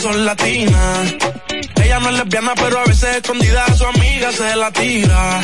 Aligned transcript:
son 0.00 0.24
latinas. 0.24 1.14
Ella 1.82 2.00
no 2.00 2.08
es 2.10 2.18
lesbiana, 2.18 2.52
pero 2.54 2.80
a 2.80 2.84
veces 2.84 3.16
escondida 3.16 3.66
su 3.76 3.84
amiga 3.84 4.32
se 4.32 4.56
la 4.56 4.70
tira. 4.72 5.40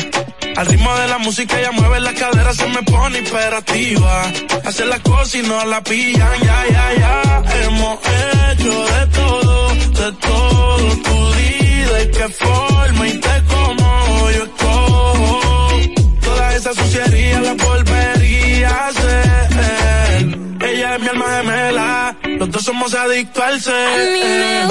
Al 0.57 0.67
ritmo 0.67 0.95
de 0.97 1.09
la 1.09 1.19
música 1.19 1.59
ella 1.59 1.73
mueve 1.73 2.01
la 2.01 2.13
cadera, 2.15 2.53
se 2.55 2.67
me 2.69 2.83
pone 2.83 3.19
imperativa. 3.19 4.25
Hace 4.65 4.85
la 4.87 4.99
cosa 5.01 5.39
y 5.39 5.43
no 5.43 5.65
la 5.65 5.83
pillan, 5.83 6.41
ya, 6.43 6.65
ya, 6.71 6.95
ya. 6.99 7.43
Hemos 7.65 7.99
hecho 7.99 8.85
de 8.85 9.07
todo, 9.07 9.75
de 9.75 10.13
todo. 10.13 10.97
Tú 11.05 11.33
di 11.35 11.81
de 11.95 12.11
qué 12.11 12.29
forma 12.29 13.09
y 13.09 13.13
te 13.13 13.43
como 13.49 14.31
yo 14.31 14.45
escojo. 14.45 15.41
Toda 16.23 16.55
esa 16.57 16.75
suciería 16.75 17.41
la 17.41 17.55
volvería 17.55 18.69
a 18.71 18.89
hacer. 18.89 20.39
Ella 20.63 20.95
es 20.97 21.01
mi 21.03 21.09
alma 21.09 21.25
gemela, 21.37 22.17
los 22.49 22.65
somos 22.65 22.95
adictos 22.95 23.43
al 23.43 23.61
ser. 23.61 24.71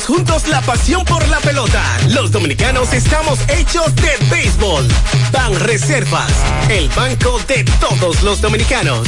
Juntos 0.00 0.48
la 0.48 0.60
pasión 0.62 1.04
por 1.04 1.26
la 1.28 1.38
pelota. 1.40 1.82
Los 2.08 2.32
dominicanos 2.32 2.92
estamos 2.92 3.38
hechos 3.48 3.94
de 3.96 4.10
béisbol. 4.30 4.88
Ban 5.32 5.54
Reservas, 5.60 6.32
el 6.70 6.88
banco 6.88 7.38
de 7.46 7.64
todos 7.78 8.22
los 8.22 8.40
dominicanos. 8.40 9.06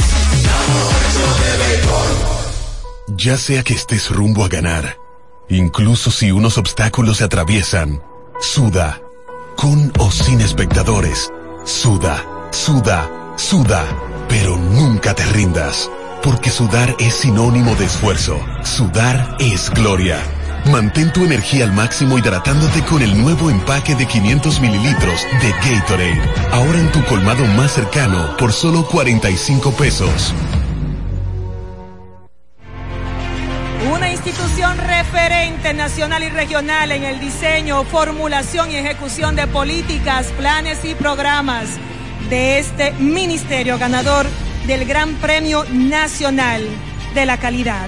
Ya 3.07 3.37
sea 3.37 3.63
que 3.63 3.73
estés 3.73 4.09
rumbo 4.09 4.45
a 4.45 4.47
ganar, 4.47 4.97
incluso 5.49 6.11
si 6.11 6.31
unos 6.31 6.57
obstáculos 6.57 7.17
se 7.17 7.23
atraviesan, 7.23 8.01
suda, 8.39 9.01
con 9.57 9.91
o 9.99 10.11
sin 10.11 10.39
espectadores, 10.41 11.31
suda, 11.65 12.23
suda 12.51 13.09
Suda, 13.37 13.85
pero 14.29 14.55
nunca 14.55 15.13
te 15.13 15.25
rindas, 15.25 15.91
porque 16.23 16.49
sudar 16.49 16.95
es 16.99 17.15
sinónimo 17.15 17.75
de 17.75 17.85
esfuerzo. 17.85 18.39
Sudar 18.63 19.35
es 19.39 19.69
gloria. 19.71 20.17
Mantén 20.71 21.13
tu 21.13 21.23
energía 21.23 21.63
al 21.63 21.73
máximo 21.73 22.17
hidratándote 22.17 22.81
con 22.85 23.01
el 23.03 23.15
nuevo 23.21 23.51
empaque 23.51 23.93
de 23.93 24.07
500 24.07 24.59
mililitros 24.61 25.21
de 25.39 25.51
Gatorade. 25.51 26.21
Ahora 26.51 26.79
en 26.79 26.91
tu 26.91 27.03
colmado 27.05 27.45
más 27.45 27.71
cercano 27.73 28.35
por 28.37 28.51
solo 28.51 28.83
45 28.87 29.71
pesos. 29.73 30.33
Una 33.93 34.11
institución 34.11 34.75
referente 34.79 35.75
nacional 35.75 36.23
y 36.23 36.29
regional 36.29 36.91
en 36.91 37.03
el 37.03 37.19
diseño, 37.19 37.83
formulación 37.83 38.71
y 38.71 38.77
ejecución 38.77 39.35
de 39.35 39.45
políticas, 39.45 40.27
planes 40.37 40.83
y 40.83 40.95
programas 40.95 41.77
de 42.31 42.57
este 42.57 42.91
ministerio 42.93 43.77
ganador 43.77 44.25
del 44.65 44.85
Gran 44.85 45.13
Premio 45.15 45.63
Nacional 45.71 46.63
de 47.13 47.25
la 47.27 47.37
Calidad. 47.37 47.87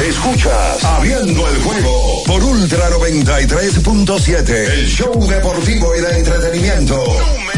Escuchas 0.00 0.84
Abriendo 0.84 1.48
el 1.48 1.62
juego 1.62 2.22
por 2.26 2.44
Ultra 2.44 2.90
93.7, 2.90 4.50
el 4.50 4.86
show 4.86 5.26
deportivo 5.26 5.96
y 5.96 6.00
de 6.00 6.18
entretenimiento. 6.18 7.02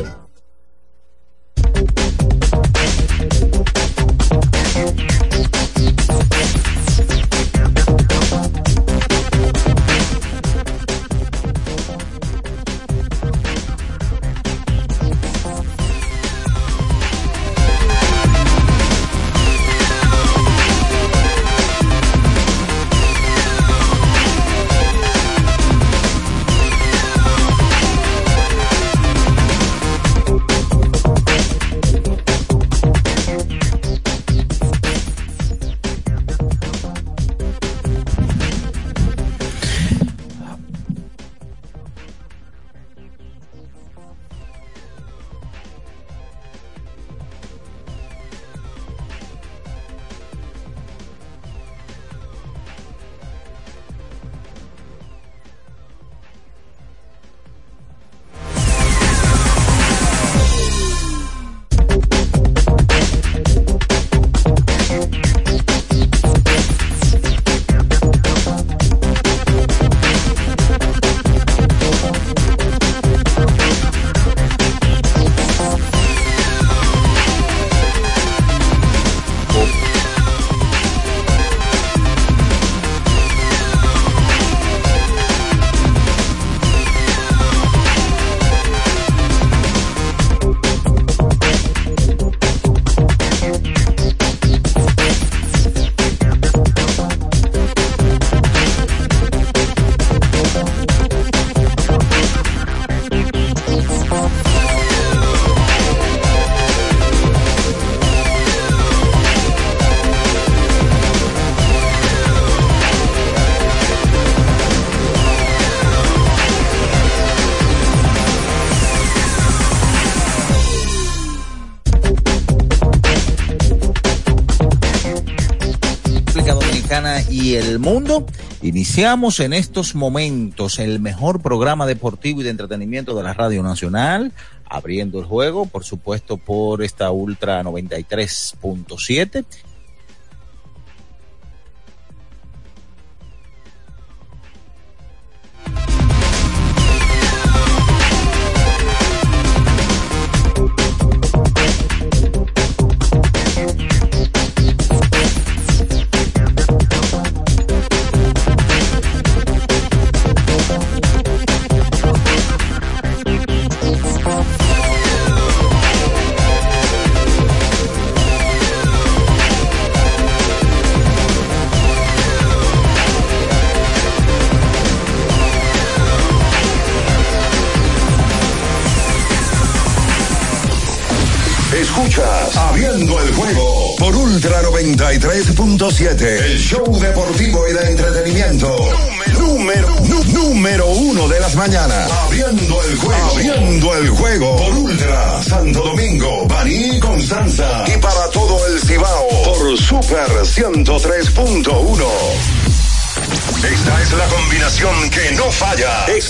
Iniciamos 128.81 129.39
en 129.41 129.53
estos 129.53 129.93
momentos 129.93 130.79
el 130.79 130.99
mejor 130.99 131.39
programa 131.39 131.85
deportivo 131.85 132.41
y 132.41 132.43
de 132.43 132.49
entretenimiento 132.49 133.15
de 133.15 133.21
la 133.21 133.35
Radio 133.35 133.61
Nacional, 133.61 134.31
abriendo 134.65 135.19
el 135.19 135.25
juego, 135.25 135.67
por 135.67 135.83
supuesto, 135.83 136.37
por 136.37 136.81
esta 136.81 137.11
Ultra 137.11 137.61
93.7. 137.61 139.45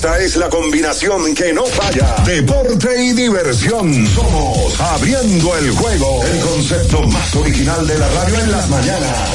Esta 0.02 0.18
es 0.18 0.36
la 0.36 0.50
combinación 0.50 1.36
que 1.36 1.54
no 1.54 1.64
falla. 1.64 2.16
Deporte 2.26 3.04
y 3.04 3.14
diversión. 3.14 4.08
Somos 4.08 4.82
Abriendo 4.82 5.56
el 5.56 5.70
Juego. 5.70 6.24
El 6.24 6.40
concepto 6.40 7.04
más 7.04 7.36
original 7.36 7.86
de 7.86 8.00
la 8.00 8.10
radio 8.10 8.40
en 8.40 8.52
las 8.52 8.68
mañanas. 8.68 9.30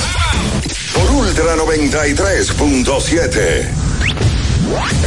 Por 0.93 1.09
Ultra 1.13 1.55
93.7. 1.55 3.69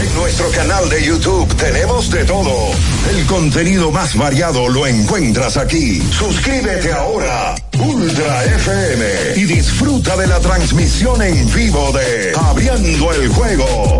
En 0.02 0.16
nuestro 0.16 0.50
canal 0.52 0.88
de 0.88 1.04
YouTube 1.04 1.54
tenemos 1.58 2.10
de 2.10 2.24
todo. 2.24 2.72
El 3.10 3.26
contenido 3.26 3.92
más 3.92 4.16
variado 4.16 4.70
lo 4.70 4.88
encuentras 4.88 5.58
aquí. 5.58 6.02
Suscríbete 6.18 6.94
ahora. 6.94 7.56
Ultra 7.78 8.46
FM 8.46 9.06
y 9.36 9.44
disfruta 9.44 10.16
de 10.16 10.28
la 10.28 10.40
transmisión 10.40 11.22
en 11.22 11.54
vivo 11.54 11.92
de 11.92 12.32
Abriendo 12.48 13.12
el 13.12 13.28
Juego. 13.28 14.00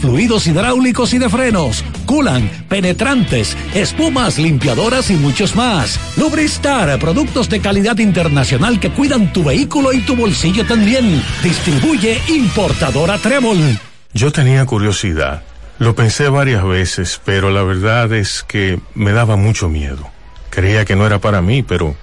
fluidos 0.00 0.46
hidráulicos 0.46 1.14
y 1.14 1.18
de 1.18 1.28
frenos, 1.28 1.84
culan, 2.06 2.48
penetrantes, 2.68 3.56
espumas, 3.74 4.38
limpiadoras 4.38 5.10
y 5.10 5.14
muchos 5.14 5.56
más. 5.56 5.98
Lubristar, 6.16 6.98
productos 6.98 7.48
de 7.48 7.60
calidad 7.60 7.98
internacional 7.98 8.80
que 8.80 8.90
cuidan 8.90 9.32
tu 9.32 9.44
vehículo 9.44 9.92
y 9.92 10.00
tu 10.00 10.16
bolsillo 10.16 10.64
también. 10.66 11.22
Distribuye 11.42 12.20
importadora 12.28 13.18
Trébol. 13.18 13.78
Yo 14.12 14.32
tenía 14.32 14.64
curiosidad. 14.66 15.42
Lo 15.78 15.94
pensé 15.94 16.28
varias 16.28 16.64
veces, 16.64 17.20
pero 17.24 17.50
la 17.50 17.62
verdad 17.62 18.12
es 18.12 18.42
que 18.42 18.80
me 18.94 19.12
daba 19.12 19.36
mucho 19.36 19.68
miedo. 19.68 20.10
Creía 20.50 20.84
que 20.84 20.96
no 20.96 21.06
era 21.06 21.20
para 21.20 21.40
mí, 21.40 21.62
pero 21.62 21.94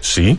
sí. 0.00 0.38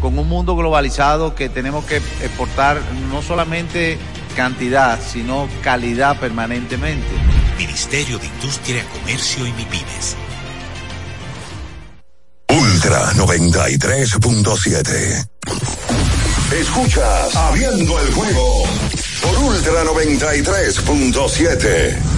con 0.00 0.18
un 0.18 0.28
mundo 0.28 0.56
globalizado 0.56 1.34
que 1.34 1.48
tenemos 1.48 1.84
que 1.84 1.96
exportar 1.96 2.80
no 3.10 3.22
solamente 3.22 3.98
cantidad, 4.36 5.00
sino 5.00 5.48
calidad 5.62 6.18
permanentemente. 6.18 7.06
Ministerio 7.58 8.18
de 8.18 8.26
Industria, 8.26 8.84
Comercio 8.92 9.46
y 9.46 9.52
MIPIMES. 9.52 10.16
Ultra 12.50 13.12
93.7. 13.14 15.28
Escuchas 16.52 17.36
Abriendo 17.36 18.00
el 18.00 18.12
juego 18.12 18.64
por 19.22 19.38
Ultra 19.38 19.84
93.7. 19.84 22.17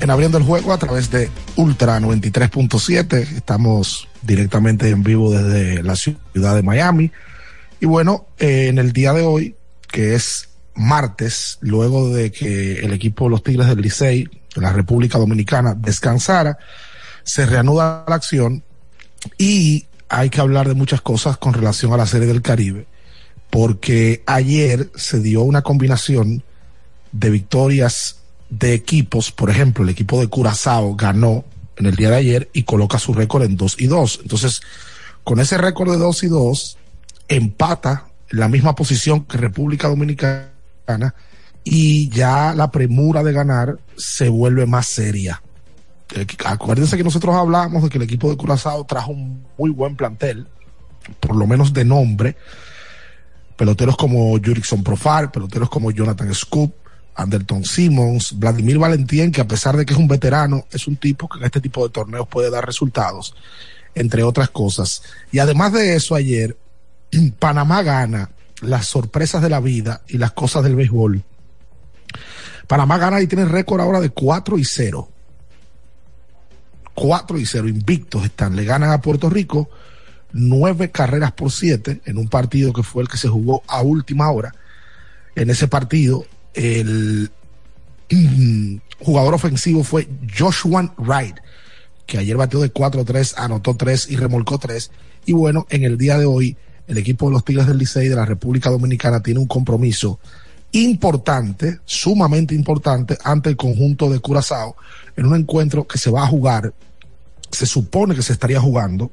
En 0.00 0.10
abriendo 0.10 0.38
el 0.38 0.44
juego 0.44 0.72
a 0.72 0.78
través 0.78 1.10
de 1.10 1.28
Ultra 1.56 2.00
93.7. 2.00 3.36
Estamos 3.36 4.08
directamente 4.22 4.88
en 4.88 5.02
vivo 5.02 5.30
desde 5.30 5.82
la 5.82 5.94
ciudad 5.94 6.54
de 6.54 6.62
Miami. 6.62 7.12
Y 7.80 7.86
bueno, 7.86 8.28
eh, 8.38 8.68
en 8.68 8.78
el 8.78 8.94
día 8.94 9.12
de 9.12 9.20
hoy, 9.20 9.56
que 9.88 10.14
es 10.14 10.48
martes, 10.74 11.58
luego 11.60 12.08
de 12.08 12.32
que 12.32 12.78
el 12.78 12.94
equipo 12.94 13.24
de 13.24 13.30
los 13.32 13.42
Tigres 13.42 13.68
del 13.68 13.82
Licey 13.82 14.24
de 14.54 14.60
la 14.62 14.72
República 14.72 15.18
Dominicana 15.18 15.74
descansara, 15.74 16.56
se 17.22 17.44
reanuda 17.44 18.06
la 18.08 18.14
acción 18.14 18.62
y 19.36 19.84
hay 20.08 20.30
que 20.30 20.40
hablar 20.40 20.66
de 20.66 20.74
muchas 20.74 21.02
cosas 21.02 21.36
con 21.36 21.52
relación 21.52 21.92
a 21.92 21.98
la 21.98 22.06
Serie 22.06 22.26
del 22.26 22.40
Caribe, 22.40 22.86
porque 23.50 24.22
ayer 24.24 24.90
se 24.94 25.20
dio 25.20 25.42
una 25.42 25.60
combinación 25.60 26.42
de 27.12 27.28
victorias 27.28 28.19
de 28.50 28.74
equipos, 28.74 29.30
por 29.30 29.48
ejemplo, 29.48 29.84
el 29.84 29.90
equipo 29.90 30.20
de 30.20 30.28
Curazao 30.28 30.94
ganó 30.96 31.44
en 31.76 31.86
el 31.86 31.96
día 31.96 32.10
de 32.10 32.16
ayer 32.16 32.50
y 32.52 32.64
coloca 32.64 32.98
su 32.98 33.14
récord 33.14 33.44
en 33.44 33.56
2 33.56 33.76
y 33.78 33.86
2. 33.86 34.20
Entonces, 34.22 34.60
con 35.24 35.40
ese 35.40 35.56
récord 35.56 35.90
de 35.90 35.98
2 35.98 36.24
y 36.24 36.28
2, 36.28 36.78
empata 37.28 38.06
en 38.30 38.40
la 38.40 38.48
misma 38.48 38.74
posición 38.74 39.24
que 39.24 39.38
República 39.38 39.88
Dominicana 39.88 41.14
y 41.64 42.08
ya 42.10 42.52
la 42.54 42.70
premura 42.70 43.22
de 43.22 43.32
ganar 43.32 43.78
se 43.96 44.28
vuelve 44.28 44.66
más 44.66 44.86
seria. 44.86 45.42
Eh, 46.14 46.26
Acuérdense 46.44 46.96
que 46.96 47.04
nosotros 47.04 47.34
hablamos 47.34 47.84
de 47.84 47.88
que 47.88 47.98
el 47.98 48.04
equipo 48.04 48.28
de 48.28 48.36
Curazao 48.36 48.84
trajo 48.84 49.12
un 49.12 49.44
muy 49.56 49.70
buen 49.70 49.96
plantel, 49.96 50.48
por 51.20 51.36
lo 51.36 51.46
menos 51.46 51.72
de 51.72 51.84
nombre. 51.84 52.36
Peloteros 53.56 53.96
como 53.96 54.32
Jurickson 54.38 54.82
Profar, 54.82 55.30
peloteros 55.30 55.68
como 55.68 55.90
Jonathan 55.90 56.34
Scoop, 56.34 56.72
Anderton 57.22 57.64
Simmons, 57.64 58.38
Vladimir 58.38 58.78
Valentín, 58.78 59.32
que 59.32 59.40
a 59.40 59.48
pesar 59.48 59.76
de 59.76 59.84
que 59.84 59.92
es 59.92 59.98
un 59.98 60.08
veterano, 60.08 60.66
es 60.70 60.86
un 60.86 60.96
tipo 60.96 61.28
que 61.28 61.38
en 61.38 61.44
este 61.44 61.60
tipo 61.60 61.86
de 61.86 61.92
torneos 61.92 62.28
puede 62.28 62.50
dar 62.50 62.64
resultados, 62.64 63.34
entre 63.94 64.22
otras 64.22 64.50
cosas. 64.50 65.02
Y 65.32 65.38
además 65.38 65.72
de 65.72 65.94
eso, 65.96 66.14
ayer 66.14 66.56
Panamá 67.38 67.82
gana 67.82 68.30
las 68.62 68.86
sorpresas 68.86 69.42
de 69.42 69.50
la 69.50 69.60
vida 69.60 70.02
y 70.08 70.18
las 70.18 70.32
cosas 70.32 70.62
del 70.62 70.76
béisbol. 70.76 71.22
Panamá 72.66 72.98
gana 72.98 73.20
y 73.20 73.26
tiene 73.26 73.44
récord 73.44 73.80
ahora 73.80 74.00
de 74.00 74.10
4 74.10 74.58
y 74.58 74.64
0. 74.64 75.08
4 76.94 77.38
y 77.38 77.46
0, 77.46 77.68
invictos 77.68 78.24
están. 78.24 78.54
Le 78.54 78.64
ganan 78.64 78.90
a 78.90 79.00
Puerto 79.00 79.30
Rico 79.30 79.70
nueve 80.32 80.90
carreras 80.90 81.32
por 81.32 81.50
siete 81.50 82.00
en 82.04 82.18
un 82.18 82.28
partido 82.28 82.72
que 82.72 82.82
fue 82.82 83.02
el 83.02 83.08
que 83.08 83.16
se 83.16 83.28
jugó 83.28 83.62
a 83.66 83.82
última 83.82 84.30
hora. 84.30 84.54
En 85.34 85.50
ese 85.50 85.68
partido, 85.68 86.24
el 86.54 87.30
mm, 88.10 88.76
jugador 89.00 89.34
ofensivo 89.34 89.84
fue 89.84 90.08
Joshua 90.36 90.92
Wright, 90.98 91.36
que 92.06 92.18
ayer 92.18 92.36
batió 92.36 92.60
de 92.60 92.72
4-3, 92.72 93.34
anotó 93.36 93.76
3 93.76 94.10
y 94.10 94.16
remolcó 94.16 94.58
3. 94.58 94.90
Y 95.26 95.32
bueno, 95.32 95.66
en 95.70 95.84
el 95.84 95.96
día 95.96 96.18
de 96.18 96.26
hoy, 96.26 96.56
el 96.86 96.98
equipo 96.98 97.26
de 97.26 97.32
los 97.32 97.44
Tigres 97.44 97.66
del 97.66 97.78
Licey 97.78 98.08
de 98.08 98.16
la 98.16 98.26
República 98.26 98.70
Dominicana 98.70 99.22
tiene 99.22 99.40
un 99.40 99.46
compromiso 99.46 100.18
importante, 100.72 101.78
sumamente 101.84 102.54
importante, 102.54 103.16
ante 103.24 103.48
el 103.48 103.56
conjunto 103.56 104.08
de 104.08 104.20
Curazao, 104.20 104.76
en 105.16 105.26
un 105.26 105.36
encuentro 105.36 105.86
que 105.86 105.98
se 105.98 106.10
va 106.10 106.22
a 106.22 106.26
jugar, 106.26 106.72
se 107.50 107.66
supone 107.66 108.14
que 108.14 108.22
se 108.22 108.32
estaría 108.32 108.60
jugando 108.60 109.10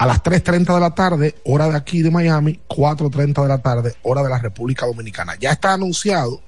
a 0.00 0.06
las 0.06 0.22
3.30 0.22 0.72
de 0.74 0.80
la 0.80 0.94
tarde, 0.94 1.34
hora 1.44 1.68
de 1.68 1.76
aquí 1.76 2.00
de 2.00 2.10
Miami, 2.10 2.58
4.30 2.68 3.42
de 3.42 3.48
la 3.48 3.58
tarde, 3.58 3.94
hora 4.00 4.22
de 4.22 4.30
la 4.30 4.38
República 4.38 4.86
Dominicana. 4.86 5.36
Ya 5.38 5.50
está 5.50 5.74
anunciado 5.74 6.40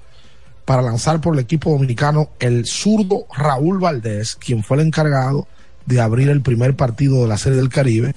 para 0.65 0.81
lanzar 0.81 1.21
por 1.21 1.35
el 1.35 1.41
equipo 1.41 1.69
dominicano 1.69 2.29
el 2.39 2.65
zurdo 2.65 3.27
Raúl 3.31 3.77
Valdés, 3.77 4.37
quien 4.37 4.63
fue 4.63 4.77
el 4.77 4.87
encargado 4.87 5.47
de 5.85 6.01
abrir 6.01 6.29
el 6.29 6.41
primer 6.41 6.75
partido 6.75 7.21
de 7.21 7.27
la 7.27 7.37
Serie 7.37 7.59
del 7.59 7.69
Caribe, 7.69 8.15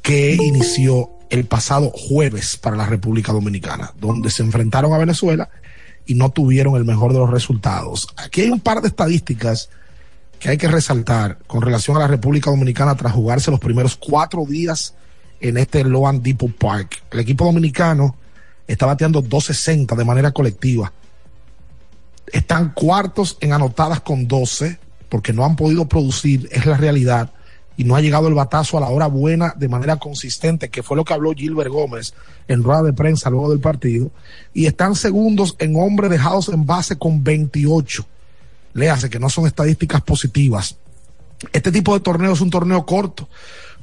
que 0.00 0.32
inició 0.36 1.10
el 1.28 1.44
pasado 1.44 1.90
jueves 1.90 2.56
para 2.56 2.74
la 2.74 2.86
República 2.86 3.34
Dominicana, 3.34 3.92
donde 4.00 4.30
se 4.30 4.42
enfrentaron 4.42 4.94
a 4.94 4.98
Venezuela 4.98 5.50
y 6.06 6.14
no 6.14 6.30
tuvieron 6.30 6.74
el 6.76 6.86
mejor 6.86 7.12
de 7.12 7.18
los 7.18 7.30
resultados. 7.30 8.08
Aquí 8.16 8.40
hay 8.40 8.50
un 8.50 8.60
par 8.60 8.80
de 8.80 8.88
estadísticas 8.88 9.68
que 10.38 10.50
hay 10.50 10.56
que 10.56 10.68
resaltar 10.68 11.38
con 11.46 11.62
relación 11.62 11.96
a 11.96 12.00
la 12.00 12.06
República 12.06 12.50
Dominicana 12.50 12.96
tras 12.96 13.12
jugarse 13.12 13.50
los 13.50 13.60
primeros 13.60 13.96
cuatro 13.96 14.44
días 14.44 14.94
en 15.40 15.56
este 15.56 15.84
Loan 15.84 16.22
Depot 16.22 16.52
Park. 16.52 17.02
El 17.10 17.20
equipo 17.20 17.44
dominicano 17.44 18.16
está 18.66 18.86
bateando 18.86 19.20
260 19.20 19.94
de 19.94 20.04
manera 20.04 20.30
colectiva. 20.32 20.92
Están 22.32 22.70
cuartos 22.70 23.36
en 23.40 23.52
anotadas 23.52 24.00
con 24.00 24.28
12 24.28 24.78
porque 25.08 25.32
no 25.32 25.44
han 25.44 25.56
podido 25.56 25.88
producir, 25.88 26.48
es 26.52 26.66
la 26.66 26.76
realidad, 26.76 27.32
y 27.78 27.84
no 27.84 27.96
ha 27.96 28.00
llegado 28.00 28.28
el 28.28 28.34
batazo 28.34 28.76
a 28.76 28.80
la 28.80 28.88
hora 28.88 29.06
buena 29.06 29.54
de 29.56 29.68
manera 29.68 29.96
consistente, 29.96 30.68
que 30.68 30.82
fue 30.82 30.96
lo 30.96 31.04
que 31.04 31.14
habló 31.14 31.32
Gilbert 31.32 31.70
Gómez 31.70 32.12
en 32.46 32.62
rueda 32.62 32.82
de 32.82 32.92
prensa 32.92 33.30
luego 33.30 33.50
del 33.50 33.60
partido, 33.60 34.10
y 34.52 34.66
están 34.66 34.96
segundos 34.96 35.56
en 35.58 35.76
hombres 35.76 36.10
dejados 36.10 36.48
en 36.48 36.66
base 36.66 36.98
con 36.98 37.24
28 37.24 38.04
le 38.74 38.90
hace 38.90 39.10
que 39.10 39.18
no 39.18 39.28
son 39.28 39.46
estadísticas 39.46 40.02
positivas. 40.02 40.76
Este 41.52 41.72
tipo 41.72 41.94
de 41.94 42.00
torneo 42.00 42.32
es 42.32 42.40
un 42.40 42.50
torneo 42.50 42.84
corto 42.84 43.28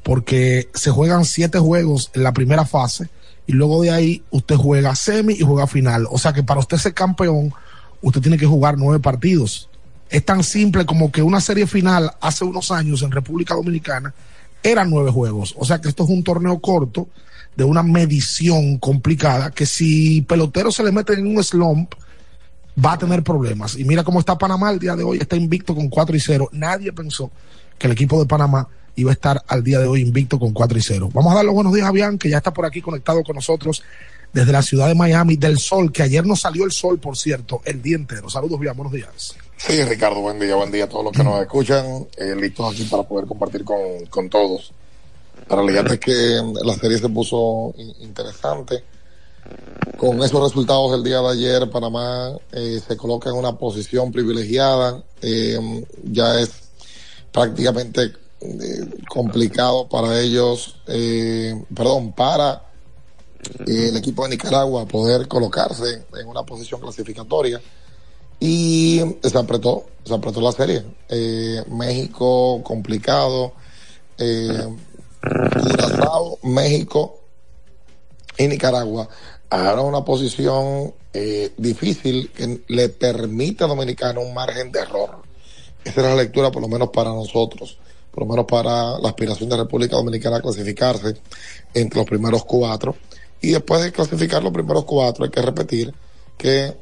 porque 0.03 0.69
se 0.73 0.91
juegan 0.91 1.25
siete 1.25 1.57
juegos 1.57 2.11
en 2.13 2.23
la 2.23 2.33
primera 2.33 2.65
fase 2.65 3.09
y 3.47 3.53
luego 3.53 3.81
de 3.81 3.91
ahí 3.91 4.23
usted 4.31 4.55
juega 4.55 4.95
semi 4.95 5.33
y 5.33 5.41
juega 5.41 5.67
final. 5.67 6.07
O 6.09 6.17
sea 6.17 6.33
que 6.33 6.43
para 6.43 6.59
usted 6.59 6.77
ser 6.77 6.93
campeón, 6.93 7.53
usted 8.01 8.21
tiene 8.21 8.37
que 8.37 8.45
jugar 8.45 8.77
nueve 8.77 8.99
partidos. 8.99 9.69
Es 10.09 10.23
tan 10.23 10.43
simple 10.43 10.85
como 10.85 11.11
que 11.11 11.21
una 11.21 11.41
serie 11.41 11.67
final 11.67 12.11
hace 12.21 12.43
unos 12.43 12.71
años 12.71 13.01
en 13.01 13.11
República 13.11 13.55
Dominicana 13.55 14.13
eran 14.61 14.89
nueve 14.89 15.11
juegos. 15.11 15.55
O 15.57 15.65
sea 15.65 15.79
que 15.79 15.89
esto 15.89 16.03
es 16.03 16.09
un 16.09 16.23
torneo 16.23 16.59
corto 16.59 17.07
de 17.55 17.63
una 17.63 17.83
medición 17.83 18.77
complicada 18.77 19.51
que 19.51 19.65
si 19.65 20.21
pelotero 20.21 20.71
se 20.71 20.83
le 20.83 20.91
mete 20.91 21.13
en 21.13 21.25
un 21.25 21.43
slump, 21.43 21.93
va 22.83 22.93
a 22.93 22.97
tener 22.97 23.23
problemas. 23.23 23.77
Y 23.77 23.83
mira 23.85 24.03
cómo 24.03 24.19
está 24.19 24.37
Panamá 24.37 24.71
el 24.71 24.79
día 24.79 24.95
de 24.95 25.03
hoy, 25.03 25.17
está 25.19 25.35
invicto 25.35 25.73
con 25.75 25.89
4 25.89 26.15
y 26.15 26.19
0. 26.19 26.49
Nadie 26.51 26.91
pensó 26.93 27.31
que 27.77 27.87
el 27.87 27.93
equipo 27.93 28.19
de 28.19 28.25
Panamá 28.25 28.67
iba 28.95 29.11
a 29.11 29.13
estar 29.13 29.43
al 29.47 29.63
día 29.63 29.79
de 29.79 29.87
hoy 29.87 30.01
invicto 30.01 30.39
con 30.39 30.53
4 30.53 30.77
y 30.77 30.81
0. 30.81 31.09
Vamos 31.13 31.31
a 31.33 31.35
dar 31.35 31.45
los 31.45 31.53
buenos 31.53 31.73
días 31.73 31.87
a 31.87 31.91
Bian, 31.91 32.17
que 32.17 32.29
ya 32.29 32.37
está 32.37 32.53
por 32.53 32.65
aquí 32.65 32.81
conectado 32.81 33.23
con 33.23 33.35
nosotros 33.35 33.83
desde 34.33 34.51
la 34.51 34.61
ciudad 34.61 34.87
de 34.87 34.95
Miami, 34.95 35.37
del 35.37 35.57
sol, 35.57 35.91
que 35.93 36.03
ayer 36.03 36.25
nos 36.25 36.41
salió 36.41 36.65
el 36.65 36.71
sol, 36.71 36.99
por 36.99 37.15
cierto, 37.17 37.61
el 37.63 37.81
día 37.81 37.95
entero. 37.95 38.29
Saludos, 38.29 38.59
Bian, 38.59 38.75
buenos 38.75 38.91
días. 38.93 39.35
Sí, 39.57 39.81
Ricardo, 39.83 40.19
buen 40.19 40.37
día, 40.39 40.55
buen 40.55 40.71
día 40.71 40.83
a 40.83 40.89
todos 40.89 41.05
los 41.05 41.13
que 41.13 41.23
nos 41.23 41.41
escuchan, 41.41 42.05
eh, 42.17 42.35
listos 42.35 42.73
aquí 42.73 42.83
para 42.83 43.03
poder 43.03 43.25
compartir 43.25 43.63
con, 43.63 43.77
con 44.09 44.29
todos. 44.29 44.73
La 45.49 45.55
realidad 45.55 45.97
que 45.99 46.41
la 46.63 46.73
serie 46.75 46.97
se 46.97 47.07
puso 47.07 47.73
in- 47.77 47.93
interesante. 48.01 48.83
Con 49.97 50.21
esos 50.23 50.41
resultados 50.41 50.91
del 50.91 51.03
día 51.03 51.21
de 51.21 51.29
ayer, 51.29 51.69
Panamá 51.69 52.37
eh, 52.51 52.81
se 52.85 52.97
coloca 52.97 53.29
en 53.29 53.35
una 53.35 53.57
posición 53.57 54.11
privilegiada. 54.11 55.03
Eh, 55.21 55.85
ya 56.03 56.39
es 56.39 56.51
prácticamente 57.31 58.13
eh, 58.41 58.85
complicado 59.07 59.87
para 59.87 60.19
ellos, 60.19 60.77
perdón, 60.85 62.13
para 62.13 62.63
el 63.65 63.95
equipo 63.95 64.23
de 64.23 64.31
Nicaragua 64.31 64.85
poder 64.85 65.27
colocarse 65.27 66.05
en 66.17 66.27
una 66.27 66.43
posición 66.43 66.81
clasificatoria. 66.81 67.61
Y 68.39 69.01
se 69.23 69.37
apretó, 69.37 69.85
se 70.03 70.13
apretó 70.13 70.41
la 70.41 70.51
serie. 70.51 70.83
México 71.69 72.61
complicado, 72.63 73.53
eh, 74.17 74.75
Curazao, 75.21 76.39
México 76.43 77.19
y 78.37 78.47
Nicaragua 78.47 79.07
ahora 79.49 79.81
una 79.81 80.03
posición 80.03 80.93
eh, 81.13 81.51
difícil 81.57 82.31
que 82.31 82.61
le 82.67 82.89
permite 82.89 83.63
a 83.63 83.67
Dominicano 83.67 84.21
un 84.21 84.33
margen 84.33 84.71
de 84.71 84.79
error. 84.79 85.21
Esa 85.83 86.01
es 86.01 86.07
la 86.07 86.15
lectura, 86.15 86.51
por 86.51 86.61
lo 86.61 86.67
menos 86.67 86.89
para 86.89 87.11
nosotros, 87.11 87.77
por 88.11 88.23
lo 88.23 88.29
menos 88.29 88.45
para 88.45 88.99
la 88.99 89.09
aspiración 89.09 89.49
de 89.49 89.57
República 89.57 89.95
Dominicana 89.95 90.37
a 90.37 90.41
clasificarse 90.41 91.15
entre 91.73 91.99
los 91.99 92.07
primeros 92.07 92.43
cuatro. 92.45 92.95
Y 93.41 93.51
después 93.51 93.83
de 93.83 93.91
clasificar 93.91 94.43
los 94.43 94.51
primeros 94.51 94.85
cuatro, 94.85 95.25
hay 95.25 95.31
que 95.31 95.41
repetir 95.41 95.93
que 96.37 96.75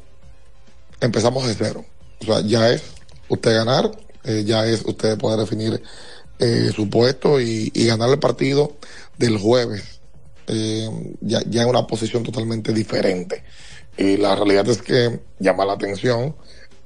empezamos 1.02 1.46
de 1.46 1.56
cero. 1.56 1.84
O 2.22 2.26
sea, 2.26 2.42
ya 2.42 2.70
es 2.70 2.84
usted 3.28 3.54
ganar, 3.54 3.92
eh, 4.24 4.44
ya 4.46 4.66
es 4.66 4.84
usted 4.86 5.18
poder 5.18 5.40
definir 5.40 5.84
eh, 6.40 6.72
su 6.74 6.90
puesto 6.90 7.42
y 7.42 7.70
ganar 7.86 8.10
el 8.10 8.20
partido 8.20 8.78
del 9.18 9.38
jueves. 9.38 10.03
Eh, 10.48 10.90
ya, 11.22 11.40
ya 11.48 11.64
en 11.64 11.70
una 11.70 11.88
posición 11.88 12.24
totalmente 12.24 12.74
diferente. 12.74 13.44
Y 13.98 14.18
la 14.18 14.36
realidad 14.36 14.68
es 14.70 14.82
que 14.82 15.20
llama 15.40 15.66
la 15.66 15.74
atención 15.74 16.36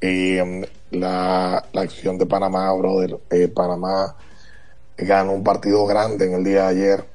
eh, 0.02 0.68
la, 0.92 1.66
la 1.72 1.82
acción 1.82 2.18
de 2.18 2.26
Panamá, 2.26 2.72
brother. 2.74 3.20
Eh, 3.30 3.48
Panamá 3.48 4.16
ganó 4.98 5.34
un 5.34 5.44
partido 5.44 5.86
grande 5.86 6.26
en 6.26 6.34
el 6.34 6.44
día 6.44 6.64
de 6.64 6.68
ayer 6.68 7.06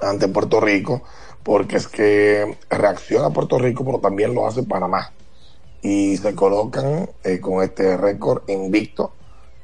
ante 0.00 0.28
Puerto 0.28 0.60
Rico, 0.60 1.02
porque 1.42 1.76
es 1.76 1.86
que 1.88 2.56
reacciona 2.70 3.30
Puerto 3.30 3.58
Rico, 3.58 3.84
pero 3.84 4.00
también 4.00 4.34
lo 4.34 4.46
hace 4.46 4.62
Panamá. 4.62 5.12
Y 5.82 6.16
se 6.16 6.34
colocan 6.34 7.10
eh, 7.22 7.40
con 7.40 7.62
este 7.62 7.96
récord 7.96 8.48
invicto 8.48 9.12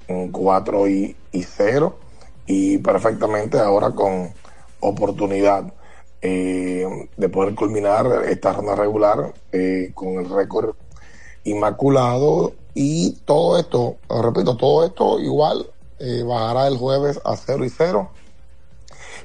en 0.07 0.31
4 0.31 0.89
y, 0.89 1.17
y 1.33 1.43
0 1.43 1.99
y 2.47 2.79
perfectamente 2.79 3.59
ahora 3.59 3.91
con 3.93 4.33
oportunidad 4.81 5.73
eh, 6.23 6.87
de 7.17 7.29
poder 7.29 7.55
culminar 7.55 8.25
esta 8.29 8.53
ronda 8.53 8.75
regular 8.75 9.33
eh, 9.53 9.93
con 9.95 10.15
el 10.15 10.29
récord 10.29 10.75
inmaculado 11.45 12.53
y 12.75 13.13
todo 13.25 13.59
esto, 13.59 13.97
repito, 14.09 14.57
todo 14.57 14.85
esto 14.85 15.19
igual 15.19 15.67
eh, 15.99 16.23
bajará 16.23 16.67
el 16.67 16.77
jueves 16.77 17.21
a 17.25 17.37
0 17.37 17.65
y 17.65 17.71
0 17.71 18.11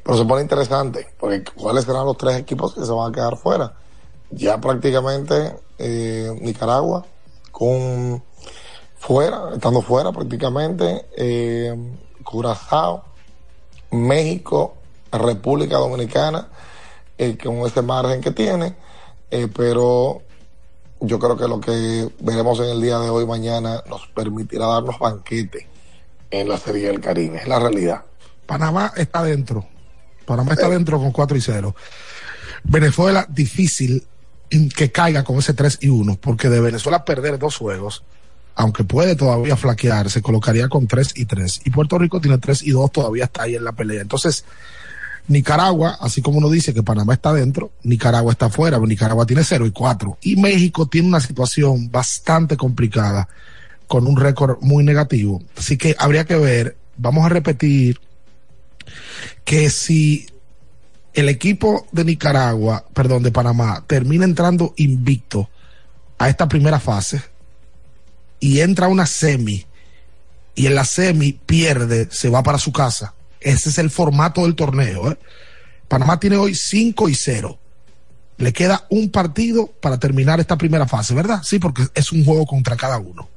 pero 0.06 0.20
se 0.20 0.26
pone 0.26 0.44
interesante, 0.44 1.08
porque 1.20 1.44
¿cuáles 1.56 1.86
serán 1.86 2.06
los 2.06 2.16
tres 2.16 2.38
equipos 2.38 2.76
que 2.76 2.86
se 2.86 2.92
van 2.92 3.10
a 3.10 3.16
quedar 3.16 3.38
fuera? 3.38 3.74
Ya 4.30 4.62
prácticamente 4.62 5.56
eh, 5.80 6.32
Nicaragua, 6.42 7.04
con 7.52 8.24
fuera, 9.00 9.56
estando 9.56 9.82
fuera 9.82 10.12
prácticamente, 10.12 11.08
eh, 11.18 11.76
Curazao, 12.24 13.04
México, 13.90 14.76
República 15.12 15.78
Dominicana, 15.78 16.50
eh, 17.18 17.38
con 17.42 17.58
ese 17.66 17.82
margen 17.82 18.22
que 18.22 18.32
tiene, 18.32 18.76
eh, 19.32 19.48
pero 19.56 20.22
yo 21.00 21.20
creo 21.20 21.38
que 21.38 21.48
lo 21.48 21.60
que 21.60 22.10
veremos 22.20 22.60
en 22.60 22.66
el 22.66 22.82
día 22.82 23.00
de 23.00 23.10
hoy, 23.10 23.26
mañana, 23.26 23.84
nos 23.90 24.08
permitirá 24.08 24.68
darnos 24.68 25.00
banquete 25.00 25.68
en 26.32 26.50
la 26.50 26.58
Serie 26.58 26.88
del 26.88 27.00
Caribe, 27.00 27.38
es 27.38 27.48
la 27.48 27.60
realidad. 27.60 28.04
Panamá 28.46 28.92
está 28.96 29.24
dentro. 29.24 29.66
Panamá 30.26 30.54
está 30.54 30.70
dentro 30.70 31.00
con 31.00 31.12
4 31.12 31.38
y 31.38 31.42
0. 31.42 31.76
Venezuela, 32.64 33.26
difícil 33.30 34.06
que 34.76 34.92
caiga 34.92 35.24
con 35.24 35.38
ese 35.38 35.54
3 35.54 35.80
y 35.82 35.90
1, 35.90 36.18
porque 36.20 36.50
de 36.50 36.60
Venezuela 36.60 37.06
perder 37.06 37.38
dos 37.38 37.58
juegos, 37.58 38.04
aunque 38.56 38.84
puede 38.84 39.16
todavía 39.16 39.56
flaquear, 39.56 40.10
se 40.10 40.22
colocaría 40.22 40.70
con 40.70 40.88
3 40.88 41.14
y 41.16 41.26
3. 41.26 41.62
Y 41.66 41.70
Puerto 41.70 41.98
Rico 41.98 42.22
tiene 42.22 42.38
3 42.38 42.64
y 42.64 42.72
2, 42.72 42.92
todavía 42.92 43.26
está 43.26 43.44
ahí 43.44 43.56
en 43.56 43.64
la 43.64 43.74
pelea. 43.74 44.02
Entonces, 44.02 44.46
Nicaragua, 45.28 45.98
así 46.00 46.22
como 46.22 46.38
uno 46.38 46.50
dice 46.50 46.74
que 46.74 46.84
Panamá 46.84 47.14
está 47.14 47.34
dentro, 47.34 47.72
Nicaragua 47.84 48.32
está 48.32 48.50
fuera, 48.50 48.80
Nicaragua 48.80 49.26
tiene 49.26 49.44
0 49.44 49.66
y 49.66 49.72
4. 49.72 50.18
Y 50.22 50.36
México 50.36 50.86
tiene 50.86 51.08
una 51.08 51.20
situación 51.20 51.90
bastante 51.92 52.58
complicada, 52.58 53.28
con 53.88 54.08
un 54.08 54.18
récord 54.18 54.58
muy 54.62 54.84
negativo. 54.84 55.42
Así 55.58 55.78
que 55.78 55.96
habría 55.98 56.26
que 56.26 56.36
ver, 56.36 56.78
vamos 56.98 57.26
a 57.26 57.30
repetir 57.30 58.00
que 59.44 59.70
si 59.70 60.28
el 61.14 61.30
equipo 61.30 61.88
de 61.92 62.04
Nicaragua, 62.04 62.86
perdón, 62.94 63.24
de 63.24 63.32
Panamá, 63.32 63.84
termina 63.88 64.26
entrando 64.26 64.74
invicto 64.78 65.50
a 66.18 66.30
esta 66.30 66.48
primera 66.48 66.80
fase 66.80 67.22
y 68.40 68.60
entra 68.60 68.88
a 68.88 68.90
una 68.90 69.06
semi 69.06 69.66
y 70.56 70.68
en 70.68 70.76
la 70.76 70.86
semi 70.86 71.34
pierde, 71.34 72.08
se 72.12 72.30
va 72.30 72.44
para 72.44 72.58
su 72.58 72.72
casa. 72.72 73.14
Ese 73.46 73.70
es 73.70 73.78
el 73.78 73.92
formato 73.92 74.42
del 74.42 74.56
torneo. 74.56 75.12
¿eh? 75.12 75.20
Panamá 75.88 76.20
tiene 76.20 76.36
hoy 76.36 76.56
5 76.56 77.08
y 77.10 77.14
0. 77.14 77.60
Le 78.38 78.52
queda 78.52 78.88
un 78.90 79.12
partido 79.12 79.68
para 79.68 80.00
terminar 80.00 80.40
esta 80.40 80.58
primera 80.58 80.88
fase, 80.88 81.14
¿verdad? 81.14 81.42
Sí, 81.44 81.60
porque 81.60 81.84
es 81.94 82.12
un 82.12 82.26
juego 82.26 82.48
contra 82.48 82.76
cada 82.76 82.98
uno. 82.98 83.30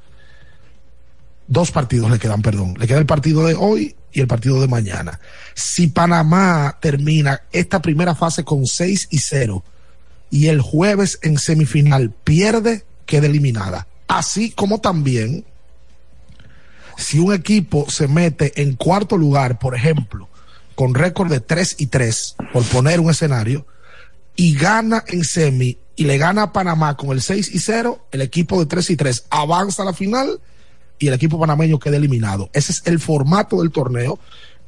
Dos 1.47 1.71
partidos 1.71 2.11
le 2.11 2.19
quedan, 2.19 2.41
perdón. 2.41 2.75
Le 2.79 2.87
queda 2.87 2.99
el 2.99 3.05
partido 3.05 3.47
de 3.47 3.55
hoy 3.55 3.97
y 4.11 4.21
el 4.23 4.27
partido 4.27 4.63
de 4.63 4.67
mañana. 4.67 5.21
Si 5.55 5.89
Panamá 5.89 6.79
termina 6.81 7.43
esta 7.53 7.83
primera 7.83 8.15
fase 8.15 8.45
con 8.45 8.65
6 8.65 9.09
y 9.11 9.19
0 9.19 9.63
y 10.31 10.47
el 10.47 10.63
jueves 10.63 11.19
en 11.21 11.39
semifinal 11.39 12.13
pierde, 12.25 12.87
queda 13.05 13.27
eliminada. 13.27 13.87
Así 14.07 14.53
como 14.53 14.81
también 14.81 15.45
si 16.99 17.21
un 17.21 17.33
equipo 17.33 17.89
se 17.89 18.09
mete 18.09 18.61
en 18.61 18.75
cuarto 18.75 19.17
lugar, 19.17 19.61
por 19.61 19.77
ejemplo, 19.77 20.29
con 20.75 20.95
récord 20.95 21.31
de 21.31 21.41
3 21.41 21.77
y 21.79 21.87
3, 21.87 22.37
por 22.53 22.65
poner 22.65 22.99
un 22.99 23.09
escenario, 23.09 23.67
y 24.35 24.55
gana 24.55 25.05
en 25.07 25.25
semi 25.25 25.79
y 25.95 26.05
le 26.05 26.19
gana 26.19 26.43
a 26.43 26.53
Panamá 26.53 26.97
con 26.97 27.11
el 27.11 27.23
6 27.23 27.55
y 27.55 27.61
0, 27.61 28.09
el 28.11 28.21
equipo 28.21 28.59
de 28.59 28.67
3 28.67 28.91
y 28.91 28.97
3 28.97 29.27
avanza 29.31 29.83
a 29.83 29.87
la 29.87 29.93
final 29.93 30.41
y 30.99 31.07
el 31.07 31.15
equipo 31.15 31.39
panameño 31.39 31.79
queda 31.79 31.97
eliminado. 31.97 32.51
Ese 32.53 32.73
es 32.73 32.83
el 32.85 32.99
formato 32.99 33.61
del 33.61 33.71
torneo. 33.71 34.19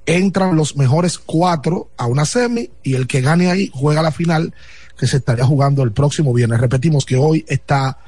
Entran 0.06 0.56
los 0.56 0.76
mejores 0.76 1.18
cuatro 1.18 1.90
a 1.96 2.06
una 2.06 2.24
semi 2.24 2.70
y 2.82 2.94
el 2.94 3.06
que 3.06 3.20
gane 3.20 3.50
ahí 3.50 3.70
juega 3.74 4.02
la 4.02 4.12
final 4.12 4.54
que 4.96 5.08
se 5.08 5.16
estaría 5.16 5.44
jugando 5.44 5.82
el 5.82 5.92
próximo 5.92 6.32
viernes. 6.32 6.60
Repetimos 6.60 7.04
que 7.04 7.16
hoy 7.16 7.44
está 7.48 7.98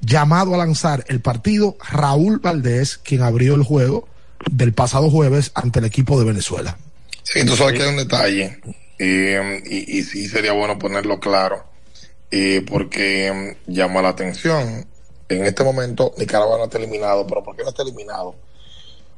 llamado 0.00 0.54
a 0.54 0.58
lanzar 0.58 1.04
el 1.08 1.20
partido 1.20 1.76
Raúl 1.90 2.38
Valdés, 2.38 2.98
quien 2.98 3.22
abrió 3.22 3.54
el 3.54 3.62
juego 3.62 4.08
del 4.50 4.72
pasado 4.72 5.10
jueves 5.10 5.52
ante 5.54 5.80
el 5.80 5.84
equipo 5.84 6.18
de 6.18 6.26
Venezuela. 6.26 6.78
Sí, 7.22 7.44
tú 7.44 7.56
sabes 7.56 7.74
que 7.74 7.82
hay 7.84 7.90
un 7.90 7.96
detalle 7.96 8.60
y, 8.98 10.02
sí 10.02 10.28
sería 10.28 10.52
bueno 10.52 10.78
ponerlo 10.78 11.20
claro 11.20 11.64
porque 12.68 13.56
mm, 13.66 13.72
llama 13.72 14.02
la 14.02 14.10
atención. 14.10 14.86
En 15.28 15.46
este 15.46 15.62
momento 15.62 16.12
Nicaragua 16.18 16.58
no 16.58 16.64
está 16.64 16.78
eliminado, 16.78 17.26
pero 17.26 17.42
¿por 17.42 17.56
qué 17.56 17.62
no 17.62 17.70
está 17.70 17.82
eliminado? 17.82 18.34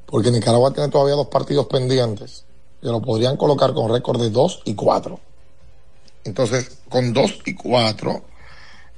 Porque 0.07 0.31
Nicaragua 0.31 0.73
tiene 0.73 0.91
todavía 0.91 1.15
dos 1.15 1.29
partidos 1.29 1.67
pendientes 1.67 2.45
que 2.83 2.89
lo 2.89 3.01
podrían 3.01 3.37
colocar 3.37 3.73
con 3.73 3.91
récord 3.91 4.21
de 4.21 4.31
2 4.31 4.63
y 4.65 4.75
4. 4.75 5.19
Entonces, 6.25 6.79
con 6.89 7.13
2 7.13 7.39
y 7.47 7.55
4, 7.55 8.25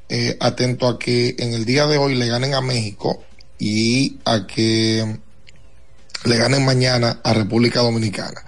eh, 0.09 0.37
atento 0.41 0.87
a 0.87 0.99
que 0.99 1.35
en 1.39 1.55
el 1.55 1.65
día 1.65 1.87
de 1.87 1.99
hoy 1.99 2.15
le 2.15 2.27
ganen 2.27 2.55
a 2.55 2.61
México 2.61 3.23
y 3.59 4.19
a 4.25 4.47
que 4.47 5.19
le 6.25 6.37
ganen 6.37 6.65
mañana 6.65 7.21
a 7.23 7.35
República 7.35 7.81
Dominicana. 7.81 8.45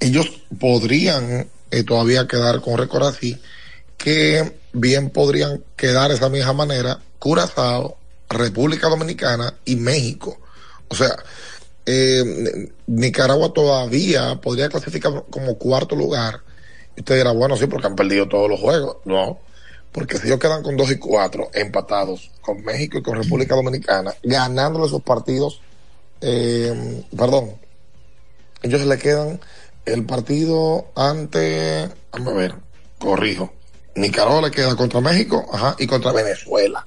Ellos 0.00 0.42
podrían 0.58 1.48
eh, 1.70 1.84
todavía 1.84 2.26
quedar 2.26 2.60
con 2.60 2.78
récord 2.78 3.04
así, 3.04 3.40
que 3.96 4.58
bien 4.72 5.10
podrían 5.10 5.62
quedar 5.76 6.10
esa 6.10 6.28
misma 6.28 6.52
manera 6.52 6.98
Curazao, 7.18 7.98
República 8.28 8.88
Dominicana 8.88 9.54
y 9.64 9.76
México. 9.76 10.40
O 10.88 10.94
sea, 10.94 11.16
eh, 11.86 12.68
Nicaragua 12.86 13.52
todavía 13.52 14.40
podría 14.40 14.68
clasificar 14.68 15.24
como 15.30 15.56
cuarto 15.56 15.96
lugar. 15.96 16.40
Y 16.96 17.00
usted 17.00 17.16
dirá, 17.16 17.32
bueno, 17.32 17.56
sí, 17.56 17.66
porque 17.66 17.86
han 17.86 17.96
perdido 17.96 18.28
todos 18.28 18.50
los 18.50 18.60
juegos. 18.60 18.98
No, 19.04 19.38
porque 19.92 20.18
si 20.18 20.26
ellos 20.26 20.40
quedan 20.40 20.62
con 20.62 20.76
dos 20.76 20.90
y 20.90 20.98
cuatro 20.98 21.50
empatados 21.52 22.30
con 22.40 22.64
México 22.64 22.98
y 22.98 23.02
con 23.02 23.16
República 23.16 23.54
Dominicana, 23.54 24.14
ganándole 24.22 24.86
esos 24.86 25.02
partidos, 25.02 25.60
eh, 26.20 27.04
perdón, 27.16 27.54
ellos 28.62 28.80
le 28.82 28.98
quedan 28.98 29.40
el 29.84 30.06
partido 30.06 30.86
ante, 30.94 31.88
a 32.12 32.30
ver, 32.34 32.54
corrijo, 32.98 33.52
Nicaragua 33.94 34.42
le 34.42 34.50
queda 34.50 34.74
contra 34.76 35.00
México, 35.00 35.44
ajá, 35.52 35.76
y 35.78 35.86
contra 35.86 36.12
Venezuela. 36.12 36.86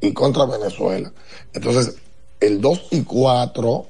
Y 0.00 0.14
contra 0.14 0.46
Venezuela. 0.46 1.12
Entonces, 1.52 1.96
el 2.40 2.60
2 2.60 2.88
y 2.92 3.02
4, 3.02 3.86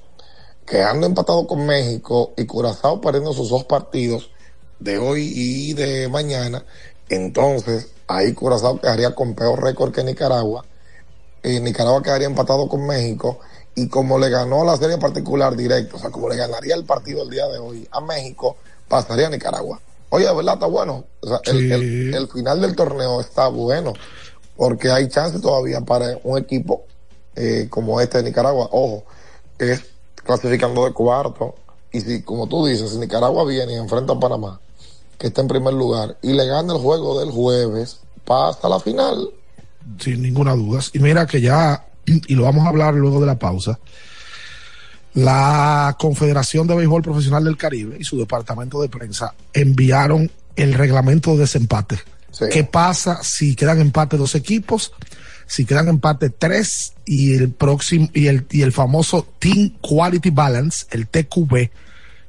quedando 0.66 1.06
empatado 1.06 1.46
con 1.46 1.64
México 1.66 2.32
y 2.36 2.46
Curazao 2.46 3.00
perdiendo 3.00 3.32
sus 3.32 3.50
dos 3.50 3.64
partidos 3.64 4.30
de 4.80 4.98
hoy 4.98 5.30
y 5.34 5.74
de 5.74 6.08
mañana, 6.08 6.64
entonces 7.08 7.92
ahí 8.10 8.32
Curazao 8.32 8.80
quedaría 8.80 9.14
con 9.14 9.34
peor 9.34 9.62
récord 9.62 9.92
que 9.92 10.02
Nicaragua. 10.02 10.64
Eh, 11.42 11.60
Nicaragua 11.60 12.02
quedaría 12.02 12.26
empatado 12.26 12.68
con 12.68 12.86
México 12.86 13.38
y 13.74 13.88
como 13.88 14.18
le 14.18 14.28
ganó 14.28 14.64
la 14.64 14.76
serie 14.76 14.98
particular 14.98 15.56
directa, 15.56 15.96
o 15.96 15.98
sea, 15.98 16.10
como 16.10 16.28
le 16.28 16.36
ganaría 16.36 16.74
el 16.74 16.84
partido 16.84 17.22
el 17.22 17.30
día 17.30 17.46
de 17.48 17.58
hoy 17.58 17.88
a 17.90 18.00
México, 18.00 18.56
pasaría 18.88 19.28
a 19.28 19.30
Nicaragua. 19.30 19.80
Oye, 20.10 20.26
de 20.26 20.34
verdad 20.34 20.54
está 20.54 20.66
bueno. 20.66 21.04
O 21.20 21.28
sea, 21.28 21.40
el, 21.44 22.12
el 22.12 22.28
final 22.28 22.60
del 22.60 22.74
torneo 22.74 23.20
está 23.20 23.48
bueno, 23.48 23.92
porque 24.56 24.90
hay 24.90 25.08
chance 25.08 25.38
todavía 25.38 25.80
para 25.80 26.18
un 26.24 26.36
equipo 26.38 26.84
eh, 27.36 27.68
como 27.70 28.00
este 28.00 28.18
de 28.18 28.24
Nicaragua. 28.24 28.68
Ojo, 28.72 29.04
es 29.58 29.82
clasificando 30.16 30.84
de 30.84 30.92
cuarto. 30.92 31.54
Y 31.92 32.00
si, 32.00 32.22
como 32.22 32.48
tú 32.48 32.66
dices, 32.66 32.90
si 32.90 32.98
Nicaragua 32.98 33.44
viene 33.44 33.74
y 33.74 33.76
enfrenta 33.76 34.12
a 34.12 34.20
Panamá, 34.20 34.60
que 35.20 35.26
está 35.26 35.42
en 35.42 35.48
primer 35.48 35.74
lugar, 35.74 36.16
y 36.22 36.32
le 36.32 36.46
gana 36.46 36.72
el 36.72 36.80
juego 36.80 37.20
del 37.20 37.30
jueves, 37.30 38.00
pasa 38.24 38.66
a 38.66 38.70
la 38.70 38.80
final. 38.80 39.28
sin 39.98 40.22
ninguna 40.22 40.54
duda. 40.54 40.80
Y 40.94 40.98
mira 40.98 41.26
que 41.26 41.42
ya, 41.42 41.86
y 42.06 42.34
lo 42.34 42.44
vamos 42.44 42.64
a 42.64 42.70
hablar 42.70 42.94
luego 42.94 43.20
de 43.20 43.26
la 43.26 43.38
pausa, 43.38 43.78
la 45.12 45.94
Confederación 45.98 46.66
de 46.66 46.74
Béisbol 46.74 47.02
Profesional 47.02 47.44
del 47.44 47.58
Caribe 47.58 47.96
y 48.00 48.04
su 48.04 48.18
departamento 48.18 48.80
de 48.80 48.88
prensa 48.88 49.34
enviaron 49.52 50.30
el 50.56 50.72
reglamento 50.72 51.32
de 51.32 51.40
desempate. 51.40 51.98
¿Qué 52.50 52.64
pasa 52.64 53.22
si 53.22 53.54
quedan 53.54 53.80
empate 53.80 54.16
dos 54.16 54.34
equipos? 54.34 54.92
Si 55.46 55.66
quedan 55.66 55.88
empate 55.88 56.30
tres 56.30 56.94
y 57.04 57.34
el 57.34 57.50
próximo 57.50 58.08
y 58.14 58.28
el, 58.28 58.46
y 58.50 58.62
el 58.62 58.72
famoso 58.72 59.26
Team 59.38 59.76
Quality 59.82 60.30
Balance, 60.30 60.86
el 60.90 61.08
TQB, 61.08 61.68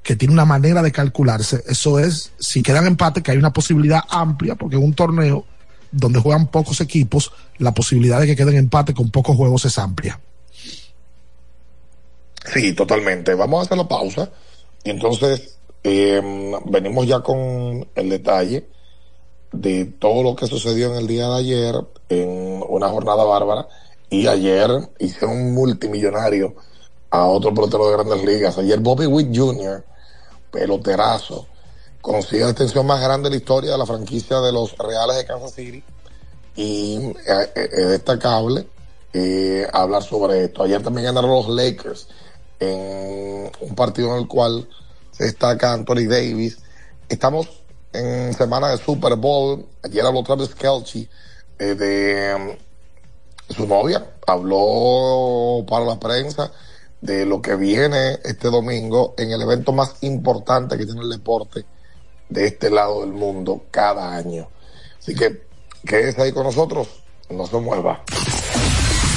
que 0.04 0.16
tiene 0.16 0.34
una 0.34 0.46
manera 0.46 0.82
de 0.82 0.92
calcularse. 0.92 1.64
Eso 1.68 2.00
es, 2.00 2.32
si 2.40 2.64
quedan 2.64 2.88
empate, 2.88 3.22
que 3.22 3.32
hay 3.32 3.38
una 3.38 3.54
posibilidad 3.54 4.02
amplia, 4.10 4.56
porque 4.56 4.76
en 4.76 4.84
un 4.84 4.94
torneo 4.94 5.46
donde 5.92 6.20
juegan 6.20 6.48
pocos 6.48 6.82
equipos, 6.82 7.32
la 7.58 7.74
posibilidad 7.74 8.20
de 8.20 8.28
que 8.28 8.36
queden 8.36 8.56
empate 8.56 8.94
con 8.94 9.12
pocos 9.12 9.36
juegos 9.36 9.66
es 9.66 9.78
amplia. 9.78 10.20
Sí, 12.54 12.74
totalmente. 12.74 13.36
Vamos 13.36 13.60
a 13.60 13.62
hacer 13.64 13.78
la 13.78 13.88
pausa 13.88 14.32
y 14.84 14.90
entonces 14.90 15.58
eh, 15.84 16.22
venimos 16.66 17.08
ya 17.08 17.20
con 17.20 17.88
el 17.96 18.10
detalle 18.10 18.68
de 19.52 19.86
todo 19.86 20.24
lo 20.24 20.36
que 20.36 20.48
sucedió 20.48 20.92
en 20.92 20.98
el 20.98 21.08
día 21.08 21.28
de 21.28 21.40
ayer 21.40 21.76
en 22.10 22.64
una 22.68 22.88
jornada 22.88 23.24
bárbara 23.24 23.68
y 24.10 24.28
ayer 24.28 24.70
hice 25.00 25.26
un 25.26 25.54
multimillonario 25.54 26.56
a 27.10 27.26
otro 27.26 27.54
pelotero 27.54 27.88
de 27.88 27.94
grandes 27.94 28.24
ligas. 28.24 28.58
Ayer 28.58 28.80
Bobby 28.80 29.06
Witt 29.06 29.36
Jr., 29.36 29.84
peloterazo, 30.52 31.48
consigue 32.02 32.44
la 32.44 32.50
extensión 32.50 32.86
más 32.86 33.02
grande 33.02 33.30
de 33.30 33.36
la 33.36 33.40
historia 33.40 33.72
de 33.72 33.78
la 33.78 33.86
franquicia 33.86 34.40
de 34.42 34.52
los 34.52 34.78
Reales 34.78 35.18
de 35.18 35.26
Kansas 35.26 35.54
City 35.54 35.84
y 36.56 36.98
eh, 36.98 37.52
eh, 37.56 37.70
es 37.72 37.88
destacable 37.90 38.68
eh, 39.14 39.68
hablar 39.72 40.04
sobre 40.04 40.46
esto. 40.46 40.64
Ayer 40.64 40.82
también 40.82 41.06
ganaron 41.06 41.32
los 41.32 41.50
Lakers 41.50 42.08
en 42.60 43.52
un 43.60 43.76
partido 43.76 44.16
en 44.16 44.22
el 44.22 44.28
cual 44.28 44.68
se 45.12 45.26
destaca 45.26 45.74
Anthony 45.74 46.08
Davis. 46.08 46.60
Estamos 47.10 47.48
en 47.94 48.34
semana 48.34 48.70
de 48.70 48.78
Super 48.78 49.16
Bowl. 49.16 49.66
Ayer 49.84 50.06
habló 50.06 50.24
Travis 50.24 50.56
Kelce 50.56 51.10
eh, 51.60 51.76
de 51.76 52.36
um, 52.36 53.54
su 53.54 53.68
novia. 53.68 54.06
Habló 54.26 55.66
para 55.68 55.86
la 55.86 56.00
prensa 56.00 56.52
de 57.02 57.26
lo 57.26 57.42
que 57.42 57.56
viene 57.56 58.20
este 58.24 58.50
domingo 58.50 59.14
en 59.18 59.32
el 59.32 59.42
evento 59.42 59.74
más 59.74 59.96
importante 60.02 60.78
que 60.78 60.86
tiene 60.86 61.02
el 61.02 61.10
deporte 61.10 61.66
de 62.30 62.46
este 62.48 62.70
lado 62.70 63.02
del 63.02 63.12
mundo 63.12 63.66
cada 63.72 64.16
año. 64.16 64.48
Así 65.00 65.16
que 65.16 65.48
quédese 65.86 66.22
ahí 66.22 66.32
con 66.32 66.44
nosotros, 66.44 66.88
no 67.30 67.46
se 67.48 67.58
mueva. 67.58 68.04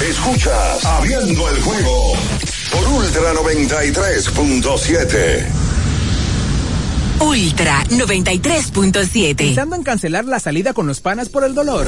Escuchas 0.01 0.83
Abriendo 0.83 1.49
el 1.49 1.61
juego 1.61 2.13
por 2.71 2.85
Ultra 2.87 3.33
93.7. 3.33 5.45
Ultra 7.21 7.85
93.7. 7.85 9.37
Pensando 9.37 9.77
en 9.77 9.83
cancelar 9.83 10.25
la 10.25 10.41
salida 10.41 10.73
con 10.73 10.85
los 10.85 10.99
panas 10.99 11.29
por 11.29 11.45
el 11.45 11.55
dolor. 11.55 11.87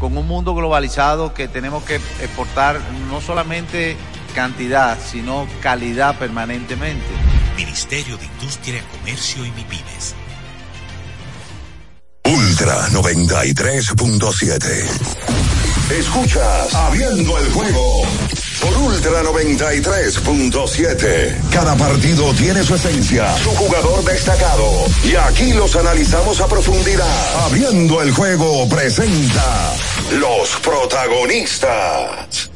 con 0.00 0.16
un 0.16 0.26
mundo 0.26 0.54
globalizado 0.54 1.34
que 1.34 1.48
tenemos 1.48 1.84
que 1.84 1.96
exportar 1.96 2.80
no 3.10 3.20
solamente 3.20 3.98
cantidad, 4.34 4.98
sino 5.00 5.46
calidad 5.60 6.18
permanentemente. 6.18 7.04
Ministerio 7.56 8.16
de 8.18 8.26
Industria, 8.26 8.84
Comercio 8.98 9.44
y 9.44 9.50
MIPIMES. 9.50 10.14
Ultra 12.24 12.88
93.7. 12.88 15.55
Escuchas 15.90 16.74
Abriendo 16.74 17.38
el 17.38 17.52
juego 17.52 18.02
por 18.60 18.76
Ultra 18.78 19.22
93.7. 19.22 21.36
Cada 21.52 21.76
partido 21.76 22.34
tiene 22.34 22.64
su 22.64 22.74
esencia, 22.74 23.32
su 23.36 23.50
jugador 23.50 24.02
destacado. 24.04 24.86
Y 25.04 25.14
aquí 25.14 25.52
los 25.52 25.76
analizamos 25.76 26.40
a 26.40 26.48
profundidad. 26.48 27.06
Abriendo 27.46 28.02
el 28.02 28.10
juego 28.10 28.68
presenta 28.68 29.72
los 30.18 30.56
protagonistas. 30.56 32.50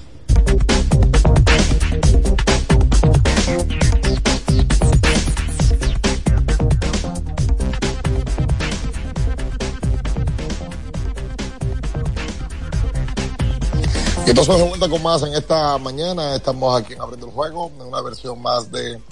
Entonces, 14.31 14.59
de 14.59 14.63
vuelta 14.63 14.89
con 14.89 15.03
más 15.03 15.25
en 15.25 15.35
esta 15.35 15.77
mañana. 15.79 16.37
Estamos 16.37 16.81
aquí 16.81 16.93
en 16.93 17.01
Abriendo 17.01 17.27
el 17.27 17.33
Juego, 17.33 17.73
en 17.81 17.89
una 17.89 18.01
versión 18.01 18.41
más 18.41 18.71
de 18.71 19.03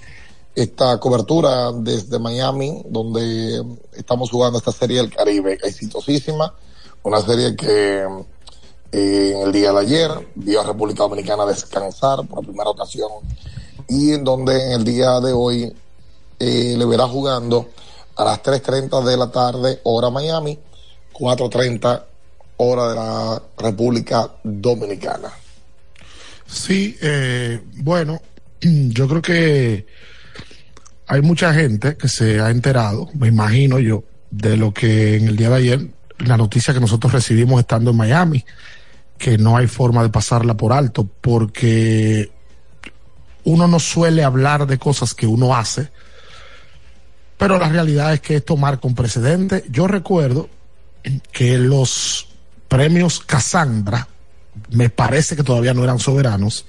esta 0.55 1.01
cobertura 1.01 1.73
desde 1.73 2.21
Miami, 2.21 2.85
donde 2.89 3.65
estamos 3.95 4.31
jugando 4.31 4.59
esta 4.59 4.71
serie 4.71 4.99
del 4.99 5.13
Caribe, 5.13 5.59
exitosísima. 5.61 6.55
Una 7.03 7.21
serie 7.21 7.57
que 7.57 8.07
eh, 8.93 9.33
en 9.35 9.43
el 9.43 9.51
día 9.51 9.73
de 9.73 9.81
ayer 9.81 10.29
vio 10.37 10.61
a 10.61 10.65
República 10.65 11.03
Dominicana 11.03 11.45
descansar 11.47 12.25
por 12.29 12.45
primera 12.45 12.71
ocasión 12.71 13.11
y 13.89 14.13
en 14.13 14.23
donde 14.23 14.67
en 14.67 14.71
el 14.71 14.85
día 14.85 15.19
de 15.19 15.33
hoy 15.33 15.77
eh, 16.39 16.77
le 16.79 16.85
verá 16.85 17.09
jugando 17.09 17.71
a 18.15 18.25
las 18.25 18.41
3.30 18.41 19.03
de 19.03 19.17
la 19.17 19.33
tarde, 19.33 19.81
hora 19.83 20.11
Miami, 20.11 20.61
4.30 21.13 22.05
hora 22.59 22.89
de 22.89 22.95
la 22.95 23.43
República 23.59 24.31
Dominicana. 24.45 25.31
Sí, 26.47 26.97
eh, 27.01 27.61
bueno, 27.77 28.21
yo 28.61 29.09
creo 29.09 29.23
que 29.23 29.87
hay 31.07 31.23
mucha 31.23 31.53
gente 31.55 31.97
que 31.97 32.09
se 32.09 32.41
ha 32.41 32.51
enterado, 32.51 33.09
me 33.15 33.29
imagino 33.29 33.79
yo, 33.79 34.05
de 34.31 34.57
lo 34.57 34.73
que 34.73 35.17
en 35.17 35.29
el 35.29 35.37
día 35.37 35.49
de 35.51 35.57
ayer, 35.57 35.87
la 36.19 36.37
noticia 36.37 36.75
que 36.75 36.81
nosotros 36.81 37.13
recibimos 37.13 37.61
estando 37.61 37.91
en 37.93 37.97
Miami, 37.97 38.45
que 39.17 39.39
no 39.39 39.57
hay 39.57 39.67
forma 39.67 40.03
de 40.03 40.11
pasarla 40.11 40.57
por 40.57 40.73
alto, 40.73 41.09
porque 41.21 42.31
uno 43.45 43.67
no 43.67 43.81
suele 43.81 44.23
hablar 44.25 44.67
de 44.67 44.79
cosas 44.79 45.15
que 45.15 45.27
uno 45.27 45.57
hace, 45.57 45.91
pero 47.39 47.59
la 47.59 47.69
realidad 47.69 48.13
es 48.13 48.21
que 48.21 48.37
esto 48.37 48.57
marca 48.57 48.87
un 48.89 48.97
precedente. 48.97 49.65
Yo 49.71 49.87
recuerdo 49.87 50.49
que 51.33 51.57
los 51.57 52.28
premios 52.69 53.21
Casandra, 53.21 54.09
me 54.71 54.91
parece 54.91 55.37
que 55.37 55.43
todavía 55.43 55.75
no 55.75 55.85
eran 55.85 55.99
soberanos, 55.99 56.67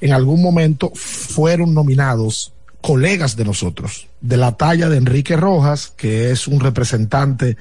en 0.00 0.12
algún 0.12 0.42
momento 0.42 0.92
fueron 0.94 1.72
nominados 1.72 2.52
colegas 2.80 3.36
de 3.36 3.44
nosotros, 3.44 4.08
de 4.20 4.36
la 4.36 4.56
talla 4.56 4.88
de 4.88 4.98
Enrique 4.98 5.36
Rojas, 5.36 5.92
que 5.96 6.30
es 6.30 6.46
un 6.46 6.60
representante 6.60 7.56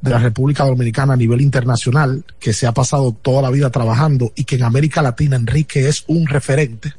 de 0.00 0.10
la 0.10 0.18
República 0.18 0.64
Dominicana 0.64 1.14
a 1.14 1.16
nivel 1.16 1.40
internacional, 1.40 2.24
que 2.38 2.52
se 2.52 2.66
ha 2.66 2.72
pasado 2.72 3.12
toda 3.12 3.42
la 3.42 3.50
vida 3.50 3.70
trabajando 3.70 4.32
y 4.36 4.44
que 4.44 4.56
en 4.56 4.64
América 4.64 5.02
Latina 5.02 5.36
Enrique 5.36 5.88
es 5.88 6.04
un 6.06 6.26
referente, 6.26 6.94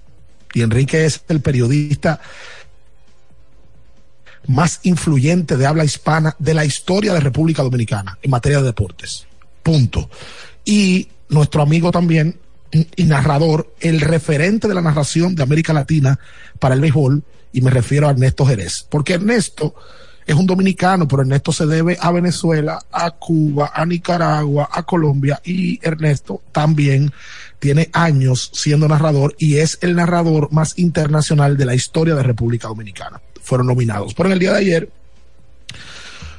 y 0.53 0.61
Enrique 0.61 1.05
es 1.05 1.21
el 1.27 1.41
periodista 1.41 2.19
más 4.47 4.79
influyente 4.83 5.57
de 5.57 5.65
habla 5.65 5.85
hispana 5.85 6.35
de 6.39 6.53
la 6.53 6.65
historia 6.65 7.13
de 7.13 7.19
República 7.19 7.63
Dominicana 7.63 8.17
en 8.21 8.31
materia 8.31 8.59
de 8.59 8.65
deportes. 8.65 9.27
Punto. 9.65 10.11
Y 10.63 11.07
nuestro 11.29 11.63
amigo 11.63 11.89
también 11.89 12.37
y 12.95 13.03
narrador, 13.05 13.73
el 13.79 13.99
referente 13.99 14.67
de 14.67 14.75
la 14.75 14.81
narración 14.81 15.33
de 15.33 15.41
América 15.41 15.73
Latina 15.73 16.19
para 16.59 16.75
el 16.75 16.81
béisbol, 16.81 17.23
y 17.51 17.61
me 17.61 17.71
refiero 17.71 18.07
a 18.07 18.11
Ernesto 18.11 18.45
Jerez, 18.45 18.85
porque 18.87 19.13
Ernesto 19.13 19.73
es 20.27 20.35
un 20.35 20.45
dominicano, 20.45 21.07
pero 21.07 21.23
Ernesto 21.23 21.51
se 21.51 21.65
debe 21.65 21.97
a 21.99 22.11
Venezuela, 22.11 22.77
a 22.91 23.09
Cuba, 23.09 23.71
a 23.73 23.87
Nicaragua, 23.87 24.69
a 24.71 24.83
Colombia, 24.83 25.41
y 25.43 25.79
Ernesto 25.81 26.43
también 26.51 27.11
tiene 27.57 27.89
años 27.91 28.51
siendo 28.53 28.87
narrador 28.87 29.35
y 29.39 29.57
es 29.57 29.79
el 29.81 29.95
narrador 29.95 30.51
más 30.51 30.77
internacional 30.77 31.57
de 31.57 31.65
la 31.65 31.73
historia 31.73 32.13
de 32.13 32.21
República 32.21 32.67
Dominicana. 32.67 33.19
Fueron 33.41 33.65
nominados. 33.65 34.13
Pero 34.13 34.27
en 34.27 34.33
el 34.33 34.39
día 34.39 34.51
de 34.51 34.59
ayer 34.59 34.89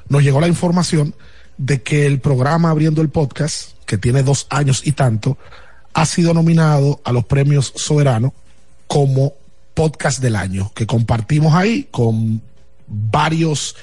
nos 0.09 0.23
llegó 0.23 0.41
la 0.41 0.47
información 0.47 1.12
de 1.59 1.83
que 1.83 2.07
el 2.07 2.21
programa 2.21 2.71
Abriendo 2.71 3.03
el 3.03 3.09
Podcast, 3.09 3.73
que 3.87 3.99
tiene 3.99 4.23
dos 4.23 4.47
años 4.51 4.83
y 4.85 4.92
tanto, 4.92 5.38
ha 5.95 6.07
sido 6.07 6.35
nominado 6.35 7.01
a 7.05 7.12
los 7.12 7.25
premios 7.25 7.73
Soberano 7.77 8.35
como 8.87 9.35
podcast 9.75 10.21
del 10.21 10.37
año, 10.37 10.71
que 10.75 10.87
compartimos 10.87 11.55
ahí 11.55 11.88
con 11.90 12.42
varios 12.87 13.77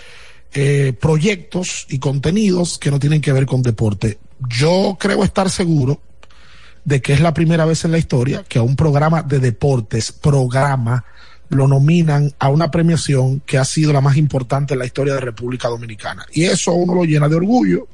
eh, 0.53 0.93
proyectos 0.99 1.87
y 1.89 1.99
contenidos 1.99 2.77
que 2.77 2.91
no 2.91 2.99
tienen 2.99 3.21
que 3.21 3.33
ver 3.33 3.45
con 3.45 3.61
deporte. 3.61 4.19
Yo 4.47 4.97
creo 4.99 5.23
estar 5.23 5.49
seguro 5.49 5.99
de 6.85 7.01
que 7.01 7.13
es 7.13 7.21
la 7.21 7.33
primera 7.33 7.65
vez 7.65 7.85
en 7.85 7.91
la 7.91 7.97
historia 7.97 8.43
que 8.47 8.59
a 8.59 8.63
un 8.63 8.75
programa 8.75 9.23
de 9.23 9.39
deportes, 9.39 10.11
programa, 10.11 11.05
lo 11.49 11.67
nominan 11.67 12.33
a 12.39 12.49
una 12.49 12.71
premiación 12.71 13.41
que 13.41 13.57
ha 13.57 13.65
sido 13.65 13.93
la 13.93 14.01
más 14.01 14.17
importante 14.17 14.73
en 14.73 14.79
la 14.79 14.85
historia 14.85 15.13
de 15.13 15.19
República 15.19 15.67
Dominicana. 15.67 16.25
Y 16.31 16.45
eso 16.45 16.73
uno 16.73 16.95
lo 16.95 17.03
llena 17.03 17.29
de 17.29 17.35
orgullo 17.35 17.87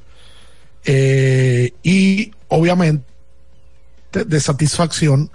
eh, 0.86 1.74
y 1.84 2.32
obviamente 2.48 3.04
de 4.12 4.40
satisfacción 4.40 5.30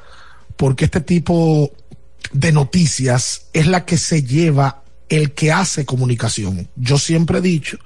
porque 0.56 0.86
este 0.86 1.00
tipo 1.00 1.70
de 2.32 2.52
noticias 2.52 3.46
es 3.52 3.66
la 3.66 3.84
que 3.84 3.98
se 3.98 4.22
lleva 4.22 4.82
el 5.08 5.32
que 5.32 5.52
hace 5.52 5.84
comunicación. 5.84 6.68
Yo 6.76 6.98
siempre 6.98 7.38
he 7.38 7.42
dicho 7.42 7.78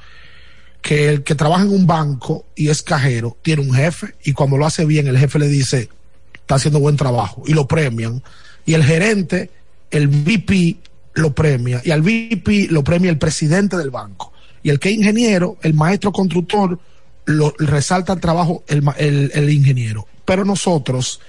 que 0.80 1.08
el 1.08 1.22
que 1.24 1.34
trabaja 1.34 1.64
en 1.64 1.72
un 1.72 1.86
banco 1.86 2.46
y 2.54 2.68
es 2.68 2.82
cajero 2.82 3.36
tiene 3.42 3.62
un 3.62 3.74
jefe 3.74 4.14
y 4.24 4.32
cuando 4.32 4.56
lo 4.56 4.64
hace 4.64 4.84
bien 4.84 5.08
el 5.08 5.18
jefe 5.18 5.38
le 5.38 5.48
dice 5.48 5.88
está 6.34 6.54
haciendo 6.54 6.78
buen 6.78 6.96
trabajo 6.96 7.42
y 7.46 7.52
lo 7.52 7.66
premian 7.66 8.22
y 8.64 8.74
el 8.74 8.84
gerente, 8.84 9.50
el 9.90 10.08
VP 10.08 10.76
lo 11.14 11.34
premia 11.34 11.80
y 11.84 11.90
al 11.90 12.02
VP 12.02 12.68
lo 12.70 12.84
premia 12.84 13.10
el 13.10 13.18
presidente 13.18 13.76
del 13.76 13.90
banco 13.90 14.32
y 14.62 14.70
el 14.70 14.78
que 14.78 14.90
es 14.90 14.96
ingeniero, 14.96 15.56
el 15.62 15.74
maestro 15.74 16.12
constructor 16.12 16.78
lo 17.26 17.54
resalta 17.58 18.14
el 18.14 18.20
trabajo 18.20 18.64
el, 18.68 19.30
el, 19.34 19.50
ingeniero. 19.50 20.06
Pero 20.24 20.44
nosotros 20.44 21.20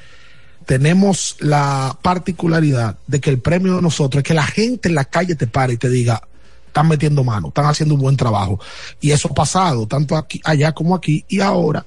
tenemos 0.66 1.36
la 1.40 1.98
particularidad 2.02 2.98
de 3.08 3.20
que 3.20 3.30
el 3.30 3.40
premio 3.40 3.76
de 3.76 3.82
nosotros 3.82 4.22
es 4.22 4.28
que 4.28 4.34
la 4.34 4.46
gente 4.46 4.90
en 4.90 4.96
la 4.96 5.06
calle 5.06 5.36
te 5.36 5.48
pare 5.48 5.74
y 5.74 5.78
te 5.78 5.90
diga, 5.90 6.22
están 6.68 6.88
metiendo 6.88 7.24
mano, 7.24 7.50
están 7.50 7.66
haciendo 7.66 7.96
un 7.96 8.02
buen 8.02 8.16
trabajo. 8.16 8.60
Y 9.02 9.12
eso 9.12 9.30
ha 9.30 9.34
pasado, 9.34 9.88
tanto 9.88 10.16
aquí, 10.16 10.40
allá 10.44 10.72
como 10.72 10.96
aquí, 10.96 11.26
y 11.28 11.42
ahora, 11.42 11.86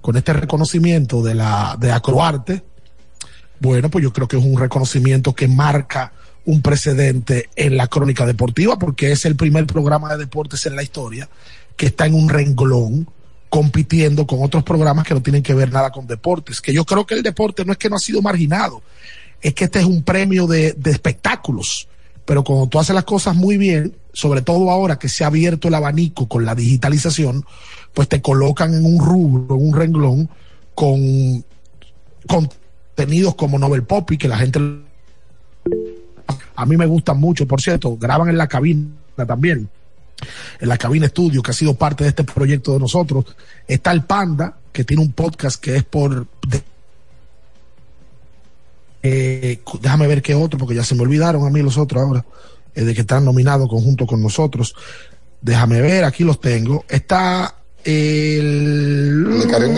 con 0.00 0.16
este 0.16 0.32
reconocimiento 0.32 1.22
de 1.22 1.34
la, 1.34 1.76
de 1.78 1.92
Acroarte, 1.92 2.64
bueno, 3.62 3.90
pues 3.90 4.02
yo 4.02 4.12
creo 4.12 4.26
que 4.26 4.36
es 4.36 4.44
un 4.44 4.58
reconocimiento 4.58 5.34
que 5.34 5.46
marca 5.46 6.12
un 6.44 6.62
precedente 6.62 7.48
en 7.54 7.76
la 7.76 7.86
crónica 7.86 8.26
deportiva, 8.26 8.76
porque 8.76 9.12
es 9.12 9.24
el 9.24 9.36
primer 9.36 9.66
programa 9.66 10.10
de 10.10 10.18
deportes 10.18 10.66
en 10.66 10.74
la 10.74 10.82
historia 10.82 11.28
que 11.76 11.86
está 11.86 12.06
en 12.06 12.14
un 12.14 12.28
renglón 12.28 13.08
compitiendo 13.48 14.26
con 14.26 14.42
otros 14.42 14.64
programas 14.64 15.06
que 15.06 15.14
no 15.14 15.22
tienen 15.22 15.44
que 15.44 15.54
ver 15.54 15.72
nada 15.72 15.92
con 15.92 16.08
deportes. 16.08 16.60
Que 16.60 16.72
yo 16.72 16.84
creo 16.84 17.06
que 17.06 17.14
el 17.14 17.22
deporte 17.22 17.64
no 17.64 17.70
es 17.70 17.78
que 17.78 17.88
no 17.88 17.94
ha 17.96 18.00
sido 18.00 18.20
marginado, 18.20 18.82
es 19.40 19.54
que 19.54 19.64
este 19.64 19.78
es 19.78 19.84
un 19.84 20.02
premio 20.02 20.48
de, 20.48 20.72
de 20.72 20.90
espectáculos. 20.90 21.88
Pero 22.24 22.42
cuando 22.42 22.66
tú 22.66 22.80
haces 22.80 22.96
las 22.96 23.04
cosas 23.04 23.36
muy 23.36 23.58
bien, 23.58 23.96
sobre 24.12 24.42
todo 24.42 24.70
ahora 24.70 24.98
que 24.98 25.08
se 25.08 25.22
ha 25.22 25.28
abierto 25.28 25.68
el 25.68 25.74
abanico 25.74 26.26
con 26.26 26.44
la 26.44 26.56
digitalización, 26.56 27.44
pues 27.94 28.08
te 28.08 28.20
colocan 28.20 28.74
en 28.74 28.84
un 28.84 28.98
rubro, 28.98 29.54
en 29.54 29.68
un 29.68 29.76
renglón, 29.76 30.28
con 30.74 31.44
contenidos 32.94 33.34
como 33.34 33.58
Nobel 33.58 33.84
Poppy, 33.84 34.18
que 34.18 34.28
la 34.28 34.36
gente 34.36 34.60
a 36.54 36.66
mí 36.66 36.76
me 36.76 36.86
gustan 36.86 37.18
mucho, 37.18 37.46
por 37.46 37.60
cierto, 37.60 37.96
graban 37.96 38.28
en 38.28 38.36
la 38.36 38.48
cabina 38.48 38.86
también 39.26 39.68
en 40.60 40.68
la 40.68 40.78
cabina 40.78 41.06
estudio, 41.06 41.42
que 41.42 41.50
ha 41.50 41.54
sido 41.54 41.74
parte 41.74 42.04
de 42.04 42.10
este 42.10 42.24
proyecto 42.24 42.72
de 42.72 42.78
nosotros. 42.78 43.24
Está 43.66 43.92
el 43.92 44.04
Panda, 44.04 44.56
que 44.72 44.84
tiene 44.84 45.02
un 45.02 45.12
podcast 45.12 45.60
que 45.60 45.76
es 45.76 45.84
por... 45.84 46.26
eh, 49.02 49.60
déjame 49.80 50.06
ver 50.06 50.22
qué 50.22 50.34
otro, 50.34 50.58
porque 50.58 50.74
ya 50.74 50.84
se 50.84 50.94
me 50.94 51.02
olvidaron 51.02 51.46
a 51.46 51.50
mí 51.50 51.60
los 51.60 51.76
otros 51.76 52.02
ahora, 52.02 52.24
eh, 52.74 52.84
de 52.84 52.94
que 52.94 53.00
están 53.00 53.24
nominados 53.24 53.68
conjunto 53.68 54.06
con 54.06 54.22
nosotros. 54.22 54.74
Déjame 55.40 55.80
ver, 55.80 56.04
aquí 56.04 56.22
los 56.22 56.40
tengo. 56.40 56.84
Está 56.88 57.56
el... 57.82 59.26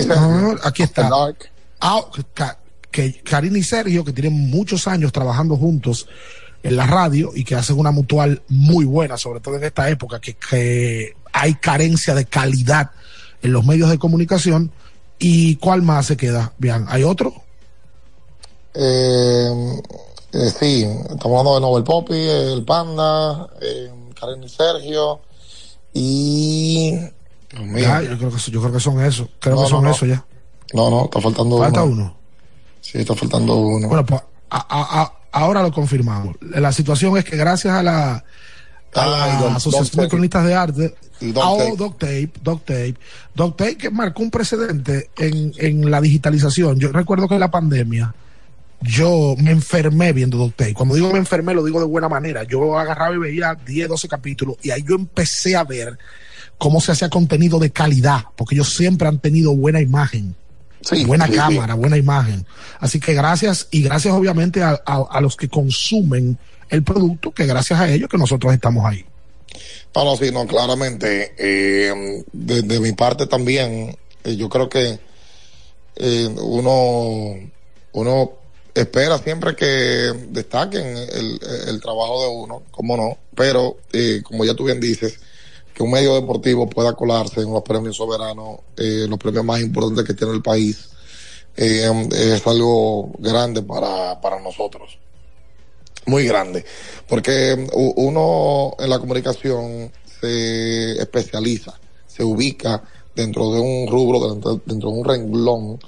Sergio. 0.03 0.59
Ah, 0.61 0.69
aquí 0.69 0.83
está. 0.83 1.11
Ah, 1.81 2.03
que 2.95 3.13
Karin 3.25 3.57
y 3.57 3.65
Sergio, 3.65 4.05
que 4.05 4.13
tienen 4.13 4.49
muchos 4.51 4.87
años 4.87 5.11
trabajando 5.11 5.57
juntos 5.57 6.07
en 6.63 6.77
la 6.77 6.87
radio 6.87 7.33
y 7.35 7.43
que 7.43 7.57
hacen 7.57 7.77
una 7.77 7.91
mutual 7.91 8.41
muy 8.49 8.85
buena, 8.85 9.17
sobre 9.19 9.41
todo 9.41 9.57
en 9.57 9.65
esta 9.65 9.91
época 9.91 10.21
que, 10.21 10.35
que 10.35 11.13
hay 11.33 11.55
carencia 11.55 12.15
de 12.15 12.25
calidad 12.25 12.93
en 13.43 13.53
los 13.53 13.67
medios 13.67 13.91
de 13.91 13.99
comunicación. 13.99 14.71
¿Y 15.19 15.57
cuál 15.57 15.83
más 15.83 16.07
se 16.07 16.17
queda? 16.17 16.53
Bien, 16.59 16.85
¿hay 16.89 17.03
otro? 17.03 17.35
Eh, 18.75 19.81
eh, 20.33 20.51
sí, 20.57 20.85
estamos 21.11 21.25
hablando 21.41 21.55
de 21.57 21.61
Nobel 21.63 21.83
Poppy, 21.83 22.15
el 22.17 22.65
Panda, 22.65 23.49
eh, 23.61 23.91
Karen 24.19 24.43
y 24.45 24.49
Sergio 24.49 25.21
y... 25.93 26.93
Ya, 27.77 28.03
yo, 28.03 28.19
creo 28.19 28.31
que, 28.31 28.51
yo 28.53 28.61
creo 28.61 28.73
que 28.73 28.81
son 28.81 29.01
esos. 29.05 29.29
Creo 29.41 29.57
No, 29.57 29.63
que 29.65 29.69
son 29.69 29.83
no, 29.83 29.89
no. 29.89 29.95
esos 29.95 30.09
ya. 30.09 30.25
No, 30.73 30.91
no, 30.91 31.05
está 31.07 31.21
faltando 31.21 31.59
Falta 31.59 31.83
uno. 31.83 31.93
uno. 31.93 32.24
Sí, 32.95 33.01
está 33.01 33.17
faltando 33.17 33.57
uno. 33.57 33.89
Bueno, 33.89 34.07
pues 34.07 34.23
a- 34.51 35.13
ahora 35.33 35.63
lo 35.63 35.73
confirmamos. 35.73 36.37
La 36.41 36.71
situación 36.71 37.17
es 37.19 37.25
que 37.25 37.37
gracias 37.37 37.75
a 37.75 37.83
la 37.83 38.25
a 38.95 39.07
la 39.07 39.25
Ah, 39.25 39.57
Asociación 39.57 40.05
de. 40.05 40.09
Cronistas 40.09 40.45
de 40.47 40.55
Arte. 40.55 40.95
Doc 41.77 41.99
Tape, 41.99 42.31
Doc 42.41 42.61
Tape. 42.65 42.95
Doc 43.35 43.57
Tape 43.57 43.77
que 43.77 43.91
marcó 43.91 44.23
un 44.23 44.31
precedente 44.31 45.11
en, 45.19 45.53
en 45.59 45.91
la 45.91 46.01
digitalización. 46.01 46.79
Yo 46.79 46.93
recuerdo 46.93 47.27
que 47.27 47.35
en 47.35 47.41
la 47.41 47.51
pandemia 47.51 48.15
yo 48.81 49.35
me 49.39 49.51
enfermé 49.51 50.13
viendo 50.13 50.37
Doc 50.39 50.55
Tape. 50.55 50.75
Cuando 50.75 50.95
digo 50.95 51.11
me 51.11 51.19
enfermé, 51.19 51.53
lo 51.53 51.65
digo 51.65 51.81
de 51.81 51.87
buena 51.87 52.09
manera. 52.09 52.45
Yo 52.45 52.79
agarraba 52.79 53.13
y 53.17 53.19
veía 53.19 53.57
10, 53.67 53.89
12 53.89 54.07
capítulos 54.07 54.57
y 54.63 54.71
ahí 54.71 54.85
yo 54.89 54.95
empecé 54.95 55.57
a 55.57 55.65
ver 55.65 55.99
cómo 56.59 56.81
se 56.81 56.93
hacía 56.93 57.09
contenido 57.11 57.59
de 57.59 57.71
calidad, 57.73 58.27
porque 58.37 58.55
ellos 58.55 58.73
siempre 58.73 59.09
han 59.09 59.19
tenido 59.19 59.57
buena 59.57 59.81
imagen. 59.81 60.37
Buena 61.07 61.27
sí, 61.27 61.33
sí. 61.33 61.39
cámara, 61.39 61.75
buena 61.75 61.97
imagen. 61.97 62.47
Así 62.81 63.01
que 63.01 63.15
gracias 63.15 63.69
y 63.71 63.83
gracias 63.83 64.15
obviamente 64.15 64.63
a, 64.63 64.81
a- 64.85 65.07
a 65.11 65.21
los 65.21 65.37
que 65.37 65.49
consumen 65.49 66.39
el 66.69 66.83
producto, 66.83 67.31
que 67.33 67.47
gracias 67.47 67.79
a 67.81 67.89
ellos 67.91 68.09
que 68.09 68.19
nosotros 68.19 68.53
estamos 68.53 68.85
ahí. 68.87 69.05
No, 69.95 70.05
no, 70.05 70.17
sí, 70.17 70.31
no, 70.33 70.47
claramente. 70.47 71.35
eh, 71.39 72.25
de, 72.33 72.63
de 72.63 72.81
mi 72.81 72.93
parte 72.93 73.27
también, 73.27 73.97
eh, 74.25 74.37
yo 74.37 74.49
creo 74.49 74.69
que 74.69 74.99
eh, 75.97 76.29
uno, 76.41 77.35
uno 77.93 78.31
espera 78.75 79.19
siempre 79.19 79.55
que 79.55 79.67
destaquen 80.31 80.85
el, 80.85 81.39
el 81.69 81.81
trabajo 81.81 82.23
de 82.23 82.29
uno, 82.29 82.63
como 82.73 82.97
no, 82.97 83.17
pero 83.37 83.77
eh, 83.93 84.21
como 84.25 84.45
ya 84.45 84.55
tú 84.55 84.65
bien 84.65 84.81
dices, 84.81 85.21
que 85.75 85.83
un 85.83 85.91
medio 85.91 86.15
deportivo 86.15 86.69
pueda 86.71 86.95
colarse 86.95 87.41
en 87.41 87.53
los 87.53 87.63
premios 87.63 87.97
soberanos, 87.97 88.61
eh, 88.77 89.07
los 89.09 89.19
premios 89.19 89.45
más 89.45 89.61
importantes 89.61 90.05
que 90.05 90.15
tiene 90.15 90.33
el 90.33 90.43
país, 90.43 90.89
eh, 91.57 91.91
es 92.13 92.47
algo 92.47 93.13
grande 93.19 93.63
para, 93.63 94.21
para 94.21 94.41
nosotros 94.41 94.99
muy 96.07 96.27
grande, 96.27 96.65
porque 97.09 97.67
uno 97.73 98.75
en 98.79 98.91
la 98.91 98.99
comunicación 98.99 99.91
se 100.21 101.01
especializa, 101.01 101.79
se 102.07 102.23
ubica 102.23 102.83
dentro 103.15 103.53
de 103.53 103.61
un 103.61 103.87
rubro, 103.89 104.35
dentro, 104.35 104.61
de 104.65 104.87
un 104.87 105.05
renglón 105.05 105.79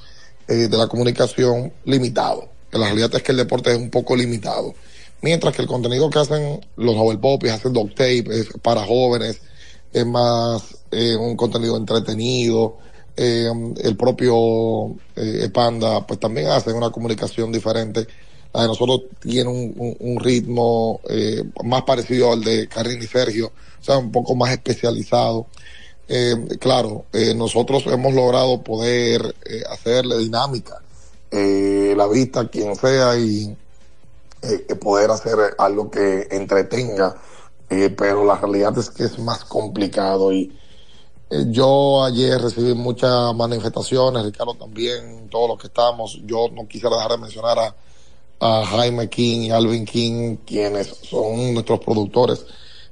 eh, 0.49 0.69
de 0.69 0.77
la 0.77 0.87
comunicación 0.87 1.73
limitado. 1.85 2.49
La 2.73 2.87
realidad 2.87 3.15
es 3.15 3.23
que 3.23 3.33
el 3.33 3.39
deporte 3.39 3.73
es 3.73 3.79
un 3.79 3.91
poco 3.91 4.17
limitado. 4.17 4.75
Mientras 5.23 5.55
que 5.55 5.63
el 5.63 5.69
contenido 5.69 6.11
que 6.11 6.19
hacen 6.19 6.61
los 6.77 7.17
Popis, 7.17 7.53
hacen 7.53 7.73
Dog 7.73 7.91
Tape, 7.91 8.25
para 8.63 8.85
jóvenes, 8.85 9.41
es 9.93 10.07
más 10.07 10.77
eh, 10.91 11.17
un 11.17 11.37
contenido 11.37 11.77
entretenido. 11.77 12.79
Eh, 13.17 13.51
el 13.79 13.97
propio 13.97 14.95
eh, 15.17 15.49
Panda, 15.53 16.07
pues 16.07 16.21
también 16.21 16.49
hace 16.49 16.73
una 16.73 16.91
comunicación 16.91 17.51
diferente. 17.51 18.07
La 18.53 18.63
de 18.63 18.69
nosotros 18.69 19.03
tiene 19.21 19.51
un, 19.51 20.19
ritmo 20.19 21.01
más 21.65 21.83
parecido 21.83 22.33
al 22.33 22.43
de 22.43 22.67
Karin 22.69 23.03
y 23.03 23.07
Sergio, 23.07 23.49
o 23.49 23.85
sea, 23.85 23.99
un 23.99 24.11
poco 24.11 24.35
más 24.35 24.51
especializado. 24.51 25.47
Claro, 26.59 27.05
nosotros 27.35 27.85
hemos 27.89 28.15
logrado 28.15 28.63
poder 28.63 29.35
hacerle 29.69 30.17
dinámica 30.19 30.81
la 31.31 32.07
vista 32.07 32.49
quien 32.49 32.75
sea 32.77 33.19
y 33.19 33.55
poder 34.81 35.11
hacer 35.11 35.37
algo 35.59 35.91
que 35.91 36.27
entretenga, 36.31 37.15
eh, 37.71 37.91
pero 37.91 38.25
la 38.25 38.37
realidad 38.37 38.77
es 38.79 38.91
que 38.91 39.05
es 39.05 39.19
más 39.19 39.45
complicado 39.45 40.33
y 40.33 40.53
eh, 41.29 41.47
yo 41.49 42.05
ayer 42.05 42.41
recibí 42.41 42.73
muchas 42.75 43.35
manifestaciones, 43.35 44.25
Ricardo 44.25 44.55
también, 44.55 45.29
todos 45.29 45.49
los 45.49 45.59
que 45.59 45.67
estamos, 45.67 46.21
yo 46.25 46.49
no 46.53 46.69
quisiera 46.69 46.95
dejar 46.95 47.13
de 47.13 47.19
mencionar 47.19 47.59
a, 47.59 47.75
Jaime 48.39 49.09
King 49.09 49.41
y 49.41 49.51
Alvin 49.51 49.85
King, 49.87 50.37
quienes 50.47 50.89
son 50.89 51.55
nuestros 51.55 51.81
productores 51.81 52.45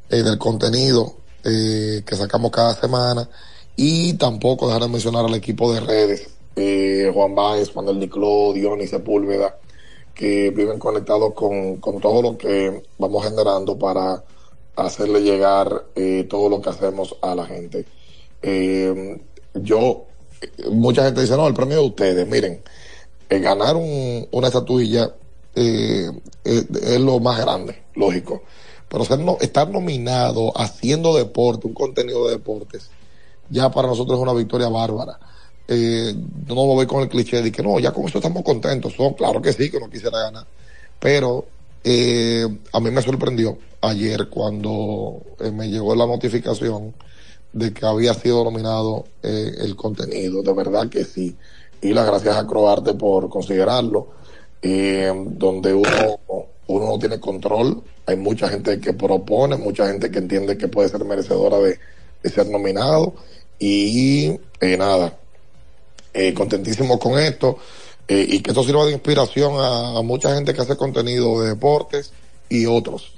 eh, 0.08 0.22
del 0.22 0.38
contenido 0.38 1.16
eh, 1.44 2.02
que 2.04 2.16
sacamos 2.16 2.50
cada 2.50 2.74
semana, 2.74 3.28
y 3.76 4.14
tampoco 4.14 4.66
dejar 4.66 4.82
de 4.82 4.88
mencionar 4.88 5.26
al 5.26 5.34
equipo 5.34 5.72
de 5.72 5.80
redes, 5.80 6.28
Juan 7.12 7.34
Báez, 7.34 7.76
Manuel 7.76 7.98
Nicló, 8.00 8.52
Dionis 8.54 8.90
Sepúlveda, 8.90 9.58
que 10.14 10.50
viven 10.50 10.78
conectados 10.78 11.34
con, 11.34 11.76
con 11.76 12.00
todo 12.00 12.22
lo 12.22 12.38
que 12.38 12.82
vamos 12.98 13.24
generando 13.24 13.78
para 13.78 14.24
hacerle 14.76 15.20
llegar 15.22 15.86
eh, 15.94 16.26
todo 16.28 16.48
lo 16.48 16.60
que 16.60 16.70
hacemos 16.70 17.16
a 17.22 17.34
la 17.34 17.46
gente. 17.46 17.84
Eh, 18.42 19.20
yo, 19.54 20.04
eh, 20.40 20.68
mucha 20.70 21.04
gente 21.04 21.20
dice, 21.22 21.36
no, 21.36 21.46
el 21.46 21.54
premio 21.54 21.80
de 21.80 21.86
ustedes, 21.86 22.28
miren, 22.28 22.60
eh, 23.28 23.38
ganar 23.38 23.76
un- 23.76 24.26
una 24.32 24.48
estatuilla 24.48 25.14
es, 25.54 26.10
lo 27.00 27.20
más 27.20 27.38
grande, 27.40 27.82
lógico. 27.94 28.42
Pero 28.88 29.04
ser 29.04 29.20
no, 29.20 29.38
estar 29.40 29.68
nominado 29.68 30.52
haciendo 30.56 31.16
deporte, 31.16 31.66
un 31.66 31.74
contenido 31.74 32.26
de 32.26 32.32
deportes, 32.32 32.90
ya 33.48 33.70
para 33.70 33.88
nosotros 33.88 34.18
es 34.18 34.22
una 34.22 34.32
victoria 34.34 34.68
bárbara. 34.68 35.18
No 35.68 36.54
me 36.66 36.74
voy 36.74 36.86
con 36.86 37.02
el 37.02 37.08
cliché 37.08 37.40
de 37.40 37.50
que 37.50 37.62
no, 37.62 37.78
ya 37.78 37.92
con 37.92 38.04
eso 38.06 38.18
estamos 38.18 38.42
contentos. 38.42 38.94
No, 38.98 39.14
claro 39.14 39.40
que 39.40 39.52
sí, 39.52 39.70
que 39.70 39.80
no 39.80 39.88
quisiera 39.88 40.18
ganar. 40.18 40.46
Pero 40.98 41.46
eh, 41.84 42.46
a 42.72 42.80
mí 42.80 42.90
me 42.90 43.02
sorprendió 43.02 43.58
ayer 43.82 44.28
cuando 44.30 45.22
eh, 45.38 45.50
me 45.50 45.68
llegó 45.68 45.94
la 45.94 46.06
notificación 46.06 46.94
de 47.52 47.72
que 47.72 47.86
había 47.86 48.14
sido 48.14 48.42
nominado 48.42 49.04
eh, 49.22 49.52
el 49.60 49.76
contenido. 49.76 50.42
De 50.42 50.52
verdad 50.52 50.88
que 50.88 51.04
sí. 51.04 51.36
Y 51.80 51.92
las 51.92 52.06
gracias 52.06 52.36
a 52.36 52.46
Croarte 52.46 52.94
por 52.94 53.28
considerarlo. 53.28 54.08
Eh, 54.62 55.12
donde 55.26 55.74
uno, 55.74 56.18
uno 56.66 56.86
no 56.86 56.98
tiene 56.98 57.20
control. 57.20 57.82
Hay 58.06 58.16
mucha 58.16 58.48
gente 58.48 58.80
que 58.80 58.94
propone, 58.94 59.56
mucha 59.56 59.86
gente 59.86 60.10
que 60.10 60.18
entiende 60.18 60.56
que 60.56 60.68
puede 60.68 60.88
ser 60.88 61.04
merecedora 61.04 61.58
de, 61.58 61.78
de 62.22 62.30
ser 62.30 62.48
nominado. 62.48 63.14
Y 63.58 64.30
eh, 64.60 64.76
nada, 64.76 65.16
contentísimo 66.34 66.98
con 66.98 67.18
esto 67.18 67.58
eh, 68.08 68.26
y 68.28 68.40
que 68.40 68.50
esto 68.50 68.64
sirva 68.64 68.84
de 68.86 68.92
inspiración 68.92 69.54
a, 69.58 70.02
mucha 70.02 70.34
gente 70.34 70.54
que 70.54 70.62
hace 70.62 70.76
contenido 70.76 71.42
de 71.42 71.50
deportes 71.50 72.12
y 72.48 72.66
otros. 72.66 73.12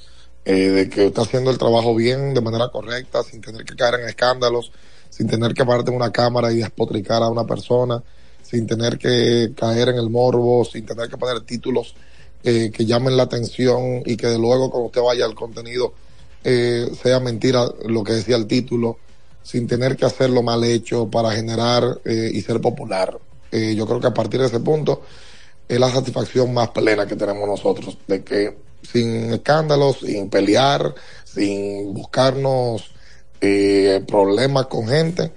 eh, 0.45 0.71
de 0.71 0.89
que 0.89 1.07
está 1.07 1.23
haciendo 1.23 1.51
el 1.51 1.59
trabajo 1.59 1.95
bien, 1.95 2.33
de 2.33 2.41
manera 2.41 2.69
correcta, 2.69 3.23
sin 3.25 3.41
tener 3.41 3.65
que 3.65 3.75
caer 3.75 4.01
en 4.01 4.09
escándalos, 4.09 4.71
sin 5.11 5.27
tener 5.27 5.55
que 5.55 5.65
pararte 5.65 5.91
en 5.91 5.97
una 5.97 6.13
cámara 6.13 6.53
y 6.53 6.59
despotricar 6.59 7.23
a 7.23 7.29
una 7.29 7.45
persona, 7.45 8.03
sin 8.43 8.67
tener 8.67 8.97
que 8.97 9.53
caer 9.57 9.89
en 9.89 9.97
el 9.97 10.09
morbo, 10.09 10.65
sin 10.65 10.87
tener 10.87 11.09
que 11.09 11.17
poner 11.17 11.41
títulos 11.41 11.97
eh, 12.45 12.71
que 12.73 12.87
llamen 12.87 13.17
la 13.17 13.25
atención 13.25 14.03
y 14.05 14.17
que 14.17 14.29
de 14.29 14.39
luego 14.39 14.71
cuando 14.71 14.87
usted 14.87 15.01
vaya 15.01 15.25
al 15.25 15.35
contenido 15.35 15.95
eh, 16.45 16.87
sea 17.03 17.19
mentira 17.19 17.67
lo 17.89 18.05
que 18.05 18.13
decía 18.13 18.37
el 18.37 18.47
título, 18.47 18.99
sin 19.43 19.67
tener 19.67 19.97
que 19.97 20.05
hacerlo 20.05 20.45
mal 20.45 20.63
hecho 20.63 21.11
para 21.11 21.33
generar 21.33 22.01
eh, 22.05 22.31
y 22.33 22.41
ser 22.43 22.61
popular. 22.61 23.19
Eh, 23.57 23.75
yo 23.75 23.87
creo 23.87 23.99
que 23.99 24.09
a 24.09 24.13
partir 24.13 24.39
de 24.39 24.49
ese 24.49 24.61
punto 24.61 25.01
es 25.67 25.81
la 25.81 25.91
satisfacción 25.91 26.53
más 26.53 26.69
plena 26.73 27.07
que 27.07 27.17
tenemos 27.17 27.49
nosotros, 27.49 27.97
de 28.07 28.23
que 28.23 28.55
sin 28.83 29.33
escándalos, 29.33 30.01
sin 30.01 30.29
pelear, 30.29 30.95
sin 31.25 31.95
buscarnos 31.95 32.91
eh, 33.41 34.05
problemas 34.07 34.67
con 34.67 34.87
gente, 34.87 35.33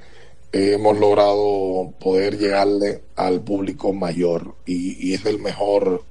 eh, 0.51 0.73
hemos 0.73 0.99
logrado 0.99 1.93
poder 1.97 2.37
llegarle 2.37 3.03
al 3.15 3.39
público 3.39 3.93
mayor 3.93 4.53
y, 4.65 5.13
es 5.13 5.25
el 5.25 5.39
mejor 5.39 6.03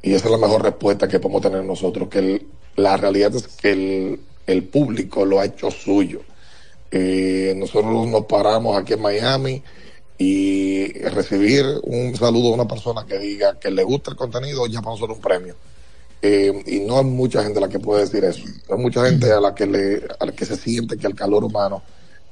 y 0.00 0.14
esa 0.14 0.28
es 0.28 0.30
la 0.30 0.38
mejor 0.38 0.62
respuesta 0.62 1.06
que 1.06 1.20
podemos 1.20 1.42
tener 1.42 1.64
nosotros, 1.64 2.08
que 2.08 2.46
la 2.76 2.96
realidad 2.96 3.36
es 3.36 3.46
que 3.48 3.72
el, 3.72 4.20
el 4.46 4.64
público 4.64 5.26
lo 5.26 5.38
ha 5.38 5.44
hecho 5.44 5.70
suyo. 5.70 6.22
Eh, 6.90 7.52
nosotros 7.58 8.08
nos 8.08 8.24
paramos 8.24 8.78
aquí 8.78 8.94
en 8.94 9.02
Miami 9.02 9.62
y 10.18 10.92
recibir 11.10 11.64
un 11.82 12.16
saludo 12.16 12.48
de 12.48 12.54
una 12.54 12.68
persona 12.68 13.04
que 13.06 13.18
diga 13.18 13.58
que 13.58 13.70
le 13.70 13.82
gusta 13.84 14.10
el 14.10 14.16
contenido 14.16 14.66
ya 14.66 14.80
para 14.80 14.92
nosotros 14.92 15.18
un 15.18 15.22
premio. 15.22 15.54
Eh, 16.22 16.62
y 16.66 16.80
no 16.80 16.98
hay 16.98 17.04
mucha 17.04 17.42
gente 17.42 17.58
a 17.58 17.62
la 17.62 17.68
que 17.68 17.78
puede 17.78 18.02
decir 18.02 18.24
eso. 18.24 18.44
No 18.68 18.76
hay 18.76 18.82
mucha 18.82 19.04
gente 19.06 19.30
a 19.30 19.40
la 19.40 19.54
que 19.54 19.66
le, 19.66 20.02
a 20.18 20.24
la 20.24 20.32
que 20.32 20.46
se 20.46 20.56
siente 20.56 20.96
que 20.96 21.06
el 21.06 21.14
calor 21.14 21.44
humano 21.44 21.82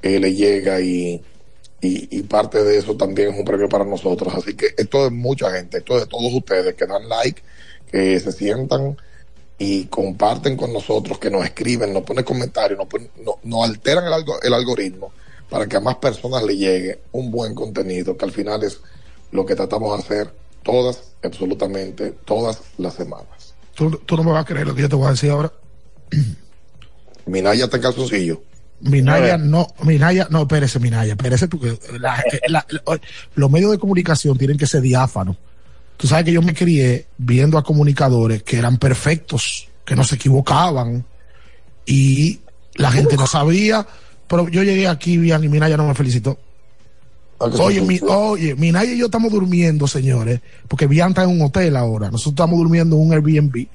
eh, 0.03 0.18
le 0.18 0.35
llega 0.35 0.80
y, 0.80 1.22
y, 1.82 2.22
parte 2.22 2.64
de 2.64 2.78
eso 2.78 2.97
también 2.97 3.32
es 3.35 3.39
un 3.39 3.45
premio 3.45 3.68
para 3.68 3.85
nosotros. 3.85 4.32
Así 4.35 4.55
que 4.55 4.68
esto 4.76 5.07
es 5.07 5.12
mucha 5.12 5.51
gente, 5.51 5.78
esto 5.78 5.97
es 5.97 6.05
de 6.05 6.07
todos 6.09 6.32
ustedes 6.32 6.74
que 6.74 6.87
dan 6.87 7.07
like, 7.09 7.43
que 7.93 8.18
se 8.18 8.32
sientan 8.32 8.97
y 9.59 9.85
comparten 9.87 10.57
con 10.57 10.72
nosotros, 10.72 11.18
que 11.18 11.30
nos 11.30 11.45
escriben, 11.45 11.93
nos 11.93 12.03
ponen 12.03 12.24
comentarios, 12.24 12.78
nos, 12.78 12.89
ponen- 12.89 13.11
no- 13.22 13.39
nos 13.45 13.64
alteran 13.68 14.07
el, 14.07 14.12
algo- 14.14 14.41
el 14.43 14.55
algoritmo 14.55 15.12
para 15.51 15.67
que 15.67 15.77
a 15.77 15.81
más 15.81 15.97
personas 15.97 16.43
le 16.43 16.57
llegue 16.57 17.01
un 17.13 17.31
buen 17.31 17.55
contenido, 17.55 18.17
que 18.17 18.25
al 18.25 18.33
final 18.33 18.63
es 18.63 18.81
lo 19.33 19.45
que 19.47 19.55
tratamos 19.55 19.97
de 19.97 20.03
hacer 20.05 20.35
todas, 20.63 21.03
absolutamente 21.23 22.11
todas 22.25 22.61
las 22.79 22.95
semanas. 22.95 23.55
Tú, 23.75 23.91
tú 24.07 24.17
no 24.17 24.25
me 24.25 24.33
vas 24.33 24.43
a 24.43 24.47
creer 24.47 24.67
lo 24.67 24.75
que 24.75 24.83
yo 24.83 24.89
te 24.89 24.97
voy 24.97 25.09
a 25.09 25.11
decir 25.11 25.31
ahora. 25.31 25.53
Minaya 27.27 27.65
está 27.65 27.77
en 27.77 27.83
calzoncillo. 27.83 28.43
Minaya 28.81 29.39
no, 29.39 29.69
Minaya, 29.83 30.27
no, 30.31 30.43
espérese, 30.43 30.79
Minaya, 30.79 31.13
espérese, 31.13 31.49
porque 31.49 31.79
la- 31.99 32.23
la- 32.49 32.67
la- 32.69 33.01
los 33.35 33.51
medios 33.51 33.71
de 33.71 33.79
comunicación 33.79 34.37
tienen 34.37 34.59
que 34.59 34.67
ser 34.67 34.83
diáfanos. 34.83 35.37
Tú 35.97 36.07
sabes 36.07 36.25
que 36.25 36.33
yo 36.33 36.43
me 36.43 36.55
crié 36.55 37.07
viendo 37.17 37.57
a 37.57 37.63
comunicadores 37.63 38.43
que 38.43 38.59
eran 38.59 38.77
perfectos, 38.79 39.69
que 39.85 39.95
no 39.97 40.05
se 40.05 40.17
equivocaban. 40.17 41.05
y 41.87 42.41
la 42.77 42.91
gente 42.91 43.17
no 43.17 43.27
sabía, 43.29 43.87
pero 44.29 44.49
yo 44.49 44.62
llegué 44.62 44.89
aquí, 44.89 45.16
bien, 45.16 45.45
y 45.45 45.49
Minaya 45.49 45.77
no 45.77 45.89
me 45.89 45.95
felicitó. 45.95 46.39
Oye, 47.39 47.81
mi, 47.83 47.99
oye, 48.01 48.55
Minaya 48.55 48.93
y 48.93 48.99
yo 48.99 49.07
estamos 49.07 49.33
durmiendo, 49.33 49.87
señores, 49.87 50.41
porque 50.68 50.87
Bian 50.87 51.11
está 51.11 51.25
en 51.25 51.31
un 51.31 51.43
hotel 51.43 51.77
ahora. 51.77 52.11
Nosotros 52.11 52.33
estamos 52.33 52.59
durmiendo 52.59 52.97
en 52.97 53.03
un 53.03 53.12
Airbnb. 53.12 53.66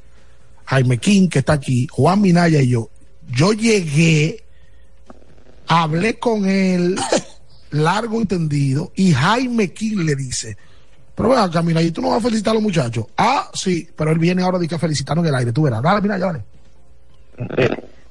Jaime 0.65 0.97
King, 0.97 1.27
que 1.27 1.39
está 1.39 1.53
aquí, 1.53 1.87
Juan 1.91 2.21
Minaya 2.21 2.61
y 2.61 2.69
yo. 2.69 2.89
Yo 3.27 3.53
llegué, 3.53 4.43
hablé 5.67 6.19
con 6.19 6.47
él, 6.47 6.95
largo 7.71 8.21
entendido, 8.21 8.91
y 8.95 9.11
Jaime 9.11 9.73
King 9.73 10.05
le 10.05 10.15
dice, 10.15 10.57
pero 11.15 11.29
vea 11.29 11.43
acá, 11.43 11.61
Minaya, 11.61 11.87
¿y 11.87 11.91
tú 11.91 12.01
no 12.01 12.09
vas 12.09 12.19
a 12.19 12.21
felicitar 12.21 12.51
a 12.51 12.53
los 12.55 12.63
muchachos? 12.63 13.05
Ah, 13.17 13.49
sí, 13.53 13.89
pero 13.95 14.11
él 14.11 14.19
viene 14.19 14.41
ahora 14.41 14.57
de 14.57 14.67
que 14.67 14.75
a 14.75 14.79
felicitarnos 14.79 15.25
en 15.25 15.29
el 15.29 15.35
aire, 15.35 15.51
tú 15.51 15.63
verás. 15.63 15.81
Dale, 15.81 16.01
Minaya, 16.01 16.25
vale. 16.25 16.43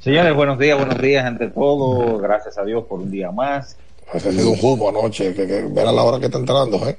Señores, 0.01 0.35
buenos 0.35 0.59
días, 0.59 0.79
buenos 0.79 1.01
días 1.01 1.25
ante 1.25 1.49
todo. 1.49 2.19
Gracias 2.19 2.57
a 2.59 2.65
Dios 2.65 2.85
por 2.85 3.01
un 3.01 3.11
día 3.11 3.31
más. 3.33 3.77
Ha 4.13 4.21
salido 4.21 4.51
un 4.53 4.59
humo 4.63 4.89
anoche, 4.89 5.35
que, 5.35 5.47
que 5.47 5.63
verá 5.71 5.93
la 5.93 6.03
hora 6.03 6.19
que 6.19 6.27
está 6.27 6.39
entrando, 6.39 6.89
¿eh? 6.89 6.97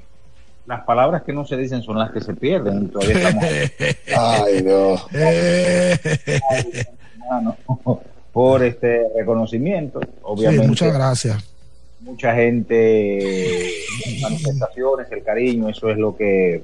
Las 0.66 0.82
palabras 0.84 1.22
que 1.22 1.32
no 1.32 1.44
se 1.44 1.56
dicen 1.56 1.82
son 1.82 1.98
las 1.98 2.12
que 2.12 2.20
se 2.20 2.34
pierden. 2.34 2.84
y 2.84 2.86
Todavía 2.88 3.16
estamos 3.16 3.44
Ay, 4.46 4.62
Dios. 4.62 5.06
hermano, 7.18 7.56
por 8.32 8.62
este 8.62 9.06
reconocimiento. 9.16 10.00
Obviamente, 10.22 10.62
Sí, 10.62 10.68
muchas 10.68 10.94
gracias. 10.94 11.44
mucha 12.00 12.34
gente, 12.34 13.70
manifestaciones, 14.22 15.10
el 15.10 15.22
cariño, 15.24 15.68
eso 15.70 15.90
es 15.90 15.96
lo 15.96 16.14
que 16.16 16.62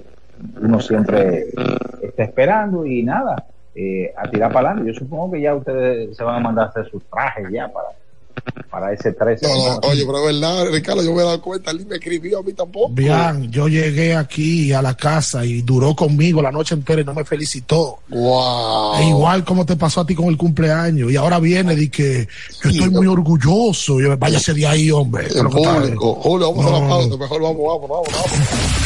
uno 0.60 0.80
siempre 0.80 1.46
está 2.02 2.22
esperando 2.24 2.86
y 2.86 3.02
nada, 3.02 3.46
eh, 3.78 4.10
a 4.16 4.28
tirar 4.30 4.50
para 4.52 4.70
adelante. 4.70 4.90
Yo 4.90 4.98
supongo 4.98 5.32
que 5.32 5.42
ya 5.42 5.54
ustedes 5.54 6.16
se 6.16 6.24
van 6.24 6.36
a 6.36 6.40
mandar 6.40 6.66
a 6.66 6.68
hacer 6.70 6.90
sus 6.90 7.04
trajes 7.04 7.44
ya 7.52 7.70
para, 7.70 7.88
para 8.70 8.92
ese 8.94 9.12
13. 9.12 9.46
No, 9.46 9.54
no, 9.54 9.88
oye, 9.88 10.06
pero 10.06 10.18
es 10.18 10.34
verdad, 10.34 10.66
Ricardo, 10.72 11.02
yo 11.02 11.12
me 11.12 11.20
he 11.20 11.24
dado 11.24 11.42
cuenta, 11.42 11.72
él 11.72 11.78
ni 11.80 11.84
me 11.84 11.96
escribió 11.96 12.38
a 12.38 12.42
mí 12.42 12.54
tampoco. 12.54 12.88
Bien, 12.88 13.50
yo 13.50 13.68
llegué 13.68 14.16
aquí 14.16 14.72
a 14.72 14.80
la 14.80 14.94
casa 14.96 15.44
y 15.44 15.60
duró 15.60 15.94
conmigo 15.94 16.40
la 16.40 16.50
noche 16.50 16.74
entera 16.74 17.02
y 17.02 17.04
no 17.04 17.12
me 17.12 17.24
felicitó. 17.26 17.98
Wow. 18.08 18.94
E 18.94 19.08
igual 19.08 19.44
como 19.44 19.66
te 19.66 19.76
pasó 19.76 20.00
a 20.00 20.06
ti 20.06 20.14
con 20.14 20.28
el 20.28 20.38
cumpleaños. 20.38 21.12
Y 21.12 21.16
ahora 21.16 21.38
viene 21.38 21.76
de 21.76 21.90
que 21.90 22.26
yo 22.62 22.70
estoy 22.70 22.88
muy 22.88 23.06
orgulloso. 23.06 24.00
Yo, 24.00 24.16
váyase 24.16 24.54
de 24.54 24.66
ahí, 24.66 24.90
hombre. 24.90 25.28
Público. 25.28 26.14
Julio, 26.14 26.50
vamos 26.50 26.66
a 26.66 26.80
la 26.80 26.88
pausa, 26.88 27.16
mejor 27.18 27.42
vamos, 27.42 27.58
vamos, 27.58 27.88
vamos, 27.90 28.08
vamos. 28.10 28.85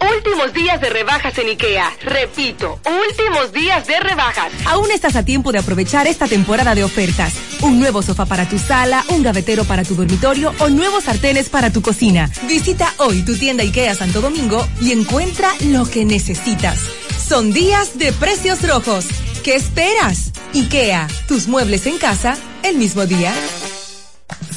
Últimos 0.00 0.52
días 0.52 0.80
de 0.80 0.90
rebajas 0.90 1.36
en 1.38 1.48
IKEA. 1.48 1.92
Repito, 2.02 2.80
últimos 3.08 3.52
días 3.52 3.86
de 3.86 4.00
rebajas. 4.00 4.52
Aún 4.66 4.90
estás 4.90 5.16
a 5.16 5.24
tiempo 5.24 5.52
de 5.52 5.58
aprovechar 5.58 6.06
esta 6.06 6.26
temporada 6.26 6.74
de 6.74 6.84
ofertas. 6.84 7.34
Un 7.60 7.78
nuevo 7.78 8.02
sofá 8.02 8.26
para 8.26 8.48
tu 8.48 8.58
sala, 8.58 9.04
un 9.08 9.22
gavetero 9.22 9.64
para 9.64 9.84
tu 9.84 9.94
dormitorio 9.94 10.54
o 10.58 10.68
nuevos 10.68 11.04
sartenes 11.04 11.48
para 11.48 11.72
tu 11.72 11.82
cocina. 11.82 12.30
Visita 12.48 12.92
hoy 12.98 13.22
tu 13.22 13.36
tienda 13.36 13.62
IKEA 13.62 13.94
Santo 13.94 14.20
Domingo 14.20 14.66
y 14.80 14.92
encuentra 14.92 15.50
lo 15.66 15.84
que 15.84 16.04
necesitas. 16.04 16.80
Son 17.18 17.52
días 17.52 17.98
de 17.98 18.12
precios 18.12 18.66
rojos. 18.66 19.06
¿Qué 19.44 19.54
esperas? 19.54 20.32
IKEA, 20.54 21.08
tus 21.28 21.46
muebles 21.48 21.86
en 21.86 21.98
casa 21.98 22.36
el 22.62 22.76
mismo 22.76 23.06
día. 23.06 23.32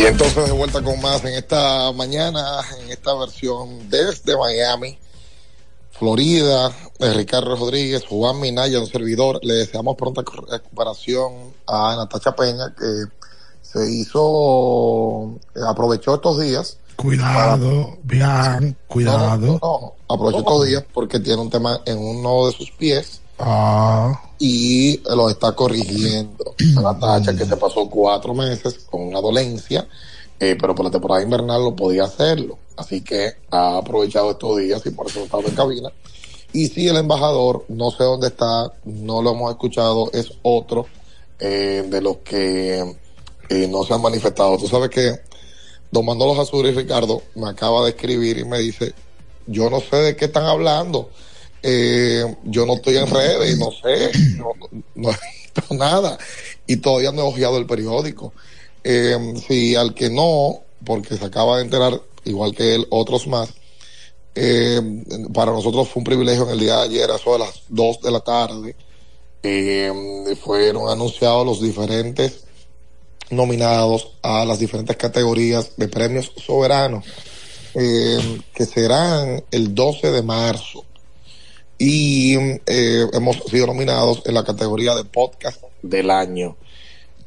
Y 0.00 0.06
entonces 0.06 0.46
de 0.46 0.52
vuelta 0.52 0.80
con 0.80 0.98
más 1.02 1.22
en 1.26 1.34
esta 1.34 1.92
mañana, 1.92 2.62
en 2.80 2.90
esta 2.90 3.14
versión 3.16 3.90
desde 3.90 4.34
Miami, 4.34 4.96
Florida, 5.90 6.72
de 6.98 7.12
Ricardo 7.12 7.54
Rodríguez, 7.54 8.06
Juan 8.08 8.40
Minaya, 8.40 8.80
un 8.80 8.86
servidor. 8.86 9.40
Le 9.42 9.52
deseamos 9.52 9.98
pronta 9.98 10.22
recuperación 10.50 11.52
a 11.66 11.96
Natacha 11.96 12.34
Peña, 12.34 12.74
que 12.74 12.86
se 13.60 13.92
hizo, 13.92 15.38
aprovechó 15.68 16.14
estos 16.14 16.40
días. 16.40 16.78
Cuidado, 16.96 17.98
bien, 18.02 18.74
cuidado. 18.86 19.36
No, 19.36 19.52
no, 19.52 19.58
no, 19.60 19.94
aprovechó 20.08 20.38
estos 20.38 20.66
días 20.66 20.84
porque 20.94 21.20
tiene 21.20 21.42
un 21.42 21.50
tema 21.50 21.78
en 21.84 21.98
uno 21.98 22.46
de 22.46 22.52
sus 22.52 22.70
pies 22.70 23.20
Ah, 23.42 24.20
y 24.38 25.00
lo 25.08 25.30
está 25.30 25.52
corrigiendo. 25.52 26.54
Natacha 26.82 27.34
que 27.34 27.46
se 27.46 27.56
pasó 27.56 27.88
cuatro 27.88 28.34
meses 28.34 28.86
con 28.90 29.02
una 29.02 29.20
dolencia, 29.20 29.88
eh, 30.38 30.56
pero 30.60 30.74
por 30.74 30.84
la 30.84 30.90
temporada 30.90 31.22
invernal 31.22 31.62
no 31.62 31.74
podía 31.74 32.04
hacerlo. 32.04 32.58
Así 32.76 33.00
que 33.02 33.32
ha 33.50 33.78
aprovechado 33.78 34.32
estos 34.32 34.58
días 34.58 34.82
y 34.84 34.90
por 34.90 35.06
eso 35.06 35.20
ha 35.20 35.24
estado 35.24 35.46
en 35.46 35.54
cabina. 35.54 35.90
Y 36.52 36.66
si 36.66 36.88
el 36.88 36.96
embajador, 36.96 37.64
no 37.68 37.90
sé 37.90 38.04
dónde 38.04 38.28
está, 38.28 38.72
no 38.84 39.22
lo 39.22 39.32
hemos 39.32 39.50
escuchado, 39.50 40.10
es 40.12 40.32
otro 40.42 40.86
eh, 41.38 41.84
de 41.88 42.00
los 42.02 42.18
que 42.18 42.96
eh, 43.48 43.68
no 43.68 43.84
se 43.84 43.94
han 43.94 44.02
manifestado. 44.02 44.58
Tú 44.58 44.66
sabes 44.66 44.90
que 44.90 45.20
Don 45.90 46.04
Manolo 46.04 46.34
Jasur 46.34 46.66
y 46.66 46.72
Ricardo 46.72 47.22
me 47.34 47.48
acaba 47.48 47.84
de 47.84 47.90
escribir 47.90 48.38
y 48.38 48.44
me 48.44 48.58
dice, 48.58 48.94
yo 49.46 49.70
no 49.70 49.80
sé 49.80 49.96
de 49.96 50.16
qué 50.16 50.26
están 50.26 50.44
hablando. 50.44 51.10
Eh, 51.62 52.24
yo 52.44 52.64
no 52.64 52.74
estoy 52.74 52.96
en 52.96 53.06
redes, 53.06 53.58
no 53.58 53.70
sé, 53.70 54.10
no, 54.94 55.10
he 55.10 55.16
visto 55.42 55.62
nada 55.74 56.18
y 56.66 56.76
todavía 56.76 57.12
no 57.12 57.22
he 57.22 57.24
ojeado 57.24 57.58
el 57.58 57.66
periódico. 57.66 58.32
Eh, 58.82 59.34
si 59.46 59.76
al 59.76 59.94
que 59.94 60.08
no, 60.08 60.62
porque 60.84 61.16
se 61.16 61.24
acaba 61.24 61.56
de 61.56 61.64
enterar, 61.64 62.00
igual 62.24 62.54
que 62.54 62.74
él, 62.74 62.86
otros 62.90 63.26
más, 63.26 63.50
eh, 64.34 64.80
para 65.34 65.52
nosotros 65.52 65.88
fue 65.88 66.00
un 66.00 66.04
privilegio 66.04 66.44
en 66.44 66.50
el 66.50 66.60
día 66.60 66.76
de 66.76 66.82
ayer, 66.84 67.10
a 67.10 67.16
eso 67.16 67.32
de 67.32 67.40
las 67.40 67.62
2 67.68 68.00
de 68.00 68.10
la 68.10 68.20
tarde, 68.20 68.76
eh, 69.42 69.92
fueron 70.42 70.88
anunciados 70.88 71.44
los 71.44 71.60
diferentes 71.60 72.44
nominados 73.30 74.12
a 74.22 74.44
las 74.44 74.58
diferentes 74.58 74.96
categorías 74.96 75.76
de 75.76 75.88
premios 75.88 76.32
soberanos, 76.36 77.04
que 77.72 78.66
serán 78.66 79.44
el 79.52 79.74
12 79.74 80.10
de 80.10 80.22
marzo 80.22 80.84
y 81.80 82.36
eh, 82.66 83.06
hemos 83.14 83.36
sido 83.50 83.68
nominados 83.68 84.22
en 84.26 84.34
la 84.34 84.44
categoría 84.44 84.94
de 84.94 85.04
podcast 85.04 85.62
del 85.82 86.10
año. 86.10 86.58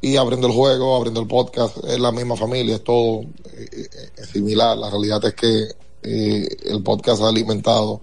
Y 0.00 0.16
abriendo 0.16 0.46
el 0.46 0.52
juego, 0.52 0.94
abriendo 0.94 1.20
el 1.20 1.26
podcast, 1.26 1.78
es 1.88 1.98
la 1.98 2.12
misma 2.12 2.36
familia, 2.36 2.76
es 2.76 2.84
todo 2.84 3.22
eh, 3.22 3.88
similar. 4.32 4.76
La 4.78 4.90
realidad 4.90 5.24
es 5.24 5.34
que 5.34 5.64
eh, 6.04 6.48
el 6.66 6.84
podcast 6.84 7.22
ha 7.22 7.30
alimentado 7.30 8.00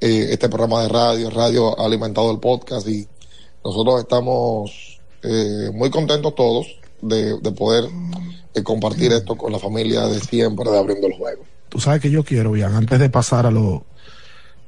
eh, 0.00 0.28
este 0.32 0.48
programa 0.48 0.82
de 0.82 0.88
radio, 0.88 1.28
radio 1.28 1.78
ha 1.78 1.84
alimentado 1.84 2.30
el 2.30 2.38
podcast 2.38 2.88
y 2.88 3.06
nosotros 3.62 4.00
estamos 4.00 4.98
eh, 5.22 5.70
muy 5.74 5.90
contentos 5.90 6.34
todos 6.34 6.66
de, 7.02 7.38
de 7.38 7.52
poder 7.52 7.84
eh, 8.54 8.62
compartir 8.62 9.12
esto 9.12 9.36
con 9.36 9.52
la 9.52 9.58
familia 9.58 10.06
de 10.06 10.20
siempre 10.20 10.70
de 10.70 10.78
abriendo 10.78 11.06
el 11.06 11.12
juego. 11.12 11.42
tú 11.68 11.78
sabes 11.78 12.00
que 12.00 12.10
yo 12.10 12.24
quiero, 12.24 12.52
bien, 12.52 12.72
antes 12.74 12.98
de 12.98 13.10
pasar 13.10 13.44
a 13.44 13.50
lo 13.50 13.84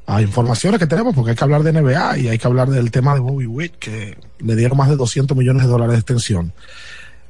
a 0.07 0.21
informaciones 0.21 0.79
que 0.79 0.87
tenemos, 0.87 1.15
porque 1.15 1.31
hay 1.31 1.37
que 1.37 1.45
hablar 1.45 1.63
de 1.63 1.73
NBA 1.73 2.19
y 2.19 2.29
hay 2.29 2.39
que 2.39 2.47
hablar 2.47 2.69
del 2.69 2.91
tema 2.91 3.15
de 3.15 3.21
Bobby 3.21 3.47
Witt, 3.47 3.77
que 3.79 4.19
le 4.39 4.57
dieron 4.57 4.77
más 4.77 4.89
de 4.89 4.97
200 4.97 5.37
millones 5.37 5.63
de 5.63 5.69
dólares 5.69 5.95
de 5.95 6.01
extensión. 6.01 6.53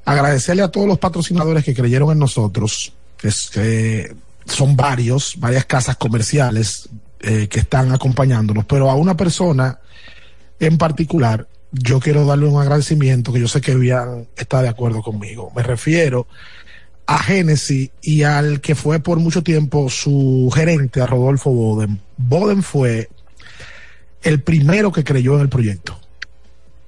Agradecerle 0.04 0.62
a 0.62 0.68
todos 0.68 0.86
los 0.86 0.98
patrocinadores 0.98 1.64
que 1.64 1.74
creyeron 1.74 2.10
en 2.10 2.18
nosotros, 2.18 2.92
que, 3.16 3.30
son 4.46 4.76
varios, 4.76 5.36
varias 5.38 5.64
casas 5.64 5.96
comerciales 5.96 6.88
eh, 7.20 7.48
que 7.48 7.60
están 7.60 7.92
acompañándonos, 7.92 8.66
pero 8.66 8.90
a 8.90 8.94
una 8.94 9.16
persona 9.16 9.78
en 10.60 10.76
particular, 10.76 11.48
yo 11.72 12.00
quiero 12.00 12.24
darle 12.24 12.46
un 12.46 12.60
agradecimiento 12.60 13.32
que 13.32 13.40
yo 13.40 13.48
sé 13.48 13.60
que 13.60 13.74
Bian 13.74 14.28
está 14.36 14.62
de 14.62 14.68
acuerdo 14.68 15.02
conmigo. 15.02 15.50
Me 15.56 15.62
refiero 15.62 16.26
a 17.06 17.18
Genesis 17.18 17.90
y 18.02 18.22
al 18.22 18.60
que 18.60 18.74
fue 18.74 19.00
por 19.00 19.18
mucho 19.18 19.42
tiempo 19.42 19.90
su 19.90 20.50
gerente, 20.54 21.00
a 21.00 21.06
Rodolfo 21.06 21.50
Boden. 21.50 22.00
Boden 22.16 22.62
fue 22.62 23.10
el 24.22 24.42
primero 24.42 24.90
que 24.90 25.04
creyó 25.04 25.34
en 25.34 25.42
el 25.42 25.48
proyecto 25.48 25.98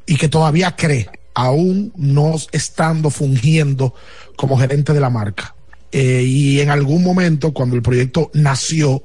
y 0.07 0.17
que 0.17 0.29
todavía 0.29 0.75
cree, 0.75 1.09
aún 1.35 1.93
no 1.97 2.35
estando 2.53 3.11
fungiendo 3.11 3.95
como 4.37 4.59
gerente 4.59 4.93
de 4.93 5.01
la 5.01 5.11
marca. 5.11 5.55
Eh, 5.93 6.23
y 6.27 6.61
en 6.61 6.71
algún 6.71 7.05
momento, 7.05 7.53
cuando 7.53 7.77
el 7.77 7.83
proyecto 7.83 8.31
nació 8.35 9.03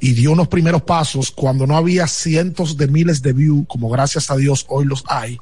y 0.00 0.12
dio 0.12 0.32
unos 0.32 0.48
primeros 0.48 0.82
pasos, 0.82 1.30
cuando 1.30 1.66
no 1.66 1.76
había 1.76 2.06
cientos 2.06 2.76
de 2.76 2.88
miles 2.88 3.22
de 3.22 3.32
views, 3.32 3.66
como 3.68 3.88
gracias 3.88 4.30
a 4.30 4.36
Dios 4.36 4.66
hoy 4.68 4.84
los 4.84 5.04
hay, 5.08 5.38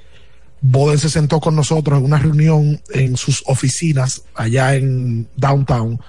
Boden 0.69 0.99
se 0.99 1.09
sentó 1.09 1.39
con 1.39 1.55
nosotros 1.55 1.99
en 1.99 2.05
una 2.05 2.19
reunión 2.19 2.81
en 2.91 3.17
sus 3.17 3.45
oficinas 3.47 4.23
allá 4.35 4.75
en 4.75 5.29
Downtown 5.37 6.01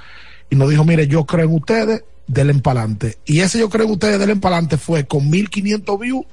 y 0.49 0.55
nos 0.55 0.69
dijo, 0.69 0.83
mire, 0.83 1.07
yo 1.07 1.25
creo 1.25 1.45
en 1.45 1.53
ustedes, 1.53 2.03
del 2.25 2.49
empalante. 2.49 3.19
Y 3.25 3.41
ese 3.41 3.59
yo 3.59 3.69
creo 3.69 3.85
en 3.85 3.91
ustedes, 3.91 4.19
del 4.19 4.31
empalante 4.31 4.77
fue 4.77 5.05
con 5.05 5.29
1500 5.29 5.99
views 5.99 6.25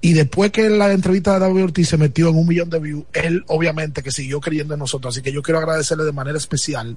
y 0.00 0.12
después 0.12 0.52
que 0.52 0.70
la 0.70 0.92
entrevista 0.92 1.34
de 1.34 1.40
David 1.40 1.64
Ortiz 1.64 1.88
se 1.88 1.96
metió 1.96 2.28
en 2.28 2.36
un 2.36 2.46
millón 2.46 2.70
de 2.70 2.78
views, 2.78 3.04
él 3.12 3.42
obviamente 3.48 4.04
que 4.04 4.12
siguió 4.12 4.40
creyendo 4.40 4.74
en 4.74 4.80
nosotros. 4.80 5.14
Así 5.14 5.22
que 5.22 5.32
yo 5.32 5.42
quiero 5.42 5.58
agradecerle 5.58 6.04
de 6.04 6.12
manera 6.12 6.38
especial 6.38 6.96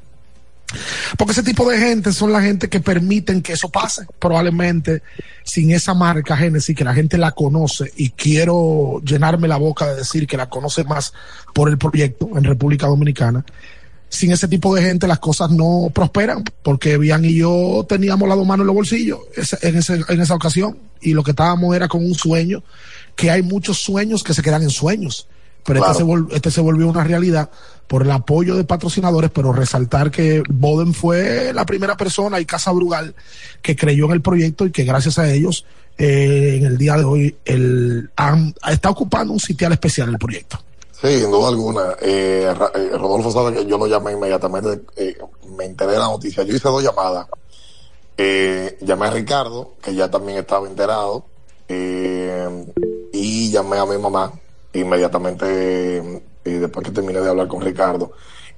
porque 1.17 1.33
ese 1.33 1.43
tipo 1.43 1.69
de 1.69 1.77
gente 1.77 2.13
son 2.13 2.31
la 2.31 2.41
gente 2.41 2.69
que 2.69 2.79
permiten 2.79 3.41
que 3.41 3.53
eso 3.53 3.69
pase. 3.69 4.05
Probablemente 4.19 5.01
sin 5.43 5.71
esa 5.71 5.93
marca 5.93 6.37
Genesis, 6.37 6.75
que 6.75 6.83
la 6.83 6.93
gente 6.93 7.17
la 7.17 7.31
conoce 7.31 7.91
y 7.95 8.09
quiero 8.11 9.01
llenarme 9.03 9.47
la 9.47 9.57
boca 9.57 9.87
de 9.87 9.95
decir 9.97 10.27
que 10.27 10.37
la 10.37 10.49
conoce 10.49 10.83
más 10.83 11.13
por 11.53 11.69
el 11.69 11.77
proyecto 11.77 12.29
en 12.35 12.43
República 12.43 12.87
Dominicana. 12.87 13.43
Sin 14.09 14.31
ese 14.31 14.47
tipo 14.49 14.75
de 14.75 14.81
gente 14.83 15.07
las 15.07 15.19
cosas 15.19 15.51
no 15.51 15.89
prosperan, 15.93 16.43
porque 16.63 16.97
Bian 16.97 17.23
y 17.23 17.35
yo 17.35 17.85
teníamos 17.87 18.27
las 18.27 18.37
dos 18.37 18.45
manos 18.45 18.63
en 18.63 18.67
los 18.67 18.75
bolsillos 18.75 19.19
en, 19.61 19.77
ese- 19.77 20.03
en 20.09 20.19
esa 20.19 20.35
ocasión 20.35 20.77
y 21.01 21.13
lo 21.13 21.23
que 21.23 21.31
estábamos 21.31 21.73
era 21.75 21.87
con 21.87 22.03
un 22.05 22.13
sueño, 22.13 22.61
que 23.15 23.31
hay 23.31 23.41
muchos 23.41 23.77
sueños 23.81 24.21
que 24.23 24.33
se 24.33 24.41
quedan 24.41 24.63
en 24.63 24.69
sueños 24.69 25.27
pero 25.63 25.85
este, 25.85 25.97
se 25.99 26.03
vol- 26.05 26.27
este 26.31 26.51
se 26.51 26.61
volvió 26.61 26.87
una 26.87 27.03
realidad 27.03 27.49
por 27.87 28.03
el 28.03 28.11
apoyo 28.11 28.55
de 28.55 28.63
patrocinadores, 28.63 29.31
pero 29.31 29.51
resaltar 29.53 30.11
que 30.11 30.41
Boden 30.49 30.93
fue 30.93 31.51
la 31.53 31.65
primera 31.65 31.97
persona 31.97 32.39
y 32.39 32.45
Casa 32.45 32.71
Brugal 32.71 33.13
que 33.61 33.75
creyó 33.75 34.05
en 34.05 34.11
el 34.11 34.21
proyecto 34.21 34.65
y 34.65 34.71
que 34.71 34.83
gracias 34.85 35.19
a 35.19 35.29
ellos 35.31 35.65
eh, 35.97 36.55
en 36.57 36.65
el 36.65 36.77
día 36.77 36.95
de 36.95 37.03
hoy 37.03 37.35
el, 37.45 38.09
han- 38.15 38.53
está 38.69 38.89
ocupando 38.89 39.33
un 39.33 39.39
sitial 39.39 39.71
especial 39.73 40.09
el 40.09 40.17
proyecto. 40.17 40.57
Sí, 41.01 41.19
sin 41.19 41.31
duda 41.31 41.49
alguna. 41.49 41.81
Eh, 42.01 42.53
eh, 42.75 42.89
Rodolfo 42.93 43.31
sabe 43.31 43.53
que 43.53 43.65
yo 43.65 43.77
lo 43.77 43.87
llamé 43.87 44.11
inmediatamente, 44.13 44.81
eh, 44.95 45.17
me 45.57 45.65
enteré 45.65 45.91
de 45.93 45.97
la 45.99 46.05
noticia. 46.05 46.43
Yo 46.43 46.55
hice 46.55 46.69
dos 46.69 46.83
llamadas. 46.83 47.25
Eh, 48.17 48.77
llamé 48.81 49.07
a 49.07 49.11
Ricardo, 49.11 49.73
que 49.81 49.95
ya 49.95 50.09
también 50.11 50.37
estaba 50.37 50.67
enterado, 50.67 51.25
eh, 51.67 52.65
y 53.13 53.49
llamé 53.51 53.77
a 53.79 53.85
mi 53.85 53.97
mamá 53.97 54.31
inmediatamente 54.73 55.97
eh, 55.97 56.21
después 56.43 56.85
que 56.85 56.91
terminé 56.91 57.19
de 57.19 57.29
hablar 57.29 57.47
con 57.47 57.61
Ricardo. 57.61 58.11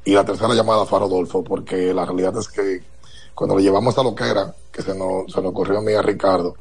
Y 0.05 0.13
la 0.13 0.25
tercera 0.25 0.53
llamada 0.53 0.85
fue 0.85 0.97
a 0.97 1.01
Rodolfo, 1.01 1.43
porque 1.43 1.93
la 1.93 2.05
realidad 2.05 2.37
es 2.37 2.47
que 2.49 2.81
cuando 3.33 3.55
le 3.55 3.63
llevamos 3.63 3.97
a 3.97 4.03
lo 4.03 4.13
que 4.13 4.29
era, 4.29 4.53
que 4.71 4.81
se 4.81 4.93
nos, 4.95 5.31
se 5.31 5.41
nos 5.41 5.51
ocurrió 5.51 5.79
a 5.79 5.81
mí 5.81 5.93
a 5.93 6.01
Ricardo, 6.01 6.55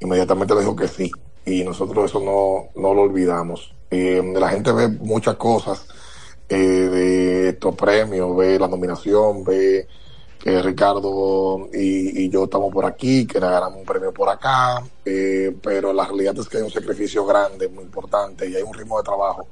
inmediatamente 0.00 0.54
le 0.54 0.60
dijo 0.60 0.76
que 0.76 0.88
sí. 0.88 1.10
Y 1.44 1.64
nosotros 1.64 2.10
eso 2.10 2.20
no, 2.20 2.70
no 2.80 2.94
lo 2.94 3.02
olvidamos. 3.02 3.74
Eh, 3.90 4.22
la 4.34 4.48
gente 4.50 4.72
ve 4.72 4.88
muchas 4.88 5.36
cosas 5.36 5.86
eh, 6.48 6.56
de 6.56 7.48
estos 7.50 7.74
premios, 7.74 8.36
ve 8.36 8.58
la 8.58 8.68
nominación, 8.68 9.42
ve 9.44 9.88
que 10.42 10.60
Ricardo 10.60 11.68
y, 11.72 12.28
yo 12.28 12.44
estamos 12.44 12.72
por 12.72 12.84
aquí, 12.84 13.24
que 13.28 13.38
ganamos 13.38 13.78
un 13.78 13.84
premio 13.84 14.12
por 14.12 14.28
acá, 14.28 14.82
eh, 15.04 15.56
pero 15.62 15.92
la 15.92 16.04
realidad 16.04 16.36
es 16.36 16.48
que 16.48 16.56
hay 16.56 16.64
un 16.64 16.70
sacrificio 16.70 17.24
grande, 17.24 17.68
muy 17.68 17.84
importante, 17.84 18.48
y 18.48 18.56
hay 18.56 18.62
un 18.62 18.74
ritmo 18.74 18.98
de 18.98 19.04
trabajo 19.04 19.46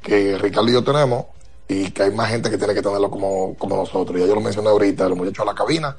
que 0.00 0.38
Ricardo 0.38 0.70
y 0.70 0.72
yo 0.72 0.82
tenemos 0.82 1.26
y 1.68 1.90
que 1.90 2.04
hay 2.04 2.10
más 2.12 2.30
gente 2.30 2.48
que 2.48 2.56
tiene 2.56 2.72
que 2.72 2.80
tenerlo 2.80 3.10
como, 3.10 3.54
como 3.58 3.76
nosotros. 3.76 4.18
Ya 4.18 4.26
yo 4.26 4.34
lo 4.34 4.40
mencioné 4.40 4.70
ahorita, 4.70 5.08
los 5.10 5.18
muchachos 5.18 5.44
de 5.44 5.52
la 5.52 5.54
cabina, 5.54 5.96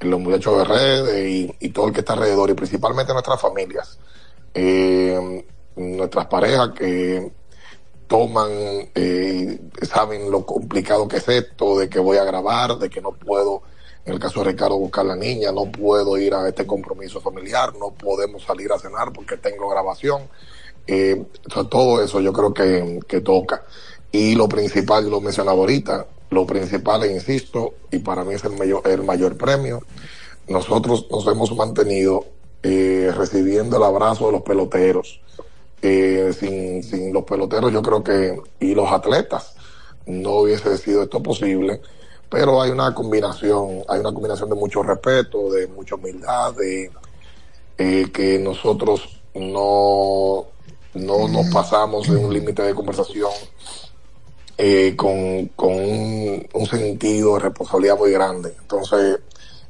los 0.00 0.20
muchachos 0.20 0.58
de 0.58 0.64
redes 0.64 1.28
y, 1.28 1.54
y 1.60 1.68
todo 1.68 1.88
el 1.88 1.92
que 1.92 2.00
está 2.00 2.14
alrededor, 2.14 2.48
y 2.48 2.54
principalmente 2.54 3.12
nuestras 3.12 3.38
familias, 3.38 3.98
eh, 4.54 5.44
nuestras 5.76 6.26
parejas 6.26 6.70
que 6.70 7.32
toman, 8.08 8.50
eh, 8.94 9.60
saben 9.82 10.30
lo 10.30 10.44
complicado 10.44 11.06
que 11.06 11.18
es 11.18 11.28
esto, 11.28 11.78
de 11.78 11.88
que 11.88 12.00
voy 12.00 12.16
a 12.16 12.24
grabar, 12.24 12.78
de 12.78 12.90
que 12.90 13.00
no 13.00 13.12
puedo, 13.12 13.62
en 14.04 14.14
el 14.14 14.18
caso 14.18 14.40
de 14.40 14.50
Ricardo, 14.50 14.78
buscar 14.78 15.04
a 15.04 15.08
la 15.08 15.16
niña, 15.16 15.52
no 15.52 15.70
puedo 15.70 16.18
ir 16.18 16.34
a 16.34 16.48
este 16.48 16.66
compromiso 16.66 17.20
familiar, 17.20 17.74
no 17.76 17.90
podemos 17.90 18.42
salir 18.42 18.72
a 18.72 18.78
cenar 18.78 19.12
porque 19.12 19.36
tengo 19.36 19.68
grabación. 19.68 20.22
Eh, 20.86 21.22
todo 21.70 22.02
eso 22.02 22.20
yo 22.20 22.32
creo 22.32 22.52
que, 22.52 22.98
que 23.06 23.20
toca. 23.20 23.62
Y 24.10 24.34
lo 24.34 24.48
principal, 24.48 25.08
lo 25.08 25.20
mencionaba 25.20 25.58
ahorita, 25.58 26.06
lo 26.30 26.46
principal, 26.46 27.04
e 27.04 27.12
insisto, 27.12 27.74
y 27.90 27.98
para 27.98 28.24
mí 28.24 28.34
es 28.34 28.44
el 28.44 28.56
mayor, 28.56 28.82
el 28.86 29.02
mayor 29.04 29.36
premio, 29.36 29.82
nosotros 30.48 31.06
nos 31.10 31.26
hemos 31.26 31.54
mantenido 31.54 32.24
eh, 32.62 33.12
recibiendo 33.14 33.76
el 33.76 33.82
abrazo 33.82 34.26
de 34.26 34.32
los 34.32 34.42
peloteros. 34.42 35.20
Eh, 35.80 36.34
sin, 36.36 36.82
sin 36.82 37.12
los 37.12 37.22
peloteros 37.22 37.72
yo 37.72 37.80
creo 37.82 38.02
que, 38.02 38.36
y 38.58 38.74
los 38.74 38.90
atletas, 38.90 39.54
no 40.06 40.40
hubiese 40.40 40.76
sido 40.76 41.04
esto 41.04 41.22
posible, 41.22 41.80
pero 42.28 42.60
hay 42.60 42.70
una 42.70 42.92
combinación, 42.94 43.84
hay 43.88 44.00
una 44.00 44.12
combinación 44.12 44.48
de 44.48 44.56
mucho 44.56 44.82
respeto, 44.82 45.50
de 45.52 45.68
mucha 45.68 45.94
humildad, 45.94 46.52
de 46.54 46.90
eh, 47.78 48.10
que 48.12 48.38
nosotros 48.40 49.20
no, 49.34 50.46
no 50.94 51.28
nos 51.28 51.46
pasamos 51.52 52.08
de 52.08 52.16
un 52.16 52.34
límite 52.34 52.62
de 52.62 52.74
conversación 52.74 53.30
eh, 54.56 54.96
con, 54.96 55.46
con 55.54 55.72
un, 55.72 56.48
un 56.54 56.66
sentido 56.66 57.34
de 57.34 57.40
responsabilidad 57.40 57.96
muy 57.96 58.10
grande. 58.10 58.52
Entonces, 58.60 59.20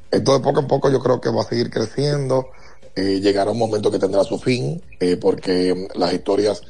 esto 0.09 0.33
de 0.33 0.39
poco 0.39 0.61
a 0.61 0.67
poco 0.67 0.89
yo 0.89 0.99
creo 0.99 1.21
que 1.21 1.29
va 1.29 1.41
a 1.41 1.45
seguir 1.45 1.69
creciendo. 1.69 2.47
Eh, 2.95 3.19
llegará 3.21 3.51
un 3.51 3.57
momento 3.57 3.91
que 3.91 3.99
tendrá 3.99 4.23
su 4.23 4.37
fin, 4.39 4.81
eh, 4.99 5.17
porque 5.17 5.87
las 5.95 6.13
historias, 6.13 6.61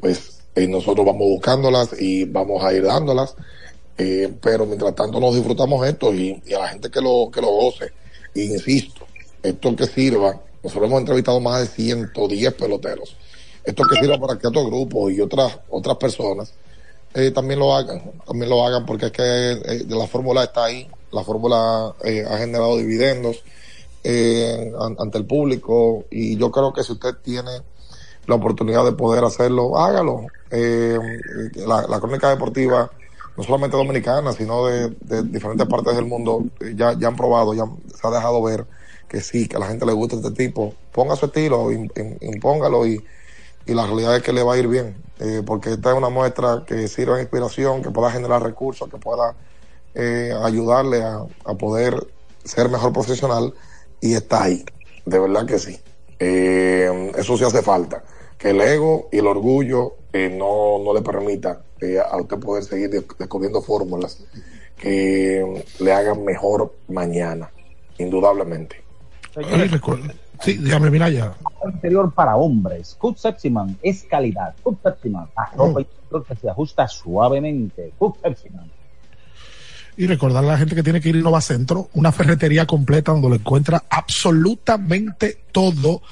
pues 0.00 0.40
eh, 0.54 0.66
nosotros 0.66 1.06
vamos 1.06 1.28
buscándolas 1.28 2.00
y 2.00 2.24
vamos 2.24 2.62
a 2.64 2.72
ir 2.72 2.82
dándolas. 2.82 3.34
Eh, 3.96 4.32
pero 4.40 4.64
mientras 4.64 4.94
tanto 4.94 5.18
nos 5.18 5.34
disfrutamos 5.34 5.84
esto 5.86 6.14
y, 6.14 6.40
y 6.46 6.54
a 6.54 6.60
la 6.60 6.68
gente 6.68 6.90
que 6.90 7.00
lo, 7.00 7.30
que 7.32 7.40
lo 7.40 7.48
goce. 7.48 7.92
Insisto, 8.34 9.06
esto 9.42 9.74
que 9.74 9.86
sirva, 9.86 10.40
nosotros 10.62 10.88
hemos 10.88 11.00
entrevistado 11.00 11.40
más 11.40 11.60
de 11.60 11.66
110 11.66 12.54
peloteros. 12.54 13.16
Esto 13.64 13.82
que 13.84 14.00
sirva 14.00 14.18
para 14.18 14.38
que 14.38 14.46
otros 14.46 14.66
grupos 14.66 15.12
y 15.12 15.20
otras, 15.20 15.58
otras 15.68 15.96
personas 15.96 16.52
también 17.34 17.58
lo 17.58 17.74
hagan, 17.74 18.12
también 18.26 18.48
lo 18.48 18.64
hagan 18.64 18.86
porque 18.86 19.06
es 19.06 19.12
que 19.12 19.84
la 19.88 20.06
fórmula 20.06 20.44
está 20.44 20.66
ahí, 20.66 20.88
la 21.10 21.24
fórmula 21.24 21.88
ha 21.88 22.38
generado 22.38 22.76
dividendos 22.76 23.42
eh, 24.04 24.72
an- 24.80 24.96
ante 24.98 25.18
el 25.18 25.26
público 25.26 26.06
y 26.10 26.36
yo 26.36 26.50
creo 26.50 26.72
que 26.72 26.84
si 26.84 26.92
usted 26.92 27.14
tiene 27.22 27.50
la 28.26 28.36
oportunidad 28.36 28.84
de 28.84 28.92
poder 28.92 29.24
hacerlo, 29.24 29.78
hágalo. 29.78 30.30
Eh, 30.50 30.98
la, 31.66 31.86
la 31.86 32.00
crónica 32.00 32.30
deportiva, 32.30 32.90
no 33.36 33.42
solamente 33.44 33.76
dominicana, 33.76 34.32
sino 34.32 34.66
de, 34.66 34.90
diferentes 35.24 35.66
partes 35.66 35.94
del 35.96 36.06
mundo, 36.06 36.46
eh, 36.60 36.74
ya, 36.76 36.92
ya 36.98 37.08
han 37.08 37.16
probado, 37.16 37.54
ya 37.54 37.64
se 37.94 38.06
ha 38.06 38.10
dejado 38.10 38.42
ver 38.42 38.66
que 39.08 39.20
sí, 39.20 39.48
que 39.48 39.56
a 39.56 39.60
la 39.60 39.66
gente 39.68 39.86
le 39.86 39.92
gusta 39.92 40.16
este 40.16 40.30
tipo. 40.32 40.74
Ponga 40.92 41.16
su 41.16 41.26
estilo, 41.26 41.70
im- 41.72 41.90
im- 41.94 42.18
impóngalo 42.20 42.86
y, 42.86 43.04
y 43.66 43.74
la 43.74 43.86
realidad 43.86 44.16
es 44.16 44.22
que 44.22 44.32
le 44.32 44.42
va 44.42 44.54
a 44.54 44.58
ir 44.58 44.68
bien, 44.68 44.96
eh, 45.20 45.42
porque 45.46 45.72
esta 45.72 45.90
es 45.90 45.96
una 45.96 46.08
muestra 46.10 46.64
que 46.66 46.88
sirva 46.88 47.16
de 47.16 47.22
inspiración, 47.22 47.82
que 47.82 47.90
pueda 47.90 48.10
generar 48.10 48.42
recursos, 48.42 48.88
que 48.90 48.98
pueda 48.98 49.36
eh, 49.94 50.32
ayudarle 50.42 51.02
a, 51.02 51.24
a 51.44 51.54
poder 51.54 52.06
ser 52.44 52.68
mejor 52.70 52.92
profesional 52.92 53.54
y 54.00 54.14
está 54.14 54.44
ahí, 54.44 54.64
de 55.04 55.18
verdad 55.18 55.46
que 55.46 55.58
sí. 55.58 55.78
Eh, 56.18 57.12
eso 57.16 57.36
sí 57.36 57.44
hace 57.44 57.62
falta, 57.62 58.02
que 58.36 58.50
el 58.50 58.60
ego 58.60 59.08
y 59.12 59.18
el 59.18 59.26
orgullo 59.26 59.94
eh, 60.12 60.28
no, 60.36 60.78
no 60.84 60.92
le 60.94 61.02
permita 61.02 61.62
eh, 61.80 61.98
a 61.98 62.16
usted 62.16 62.38
poder 62.38 62.64
seguir 62.64 62.90
de- 62.90 63.04
descubriendo 63.18 63.62
fórmulas 63.62 64.24
que 64.76 65.64
le 65.80 65.92
hagan 65.92 66.24
mejor 66.24 66.74
mañana, 66.88 67.50
indudablemente. 67.98 68.82
Sí, 70.40 70.54
dígame, 70.56 70.90
mira 70.90 71.08
ya. 71.08 71.34
interior 71.64 72.12
para 72.14 72.36
hombres. 72.36 72.94
Cut 72.98 73.16
Sepsiman 73.16 73.76
es 73.82 74.04
calidad. 74.04 74.54
Cut 74.62 74.80
Sepsiman, 74.82 75.28
la 75.36 75.50
ropa 75.56 75.80
interior 75.80 76.24
que 76.26 76.36
se 76.36 76.48
ajusta 76.48 76.86
suavemente. 76.86 77.92
Cut 77.98 78.16
Sepsiman. 78.22 78.70
Y 79.98 80.06
recordar 80.06 80.44
a 80.44 80.46
la 80.46 80.56
gente 80.56 80.76
que 80.76 80.84
tiene 80.84 81.00
que 81.00 81.08
ir 81.08 81.16
a 81.16 81.18
Innova 81.18 81.40
Centro, 81.40 81.90
una 81.94 82.12
ferretería 82.12 82.66
completa 82.66 83.10
donde 83.10 83.30
lo 83.30 83.34
encuentra 83.34 83.82
absolutamente 83.90 85.40
todo. 85.50 86.02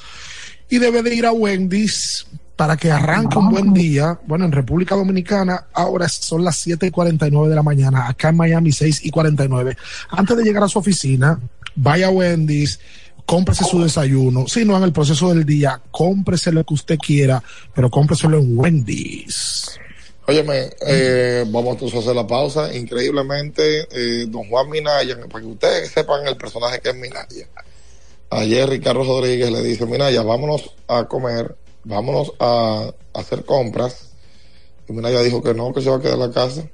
Y 0.68 0.78
debe 0.78 1.05
de 1.05 1.14
ir 1.14 1.24
a 1.24 1.30
Wendy's 1.30 2.26
para 2.57 2.76
que 2.76 2.91
arranque 2.91 3.39
un 3.39 3.49
buen 3.49 3.72
día. 3.72 4.18
Bueno, 4.26 4.45
en 4.45 4.51
República 4.51 4.97
Dominicana 4.97 5.66
ahora 5.72 6.09
son 6.09 6.43
las 6.43 6.57
7 6.57 6.89
y 6.89 6.91
49 6.91 7.49
de 7.49 7.55
la 7.55 7.62
mañana, 7.62 8.09
acá 8.09 8.30
en 8.30 8.37
Miami 8.39 8.72
6 8.72 9.05
y 9.05 9.11
49. 9.11 9.76
Antes 10.11 10.37
de 10.37 10.43
llegar 10.43 10.64
a 10.64 10.68
su 10.68 10.80
oficina, 10.80 11.39
vaya 11.76 12.09
a 12.09 12.11
Wendy's, 12.11 12.80
cómprese 13.24 13.62
su 13.62 13.80
desayuno. 13.80 14.49
Si 14.49 14.64
no, 14.64 14.76
en 14.76 14.82
el 14.82 14.93
proceso 14.93 15.32
del 15.32 15.45
día, 15.47 15.80
cómprese 15.93 16.51
lo 16.51 16.64
que 16.64 16.74
usted 16.74 16.99
quiera, 16.99 17.41
pero 17.72 17.89
cómpreselo 17.89 18.39
en 18.39 18.59
Wendy's. 18.59 19.78
Óyeme, 20.29 20.70
eh, 20.81 21.45
vamos 21.47 21.74
entonces 21.74 21.97
a 21.97 22.01
hacer 22.01 22.16
la 22.16 22.27
pausa. 22.27 22.74
Increíblemente, 22.74 23.87
eh, 23.91 24.27
don 24.27 24.49
Juan 24.49 24.68
Minaya, 24.68 25.16
para 25.29 25.41
que 25.41 25.47
ustedes 25.47 25.91
sepan 25.91 26.27
el 26.27 26.37
personaje 26.37 26.81
que 26.81 26.91
es 26.91 26.97
Minaya. 26.97 27.47
Ayer 28.31 28.68
Ricardo 28.68 29.05
Rodríguez 29.05 29.51
le 29.53 29.62
dice, 29.62 29.87
Minaya, 29.87 30.22
vámonos 30.22 30.74
a 30.89 31.05
comer, 31.05 31.55
vámonos 31.85 32.33
a, 32.41 32.93
a 33.14 33.18
hacer 33.20 33.45
compras. 33.45 34.11
Y 34.89 34.93
Minaya 34.93 35.20
dijo 35.22 35.43
que 35.43 35.55
no, 35.55 35.72
que 35.72 35.81
se 35.81 35.91
va 35.91 35.97
a 35.97 36.01
quedar 36.01 36.14
en 36.14 36.20
la 36.20 36.31
casa. 36.33 36.64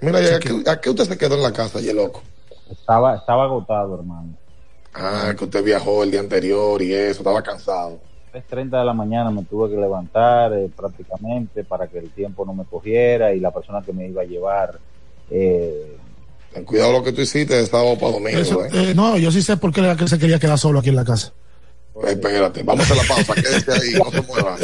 Minaya, 0.00 0.36
¿a 0.36 0.40
qué, 0.40 0.62
a 0.66 0.80
qué 0.80 0.90
usted 0.90 1.04
se 1.04 1.16
quedó 1.16 1.36
en 1.36 1.42
la 1.42 1.52
casa, 1.52 1.80
y 1.80 1.92
loco? 1.92 2.22
Estaba, 2.68 3.14
estaba 3.14 3.44
agotado, 3.44 3.94
hermano. 3.94 4.36
Ah, 4.94 5.32
que 5.38 5.44
usted 5.44 5.62
viajó 5.62 6.02
el 6.02 6.10
día 6.10 6.20
anterior 6.20 6.82
y 6.82 6.92
eso, 6.92 7.20
estaba 7.20 7.42
cansado. 7.42 8.00
3.30 8.32 8.78
de 8.78 8.84
la 8.84 8.92
mañana 8.94 9.30
me 9.30 9.44
tuve 9.44 9.70
que 9.70 9.76
levantar 9.76 10.52
eh, 10.54 10.70
prácticamente 10.74 11.64
para 11.64 11.86
que 11.86 11.98
el 11.98 12.08
tiempo 12.10 12.44
no 12.46 12.54
me 12.54 12.64
cogiera 12.64 13.34
y 13.34 13.40
la 13.40 13.50
persona 13.50 13.82
que 13.84 13.92
me 13.92 14.08
iba 14.08 14.22
a 14.22 14.24
llevar. 14.24 14.78
Eh, 15.30 15.96
Ten 16.52 16.64
cuidado 16.64 16.92
lo 16.92 17.02
que 17.02 17.12
tú 17.12 17.20
hiciste 17.22 17.54
de 17.54 17.66
sábado 17.66 17.98
para 17.98 18.12
domingo, 18.12 18.38
Eso, 18.38 18.64
¿eh? 18.64 18.68
eh, 18.72 18.92
no, 18.94 19.16
yo 19.18 19.30
sí 19.32 19.42
sé 19.42 19.56
por 19.56 19.72
qué 19.72 19.82
se 20.06 20.18
quería 20.18 20.38
quedar 20.38 20.58
solo 20.58 20.78
aquí 20.80 20.90
en 20.90 20.96
la 20.96 21.04
casa. 21.04 21.32
Espérate, 22.06 22.62
vamos 22.62 22.90
a 22.90 22.94
la 22.94 23.02
pausa, 23.04 23.34
quédese 23.34 23.72
ahí, 23.72 23.92
no 23.98 24.10
se 24.10 24.20
mueva. 24.22 24.56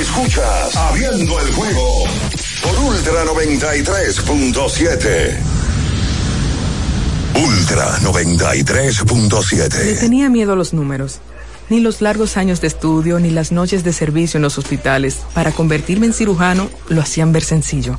Escuchas 0.00 0.76
Abriendo 0.76 1.38
el 1.40 1.52
juego 1.52 2.04
por 2.62 2.78
Ultra 2.84 3.24
93.7. 3.24 5.36
Ultra 7.34 7.98
93.7. 8.00 9.84
Le 9.84 9.94
tenía 9.96 10.28
miedo 10.30 10.52
a 10.52 10.56
los 10.56 10.72
números. 10.74 11.18
Ni 11.72 11.80
los 11.80 12.02
largos 12.02 12.36
años 12.36 12.60
de 12.60 12.66
estudio, 12.66 13.18
ni 13.18 13.30
las 13.30 13.50
noches 13.50 13.82
de 13.82 13.94
servicio 13.94 14.36
en 14.36 14.42
los 14.42 14.58
hospitales 14.58 15.22
para 15.32 15.52
convertirme 15.52 16.04
en 16.04 16.12
cirujano 16.12 16.68
lo 16.90 17.00
hacían 17.00 17.32
ver 17.32 17.44
sencillo. 17.44 17.98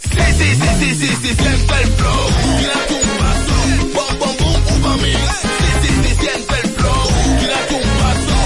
Sí, 0.00 0.10
sí, 0.38 0.54
sí, 0.54 0.68
sí, 0.80 0.94
sí, 0.94 1.06
sí, 1.22 1.34
siente 1.34 1.74
el 1.82 1.88
flow. 1.98 2.26
Tírate 2.58 2.94
un 2.94 3.18
paso. 3.18 3.54
Bom, 3.94 4.18
bom, 4.20 4.36
boom, 4.38 4.62
uva 4.80 4.96
mix. 4.98 5.18
Sí, 5.18 5.70
sí, 5.82 5.88
sí, 6.02 6.14
siente 6.20 6.54
el 6.62 6.70
flow. 6.76 7.02
Tírate 7.40 7.74
un 7.74 7.88
paso. 8.00 8.36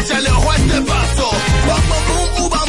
Échale 0.00 0.30
ojo 0.30 0.50
a 0.50 0.56
este 0.56 0.80
paso. 0.82 1.30
Bom, 1.66 1.82
bom, 1.88 2.04
boom, 2.08 2.46
uva. 2.46 2.60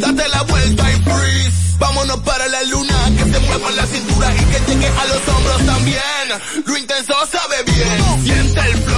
Date 0.00 0.28
la 0.28 0.42
vuelta 0.42 0.90
y 0.92 0.96
freeze. 1.02 1.76
Vámonos 1.78 2.16
para 2.20 2.48
la 2.48 2.62
luna. 2.64 2.98
Que 3.16 3.24
se 3.32 3.38
mueva 3.40 3.70
la 3.72 3.86
cintura 3.86 4.34
y 4.34 4.44
que 4.44 4.72
llegue 4.72 4.88
a 4.88 5.04
los 5.06 5.28
hombros 5.28 5.66
también. 5.66 6.28
Lo 6.64 6.76
intenso 6.76 7.14
sabe 7.30 7.62
bien. 7.64 8.24
Siente 8.24 8.60
el 8.60 8.76
flow. 8.78 8.97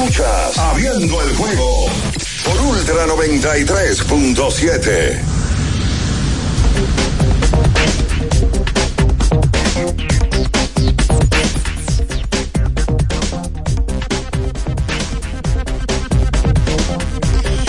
Escuchas 0.00 0.56
Abriendo 0.56 1.20
el 1.20 1.36
juego 1.36 1.84
por 2.42 2.58
Ultra 2.58 3.06
93.7. 3.06 5.20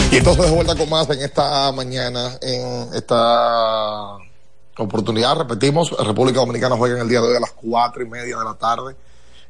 Y 0.09 0.15
entonces 0.15 0.45
de 0.45 0.51
vuelta 0.51 0.73
con 0.75 0.89
más 0.89 1.09
en 1.09 1.21
esta 1.21 1.69
mañana, 1.73 2.37
en 2.41 2.93
esta 2.93 4.15
oportunidad, 4.77 5.35
repetimos, 5.35 5.91
República 5.99 6.39
Dominicana 6.39 6.77
juega 6.77 6.95
en 6.95 7.01
el 7.01 7.09
día 7.09 7.19
de 7.19 7.27
hoy 7.27 7.35
a 7.35 7.41
las 7.41 7.51
cuatro 7.51 8.01
y 8.01 8.07
media 8.07 8.37
de 8.37 8.45
la 8.45 8.53
tarde, 8.53 8.95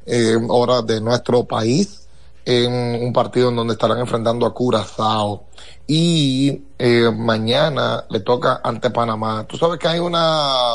eh, 0.04 0.36
hora 0.48 0.82
de 0.82 1.00
nuestro 1.00 1.44
país, 1.44 2.01
en 2.44 3.04
un 3.04 3.12
partido 3.12 3.50
en 3.50 3.56
donde 3.56 3.74
estarán 3.74 3.98
enfrentando 3.98 4.46
a 4.46 4.54
Curazao. 4.54 5.44
Y 5.86 6.62
eh, 6.78 7.10
mañana 7.14 8.04
le 8.10 8.20
toca 8.20 8.60
ante 8.62 8.90
Panamá. 8.90 9.46
Tú 9.48 9.56
sabes 9.56 9.78
que 9.78 9.88
hay 9.88 9.98
una, 9.98 10.74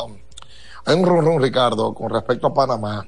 hay 0.84 0.94
un 0.94 1.04
run 1.04 1.24
run, 1.24 1.42
Ricardo, 1.42 1.94
con 1.94 2.10
respecto 2.10 2.48
a 2.48 2.54
Panamá 2.54 3.06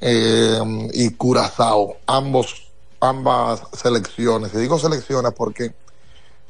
eh, 0.00 0.58
y 0.92 1.10
Curazao, 1.10 1.96
ambos, 2.06 2.68
ambas 3.00 3.62
selecciones. 3.72 4.54
Y 4.54 4.58
digo 4.58 4.78
selecciones 4.78 5.32
porque 5.32 5.74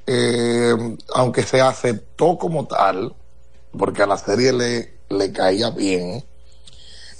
eh, 0.06 0.74
aunque 1.14 1.42
se 1.42 1.60
aceptó 1.60 2.36
como 2.38 2.66
tal, 2.66 3.14
porque 3.78 4.02
a 4.02 4.06
la 4.06 4.18
serie 4.18 4.52
le, 4.52 4.98
le 5.08 5.32
caía 5.32 5.70
bien, 5.70 6.24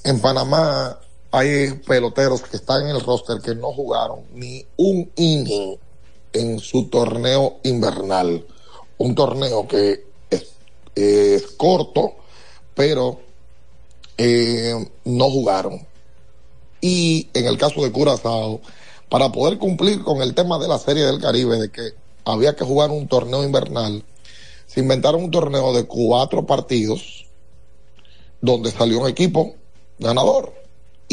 en 0.04 0.20
Panamá 0.20 0.98
hay 1.32 1.72
peloteros 1.86 2.42
que 2.42 2.58
están 2.58 2.82
en 2.82 2.94
el 2.94 3.00
roster 3.00 3.40
que 3.40 3.54
no 3.54 3.72
jugaron 3.72 4.20
ni 4.34 4.64
un 4.76 5.10
inning 5.16 5.78
en 6.34 6.58
su 6.58 6.88
torneo 6.88 7.58
invernal. 7.62 8.46
Un 8.98 9.14
torneo 9.14 9.66
que 9.66 10.04
es, 10.94 11.42
corto, 11.56 12.12
pero 12.74 13.18
eh, 14.18 14.74
no 15.04 15.30
jugaron. 15.30 15.86
Y 16.82 17.28
en 17.32 17.46
el 17.46 17.56
caso 17.56 17.82
de 17.82 17.90
Curazao, 17.90 18.60
para 19.08 19.32
poder 19.32 19.58
cumplir 19.58 20.02
con 20.02 20.20
el 20.20 20.34
tema 20.34 20.58
de 20.58 20.68
la 20.68 20.78
Serie 20.78 21.04
del 21.04 21.20
Caribe, 21.20 21.58
de 21.58 21.70
que 21.70 21.94
había 22.26 22.54
que 22.54 22.64
jugar 22.64 22.90
un 22.90 23.08
torneo 23.08 23.42
invernal, 23.42 24.04
se 24.66 24.80
inventaron 24.80 25.24
un 25.24 25.30
torneo 25.30 25.72
de 25.72 25.86
cuatro 25.86 26.44
partidos 26.44 27.26
donde 28.42 28.70
salió 28.70 29.00
un 29.00 29.08
equipo 29.08 29.54
ganador. 29.98 30.61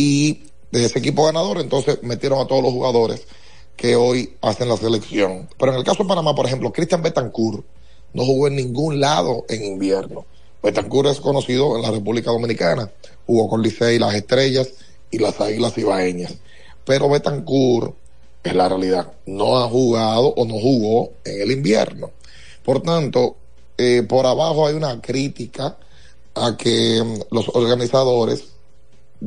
Y 0.01 0.43
de 0.71 0.85
ese 0.85 0.99
equipo 0.99 1.25
ganador, 1.25 1.59
entonces 1.59 2.01
metieron 2.03 2.39
a 2.39 2.47
todos 2.47 2.63
los 2.63 2.71
jugadores 2.71 3.27
que 3.75 3.97
hoy 3.97 4.37
hacen 4.39 4.69
la 4.69 4.77
selección. 4.77 5.49
Pero 5.57 5.73
en 5.73 5.79
el 5.79 5.83
caso 5.83 6.03
de 6.03 6.07
Panamá, 6.07 6.33
por 6.33 6.45
ejemplo, 6.45 6.71
Cristian 6.71 7.01
Betancourt 7.01 7.65
no 8.13 8.23
jugó 8.23 8.47
en 8.47 8.55
ningún 8.55 9.01
lado 9.01 9.43
en 9.49 9.61
invierno. 9.61 10.25
Betancourt 10.63 11.09
es 11.09 11.19
conocido 11.19 11.75
en 11.75 11.81
la 11.81 11.91
República 11.91 12.31
Dominicana. 12.31 12.89
Jugó 13.27 13.49
con 13.49 13.61
Licey, 13.61 13.99
las 13.99 14.15
Estrellas 14.15 14.69
y 15.11 15.19
las 15.19 15.41
Águilas 15.41 15.77
Ibaeñas. 15.77 16.33
Pero 16.85 17.09
Betancourt, 17.09 17.93
es 18.41 18.55
la 18.55 18.69
realidad, 18.69 19.11
no 19.25 19.57
ha 19.57 19.67
jugado 19.67 20.33
o 20.33 20.45
no 20.45 20.53
jugó 20.53 21.11
en 21.25 21.41
el 21.41 21.51
invierno. 21.51 22.11
Por 22.63 22.81
tanto, 22.81 23.35
eh, 23.77 24.03
por 24.07 24.25
abajo 24.25 24.65
hay 24.65 24.75
una 24.75 25.01
crítica 25.01 25.75
a 26.35 26.55
que 26.55 27.03
mm, 27.03 27.35
los 27.35 27.49
organizadores 27.53 28.45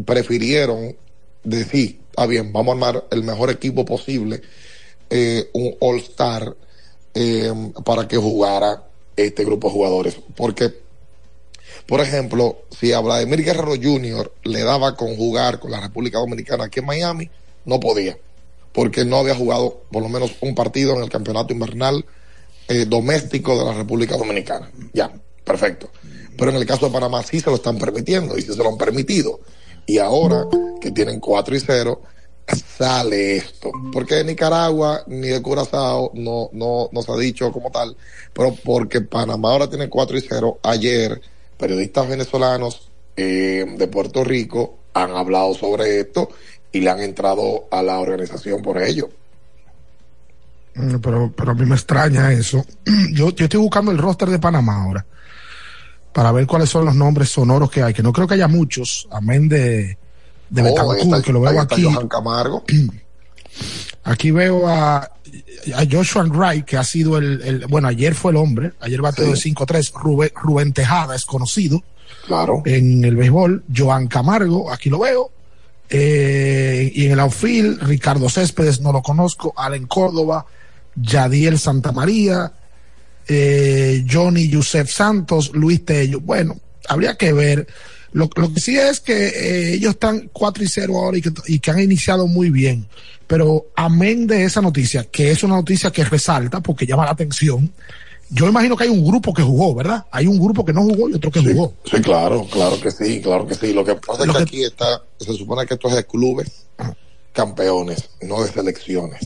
prefirieron 0.04 0.96
decir, 1.44 2.00
está 2.10 2.26
bien, 2.26 2.52
vamos 2.52 2.70
a 2.70 2.72
armar 2.72 3.04
el 3.10 3.22
mejor 3.22 3.50
equipo 3.50 3.84
posible, 3.84 4.42
eh, 5.10 5.50
un 5.52 5.74
All-Star, 5.80 6.54
eh, 7.14 7.52
para 7.84 8.08
que 8.08 8.16
jugara 8.16 8.84
este 9.16 9.44
grupo 9.44 9.68
de 9.68 9.74
jugadores. 9.74 10.16
Porque, 10.34 10.72
por 11.86 12.00
ejemplo, 12.00 12.62
si 12.78 12.92
a 12.92 13.00
Vladimir 13.00 13.44
Guerrero 13.44 13.74
Jr. 13.80 14.32
le 14.44 14.62
daba 14.62 14.96
con 14.96 15.16
jugar 15.16 15.58
con 15.58 15.70
la 15.70 15.80
República 15.80 16.18
Dominicana 16.18 16.64
aquí 16.64 16.80
en 16.80 16.86
Miami, 16.86 17.30
no 17.64 17.78
podía, 17.78 18.16
porque 18.72 19.04
no 19.04 19.18
había 19.18 19.34
jugado 19.34 19.82
por 19.90 20.02
lo 20.02 20.08
menos 20.08 20.32
un 20.40 20.54
partido 20.54 20.94
en 20.96 21.02
el 21.02 21.10
campeonato 21.10 21.52
invernal 21.52 22.04
eh, 22.68 22.86
doméstico 22.86 23.58
de 23.58 23.64
la 23.64 23.74
República 23.74 24.16
Dominicana. 24.16 24.70
Ya, 24.92 25.12
perfecto. 25.44 25.90
Pero 26.36 26.50
en 26.50 26.56
el 26.56 26.66
caso 26.66 26.86
de 26.86 26.92
Panamá 26.92 27.22
sí 27.22 27.40
se 27.40 27.50
lo 27.50 27.56
están 27.56 27.78
permitiendo 27.78 28.38
y 28.38 28.42
sí 28.42 28.52
se 28.52 28.62
lo 28.62 28.70
han 28.70 28.78
permitido. 28.78 29.40
Y 29.86 29.98
ahora 29.98 30.46
que 30.80 30.90
tienen 30.90 31.20
4 31.20 31.56
y 31.56 31.60
0, 31.60 32.02
sale 32.78 33.36
esto. 33.36 33.70
Porque 33.92 34.22
Nicaragua 34.24 35.02
ni 35.06 35.28
de 35.28 35.42
Curazao 35.42 36.10
no, 36.14 36.50
no, 36.52 36.88
no 36.92 37.14
ha 37.14 37.18
dicho 37.18 37.50
como 37.52 37.70
tal, 37.70 37.96
pero 38.32 38.54
porque 38.64 39.00
Panamá 39.00 39.50
ahora 39.50 39.68
tiene 39.68 39.88
4 39.88 40.18
y 40.18 40.20
0. 40.20 40.58
Ayer, 40.62 41.20
periodistas 41.56 42.08
venezolanos 42.08 42.88
eh, 43.16 43.64
de 43.76 43.88
Puerto 43.88 44.24
Rico 44.24 44.78
han 44.94 45.10
hablado 45.12 45.54
sobre 45.54 46.00
esto 46.00 46.28
y 46.70 46.80
le 46.80 46.90
han 46.90 47.00
entrado 47.00 47.66
a 47.70 47.82
la 47.82 47.98
organización 47.98 48.62
por 48.62 48.80
ello. 48.80 49.10
Mm, 50.74 50.96
Pero, 51.00 51.32
pero 51.36 51.52
a 51.52 51.54
mí 51.54 51.66
me 51.66 51.74
extraña 51.74 52.32
eso. 52.32 52.64
Yo, 53.12 53.30
yo 53.30 53.44
estoy 53.44 53.60
buscando 53.60 53.90
el 53.90 53.98
roster 53.98 54.30
de 54.30 54.38
Panamá 54.38 54.84
ahora 54.84 55.04
para 56.12 56.32
ver 56.32 56.46
cuáles 56.46 56.68
son 56.70 56.84
los 56.84 56.94
nombres 56.94 57.30
sonoros 57.30 57.70
que 57.70 57.82
hay, 57.82 57.94
que 57.94 58.02
no 58.02 58.12
creo 58.12 58.26
que 58.26 58.34
haya 58.34 58.48
muchos, 58.48 59.08
amén 59.10 59.48
de, 59.48 59.96
de 60.50 60.60
Oh, 60.62 60.64
Betancourt, 60.64 60.98
está- 61.00 61.22
que 61.22 61.32
lo 61.32 61.40
veo 61.40 61.60
aquí. 61.60 61.82
Johan 61.84 62.08
Camargo. 62.08 62.64
Aquí 64.04 64.30
veo 64.32 64.66
a, 64.68 64.96
a 64.96 65.84
Joshua 65.90 66.24
Wright, 66.24 66.64
que 66.64 66.76
ha 66.76 66.82
sido 66.84 67.18
el, 67.18 67.40
el- 67.42 67.66
bueno, 67.68 67.86
ayer 67.88 68.14
fue 68.14 68.32
el 68.32 68.36
hombre, 68.38 68.72
ayer 68.80 69.00
bateó 69.00 69.26
de 69.26 69.32
5-3, 69.34 69.92
Rubén, 69.94 70.30
Rubén 70.34 70.72
Tejada 70.72 71.14
es 71.14 71.24
conocido 71.24 71.82
claro. 72.26 72.62
en 72.64 73.04
el 73.04 73.14
béisbol, 73.14 73.62
Joan 73.74 74.08
Camargo, 74.08 74.72
aquí 74.72 74.90
lo 74.90 74.98
veo, 74.98 75.30
Eh, 75.94 76.90
y 76.94 77.04
en 77.06 77.12
el 77.12 77.20
outfield, 77.20 77.82
Ricardo 77.82 78.28
Céspedes, 78.30 78.80
no 78.80 78.92
lo 78.92 79.02
conozco, 79.02 79.52
Allen 79.56 79.86
Córdoba, 79.86 80.46
Yadiel 80.96 81.58
Santamaría, 81.58 82.50
eh, 83.28 84.04
Johnny 84.10 84.48
Yusef 84.48 84.90
Santos, 84.90 85.50
Luis 85.54 85.84
Tello. 85.84 86.20
Bueno, 86.20 86.58
habría 86.88 87.14
que 87.16 87.32
ver. 87.32 87.66
Lo, 88.12 88.28
lo 88.36 88.52
que 88.52 88.60
sí 88.60 88.76
es 88.76 89.00
que 89.00 89.28
eh, 89.28 89.72
ellos 89.74 89.92
están 89.92 90.28
4 90.32 90.62
y 90.64 90.68
0 90.68 90.94
ahora 90.98 91.16
y 91.16 91.22
que, 91.22 91.30
y 91.46 91.58
que 91.60 91.70
han 91.70 91.80
iniciado 91.80 92.26
muy 92.26 92.50
bien. 92.50 92.86
Pero 93.26 93.66
amén 93.74 94.26
de 94.26 94.44
esa 94.44 94.60
noticia, 94.60 95.04
que 95.04 95.30
es 95.30 95.42
una 95.42 95.54
noticia 95.56 95.90
que 95.90 96.04
resalta 96.04 96.60
porque 96.60 96.84
llama 96.86 97.06
la 97.06 97.12
atención. 97.12 97.72
Yo 98.28 98.48
imagino 98.48 98.76
que 98.76 98.84
hay 98.84 98.90
un 98.90 99.04
grupo 99.04 99.32
que 99.32 99.42
jugó, 99.42 99.74
¿verdad? 99.74 100.04
Hay 100.10 100.26
un 100.26 100.38
grupo 100.38 100.64
que 100.64 100.72
no 100.72 100.82
jugó 100.82 101.08
y 101.08 101.14
otro 101.14 101.30
que 101.30 101.40
jugó. 101.40 101.74
Sí, 101.84 102.00
claro, 102.02 102.46
claro 102.50 102.78
que 102.80 102.90
sí, 102.90 103.20
claro 103.22 103.46
que 103.46 103.54
sí. 103.54 103.72
Lo 103.72 103.84
que 103.84 103.94
pasa 103.94 104.24
Lo 104.26 104.32
es 104.32 104.38
que, 104.38 104.44
que- 104.44 104.48
aquí 104.50 104.64
está, 104.64 105.02
se 105.18 105.32
supone 105.34 105.66
que 105.66 105.74
esto 105.74 105.88
es 105.88 105.94
de 105.96 106.04
clubes 106.06 106.50
campeones, 107.32 108.10
no 108.22 108.42
de 108.42 108.50
selecciones. 108.52 109.22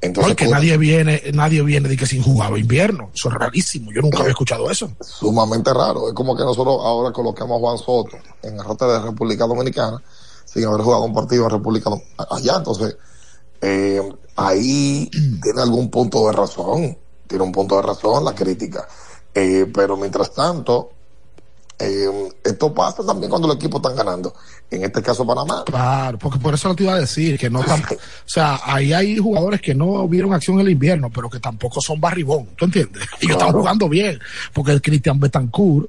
Entonces, 0.00 0.32
Porque 0.32 0.44
pues, 0.44 0.50
nadie 0.54 0.76
viene, 0.76 1.22
nadie 1.32 1.62
viene 1.62 1.88
de 1.88 1.96
que 1.96 2.06
sin 2.06 2.22
jugar 2.22 2.56
invierno. 2.58 3.10
Eso 3.14 3.28
es 3.28 3.34
rarísimo. 3.34 3.90
Yo 3.92 4.02
nunca 4.02 4.18
había 4.18 4.30
escuchado 4.30 4.70
eso. 4.70 4.90
sumamente 5.00 5.72
raro. 5.72 6.08
Es 6.08 6.14
como 6.14 6.36
que 6.36 6.42
nosotros 6.44 6.76
ahora 6.82 7.12
coloquemos 7.12 7.56
a 7.56 7.60
Juan 7.60 7.78
Soto 7.78 8.16
en 8.42 8.58
el 8.58 8.64
rote 8.64 8.84
de 8.84 9.00
República 9.00 9.46
Dominicana 9.46 10.00
sin 10.44 10.64
haber 10.66 10.82
jugado 10.82 11.02
un 11.04 11.14
partido 11.14 11.44
en 11.44 11.50
República 11.50 11.90
Dom- 11.90 12.02
allá. 12.30 12.56
Entonces, 12.56 12.96
eh, 13.62 14.02
ahí 14.36 15.10
tiene 15.42 15.62
algún 15.62 15.90
punto 15.90 16.26
de 16.26 16.32
razón. 16.32 16.98
Tiene 17.26 17.44
un 17.44 17.52
punto 17.52 17.76
de 17.76 17.82
razón 17.82 18.24
la 18.24 18.34
crítica. 18.34 18.86
Eh, 19.34 19.70
pero 19.74 19.96
mientras 19.96 20.32
tanto, 20.32 20.90
eh, 21.78 22.08
esto 22.44 22.72
pasa 22.72 23.04
también 23.04 23.28
cuando 23.30 23.48
los 23.48 23.56
equipos 23.56 23.80
están 23.80 23.96
ganando. 23.96 24.34
En 24.70 24.82
este 24.84 25.02
caso, 25.02 25.26
Panamá. 25.26 25.62
Claro, 25.66 26.18
porque 26.18 26.38
por 26.38 26.54
eso 26.54 26.68
lo 26.68 26.74
te 26.74 26.82
iba 26.84 26.94
a 26.94 26.98
decir, 27.00 27.38
que 27.38 27.50
no 27.50 27.60
tan, 27.62 27.80
o 27.82 27.86
sea, 28.24 28.60
ahí 28.64 28.92
hay 28.92 29.18
jugadores 29.18 29.60
que 29.60 29.74
no 29.74 30.08
vieron 30.08 30.32
acción 30.32 30.56
en 30.58 30.66
el 30.66 30.72
invierno, 30.72 31.10
pero 31.10 31.28
que 31.30 31.38
tampoco 31.38 31.80
son 31.80 32.00
barribón, 32.00 32.48
¿tú 32.56 32.64
entiendes? 32.64 33.02
Ellos 33.20 33.32
están 33.32 33.48
Claro. 33.48 33.58
jugando 33.60 33.88
bien, 33.88 34.18
porque 34.52 34.72
el 34.72 34.82
Cristian 34.82 35.20
Betancourt, 35.20 35.88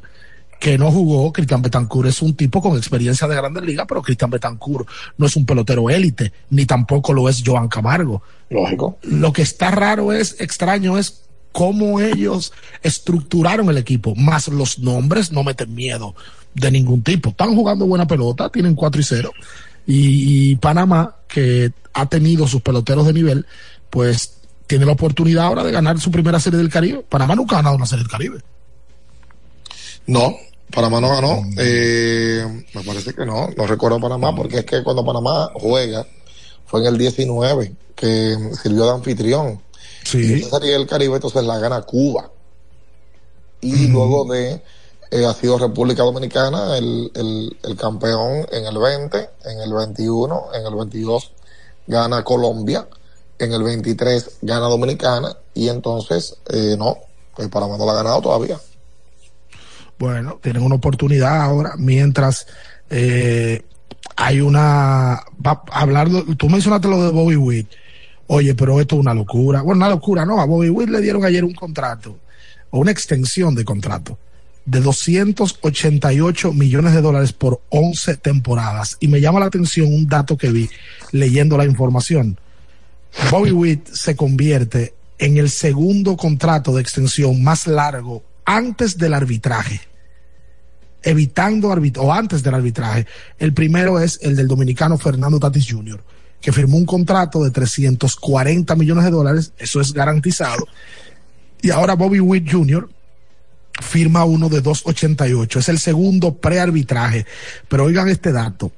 que 0.59 0.77
no 0.77 0.91
jugó, 0.91 1.31
Cristian 1.31 1.61
Betancourt 1.61 2.09
es 2.09 2.21
un 2.21 2.35
tipo 2.35 2.61
con 2.61 2.75
experiencia 2.77 3.27
de 3.27 3.35
grandes 3.35 3.63
ligas, 3.63 3.85
pero 3.87 4.01
Cristian 4.01 4.29
Betancourt 4.31 4.87
no 5.17 5.25
es 5.27 5.35
un 5.35 5.45
pelotero 5.45 5.89
élite, 5.89 6.33
ni 6.49 6.65
tampoco 6.65 7.13
lo 7.13 7.29
es 7.29 7.43
Joan 7.45 7.67
Camargo. 7.67 8.21
Lógico. 8.49 8.97
Lo 9.03 9.31
que 9.33 9.41
está 9.43 9.71
raro 9.71 10.11
es, 10.11 10.35
extraño 10.39 10.97
es 10.97 11.21
cómo 11.51 11.99
ellos 11.99 12.53
estructuraron 12.83 13.69
el 13.69 13.77
equipo, 13.77 14.15
más 14.15 14.47
los 14.47 14.79
nombres 14.79 15.31
no 15.31 15.43
meten 15.43 15.73
miedo 15.73 16.15
de 16.53 16.71
ningún 16.71 17.01
tipo. 17.03 17.29
Están 17.29 17.55
jugando 17.55 17.85
buena 17.85 18.07
pelota, 18.07 18.49
tienen 18.49 18.75
4 18.75 19.01
y 19.01 19.03
0. 19.03 19.31
Y, 19.85 20.51
y 20.51 20.55
Panamá, 20.57 21.15
que 21.27 21.71
ha 21.93 22.05
tenido 22.07 22.47
sus 22.47 22.61
peloteros 22.61 23.05
de 23.05 23.13
nivel, 23.13 23.45
pues 23.89 24.33
tiene 24.67 24.85
la 24.85 24.91
oportunidad 24.91 25.45
ahora 25.45 25.63
de 25.63 25.71
ganar 25.71 25.99
su 25.99 26.11
primera 26.11 26.39
serie 26.39 26.59
del 26.59 26.69
Caribe. 26.69 27.03
Panamá 27.07 27.35
nunca 27.35 27.55
ha 27.55 27.59
ganado 27.59 27.75
una 27.77 27.85
serie 27.85 28.03
del 28.03 28.11
Caribe. 28.11 28.39
No, 30.07 30.35
Panamá 30.71 31.01
no 31.01 31.09
ganó. 31.09 31.41
Eh, 31.57 32.65
me 32.73 32.83
parece 32.83 33.13
que 33.13 33.25
no. 33.25 33.49
No 33.55 33.67
recuerdo 33.67 33.99
Panamá 33.99 34.35
porque 34.35 34.59
es 34.59 34.65
que 34.65 34.83
cuando 34.83 35.05
Panamá 35.05 35.49
juega 35.53 36.05
fue 36.65 36.81
en 36.81 36.87
el 36.87 36.97
19 36.97 37.73
que 37.95 38.37
sirvió 38.61 38.85
de 38.85 38.91
anfitrión. 38.91 39.61
Sí. 40.07 40.19
Y 40.19 40.33
esa 40.41 40.57
serie 40.57 40.71
del 40.73 40.87
Caribe 40.87 41.15
entonces 41.15 41.43
la 41.43 41.59
gana 41.59 41.81
Cuba. 41.81 42.31
Y 43.59 43.87
luego 43.87 44.31
de 44.31 44.61
eh, 45.11 45.25
ha 45.25 45.33
sido 45.33 45.57
República 45.57 46.03
Dominicana 46.03 46.77
el, 46.77 47.11
el, 47.13 47.57
el 47.61 47.75
campeón 47.75 48.45
en 48.51 48.65
el 48.65 48.77
20, 48.77 49.29
en 49.45 49.59
el 49.59 49.73
21, 49.73 50.43
en 50.53 50.65
el 50.65 50.75
22 50.75 51.31
gana 51.87 52.23
Colombia, 52.23 52.87
en 53.37 53.51
el 53.51 53.63
23 53.63 54.37
gana 54.43 54.67
Dominicana 54.67 55.35
y 55.53 55.67
entonces 55.67 56.37
eh, 56.53 56.75
no, 56.77 56.97
pues 57.35 57.49
Panamá 57.49 57.77
no 57.77 57.85
la 57.85 57.91
ha 57.91 57.95
ganado 57.95 58.21
todavía. 58.21 58.57
Bueno, 59.99 60.39
tienen 60.41 60.63
una 60.63 60.75
oportunidad 60.75 61.41
ahora, 61.41 61.73
mientras 61.77 62.47
eh, 62.89 63.61
hay 64.15 64.39
una. 64.39 65.21
Va 65.45 65.63
hablar, 65.71 66.07
tú 66.37 66.47
mencionaste 66.47 66.87
lo 66.87 67.03
de 67.03 67.11
Bobby 67.11 67.35
Witt. 67.35 67.67
Oye, 68.27 68.55
pero 68.55 68.79
esto 68.79 68.95
es 68.95 69.01
una 69.01 69.13
locura. 69.13 69.61
Bueno, 69.61 69.77
una 69.77 69.89
locura, 69.89 70.25
no. 70.25 70.41
A 70.41 70.45
Bobby 70.45 70.69
Witt 70.69 70.89
le 70.89 71.01
dieron 71.01 71.23
ayer 71.23 71.43
un 71.43 71.53
contrato, 71.53 72.19
o 72.69 72.79
una 72.79 72.91
extensión 72.91 73.55
de 73.55 73.63
contrato, 73.63 74.17
de 74.65 74.81
288 74.81 76.51
millones 76.51 76.93
de 76.93 77.01
dólares 77.01 77.31
por 77.31 77.61
11 77.69 78.17
temporadas. 78.17 78.97
Y 78.99 79.07
me 79.07 79.21
llama 79.21 79.39
la 79.39 79.45
atención 79.45 79.93
un 79.93 80.07
dato 80.07 80.37
que 80.37 80.51
vi 80.51 80.69
leyendo 81.11 81.57
la 81.57 81.65
información. 81.65 82.37
Bobby 83.31 83.51
Witt 83.51 83.87
se 83.93 84.15
convierte 84.15 84.93
en 85.17 85.37
el 85.37 85.49
segundo 85.49 86.17
contrato 86.17 86.75
de 86.75 86.81
extensión 86.81 87.41
más 87.41 87.65
largo 87.65 88.23
antes 88.45 88.97
del 88.97 89.13
arbitraje. 89.13 89.81
Evitando 91.01 91.71
arbit 91.71 91.97
o 91.97 92.11
antes 92.11 92.43
del 92.43 92.55
arbitraje. 92.55 93.07
El 93.39 93.53
primero 93.53 93.99
es 93.99 94.19
el 94.21 94.35
del 94.35 94.47
dominicano 94.47 94.97
Fernando 94.97 95.39
Tatis 95.39 95.71
Jr., 95.71 96.03
que 96.41 96.51
firmó 96.51 96.77
un 96.77 96.85
contrato 96.85 97.43
de 97.43 97.51
340 97.51 98.75
millones 98.75 99.05
de 99.05 99.11
dólares, 99.11 99.53
eso 99.57 99.81
es 99.81 99.93
garantizado. 99.93 100.67
Y 101.61 101.71
ahora 101.71 101.95
Bobby 101.95 102.19
Witt 102.19 102.51
Jr. 102.51 102.89
firma 103.81 104.25
uno 104.25 104.49
de 104.49 104.61
288, 104.61 105.59
es 105.59 105.69
el 105.69 105.79
segundo 105.79 106.35
prearbitraje. 106.35 107.25
Pero 107.67 107.85
oigan 107.85 108.07
este 108.09 108.31
dato, 108.31 108.71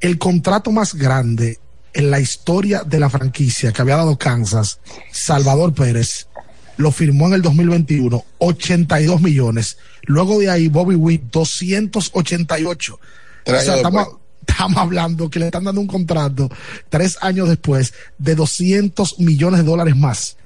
el 0.00 0.18
contrato 0.18 0.70
más 0.70 0.94
grande 0.94 1.58
en 1.92 2.10
la 2.10 2.20
historia 2.20 2.84
de 2.84 3.00
la 3.00 3.10
franquicia 3.10 3.72
que 3.72 3.82
había 3.82 3.96
dado 3.96 4.16
Kansas, 4.16 4.78
Salvador 5.10 5.74
Pérez, 5.74 6.28
lo 6.76 6.92
firmó 6.92 7.26
en 7.26 7.34
el 7.34 7.42
2021, 7.42 8.24
82 8.38 9.20
millones. 9.20 9.78
Luego 10.02 10.38
de 10.38 10.50
ahí, 10.50 10.68
Bobby 10.68 10.94
Witt, 10.94 11.24
288. 11.30 13.00
Tres 13.44 13.62
O 13.62 13.64
sea, 13.64 13.76
estamos. 13.76 14.19
Estamos 14.50 14.78
hablando 14.78 15.30
que 15.30 15.38
le 15.38 15.46
están 15.46 15.64
dando 15.64 15.80
un 15.80 15.86
contrato 15.86 16.48
tres 16.88 17.18
años 17.20 17.48
después 17.48 17.92
de 18.18 18.34
200 18.34 19.18
millones 19.20 19.60
de 19.60 19.66
dólares 19.66 19.96
más. 19.96 20.36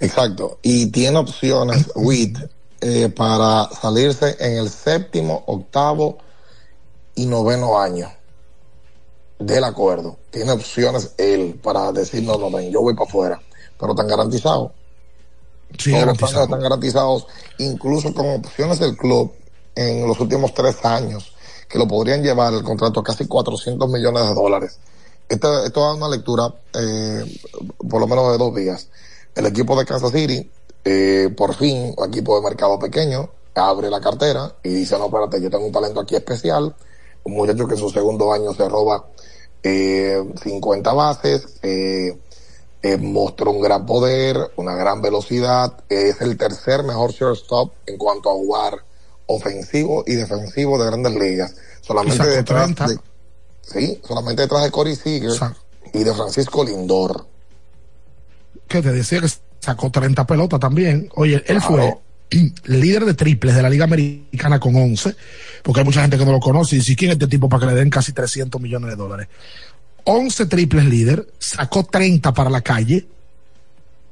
Exacto. 0.00 0.58
Y 0.62 0.86
tiene 0.86 1.18
opciones 1.18 1.90
WIT 1.94 2.38
eh, 2.80 3.08
para 3.08 3.68
salirse 3.80 4.36
en 4.38 4.58
el 4.58 4.68
séptimo, 4.68 5.42
octavo 5.46 6.18
y 7.14 7.26
noveno 7.26 7.80
año 7.80 8.10
del 9.38 9.64
acuerdo. 9.64 10.16
Tiene 10.30 10.52
opciones 10.52 11.12
él 11.18 11.58
para 11.62 11.92
decir, 11.92 12.22
no, 12.22 12.38
no, 12.38 12.50
ven, 12.50 12.70
yo 12.70 12.80
voy 12.80 12.94
para 12.94 13.08
afuera. 13.08 13.42
Pero 13.78 13.92
están 13.92 14.08
garantizados. 14.08 14.72
Sí, 15.78 15.90
Todos 15.90 16.06
los 16.06 16.22
años 16.22 16.42
están 16.44 16.60
garantizados, 16.60 17.26
incluso 17.58 18.14
con 18.14 18.26
opciones 18.26 18.78
del 18.78 18.96
club 18.96 19.32
en 19.74 20.06
los 20.06 20.20
últimos 20.20 20.54
tres 20.54 20.84
años, 20.84 21.33
que 21.68 21.78
lo 21.78 21.86
podrían 21.88 22.22
llevar 22.22 22.52
el 22.52 22.62
contrato 22.62 23.00
a 23.00 23.04
casi 23.04 23.26
400 23.26 23.88
millones 23.88 24.28
de 24.28 24.34
dólares. 24.34 24.78
Esto, 25.28 25.64
esto 25.64 25.80
da 25.80 25.94
una 25.94 26.08
lectura, 26.08 26.52
eh, 26.74 27.38
por 27.88 28.00
lo 28.00 28.06
menos 28.06 28.32
de 28.32 28.38
dos 28.38 28.54
días. 28.54 28.88
El 29.34 29.46
equipo 29.46 29.76
de 29.76 29.84
Kansas 29.84 30.12
City, 30.12 30.50
eh, 30.84 31.32
por 31.36 31.54
fin, 31.54 31.94
un 31.96 32.08
equipo 32.08 32.36
de 32.36 32.42
mercado 32.42 32.78
pequeño, 32.78 33.30
abre 33.54 33.90
la 33.90 34.00
cartera 34.00 34.54
y 34.62 34.70
dice, 34.70 34.98
no, 34.98 35.06
espérate, 35.06 35.40
yo 35.40 35.50
tengo 35.50 35.66
un 35.66 35.72
talento 35.72 36.00
aquí 36.00 36.14
especial, 36.14 36.74
un 37.24 37.32
muchacho 37.32 37.66
que 37.66 37.74
en 37.74 37.80
su 37.80 37.90
segundo 37.90 38.32
año 38.32 38.52
se 38.52 38.68
roba 38.68 39.06
eh, 39.62 40.22
50 40.42 40.92
bases, 40.92 41.46
eh, 41.62 42.18
eh, 42.82 42.98
mostró 42.98 43.50
un 43.50 43.62
gran 43.62 43.86
poder, 43.86 44.36
una 44.56 44.74
gran 44.74 45.00
velocidad, 45.00 45.72
es 45.88 46.20
el 46.20 46.36
tercer 46.36 46.82
mejor 46.82 47.12
shortstop 47.12 47.72
en 47.86 47.96
cuanto 47.96 48.30
a 48.30 48.34
jugar 48.34 48.84
ofensivo 49.26 50.04
y 50.06 50.14
defensivo 50.14 50.78
de 50.78 50.86
grandes 50.86 51.14
ligas. 51.14 51.54
Solamente 51.80 52.26
detrás 52.26 52.74
30. 52.74 52.88
de, 52.88 52.98
sí, 53.62 54.00
solamente 54.06 54.42
detrás 54.42 54.64
de 54.64 54.70
Corey 54.70 54.96
Seager, 54.96 55.32
y 55.92 56.04
de 56.04 56.14
Francisco 56.14 56.64
Lindor. 56.64 57.26
Que 58.68 58.82
te 58.82 58.92
decía 58.92 59.20
que 59.20 59.28
sacó 59.60 59.90
30 59.90 60.26
pelotas 60.26 60.60
también. 60.60 61.08
Oye, 61.14 61.42
él 61.46 61.60
fue 61.60 61.98
líder 62.64 63.04
de 63.04 63.14
triples 63.14 63.54
de 63.54 63.62
la 63.62 63.70
Liga 63.70 63.84
Americana 63.84 64.58
con 64.58 64.74
11, 64.74 65.14
porque 65.62 65.80
hay 65.80 65.86
mucha 65.86 66.02
gente 66.02 66.18
que 66.18 66.24
no 66.24 66.32
lo 66.32 66.40
conoce 66.40 66.76
y 66.76 66.96
¿quién 66.96 67.10
es 67.10 67.16
este 67.16 67.28
tipo 67.28 67.48
para 67.48 67.60
que 67.60 67.72
le 67.72 67.78
den 67.78 67.90
casi 67.90 68.12
300 68.12 68.60
millones 68.60 68.90
de 68.90 68.96
dólares? 68.96 69.28
11 70.04 70.46
triples 70.46 70.84
líder, 70.84 71.26
sacó 71.38 71.84
30 71.84 72.34
para 72.34 72.50
la 72.50 72.60
calle, 72.60 73.06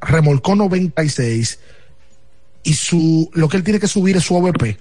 remolcó 0.00 0.54
96 0.54 1.58
y 2.64 2.74
su 2.74 3.30
lo 3.34 3.48
que 3.48 3.56
él 3.56 3.64
tiene 3.64 3.80
que 3.80 3.88
subir 3.88 4.16
es 4.16 4.24
su 4.24 4.36
OVP. 4.36 4.78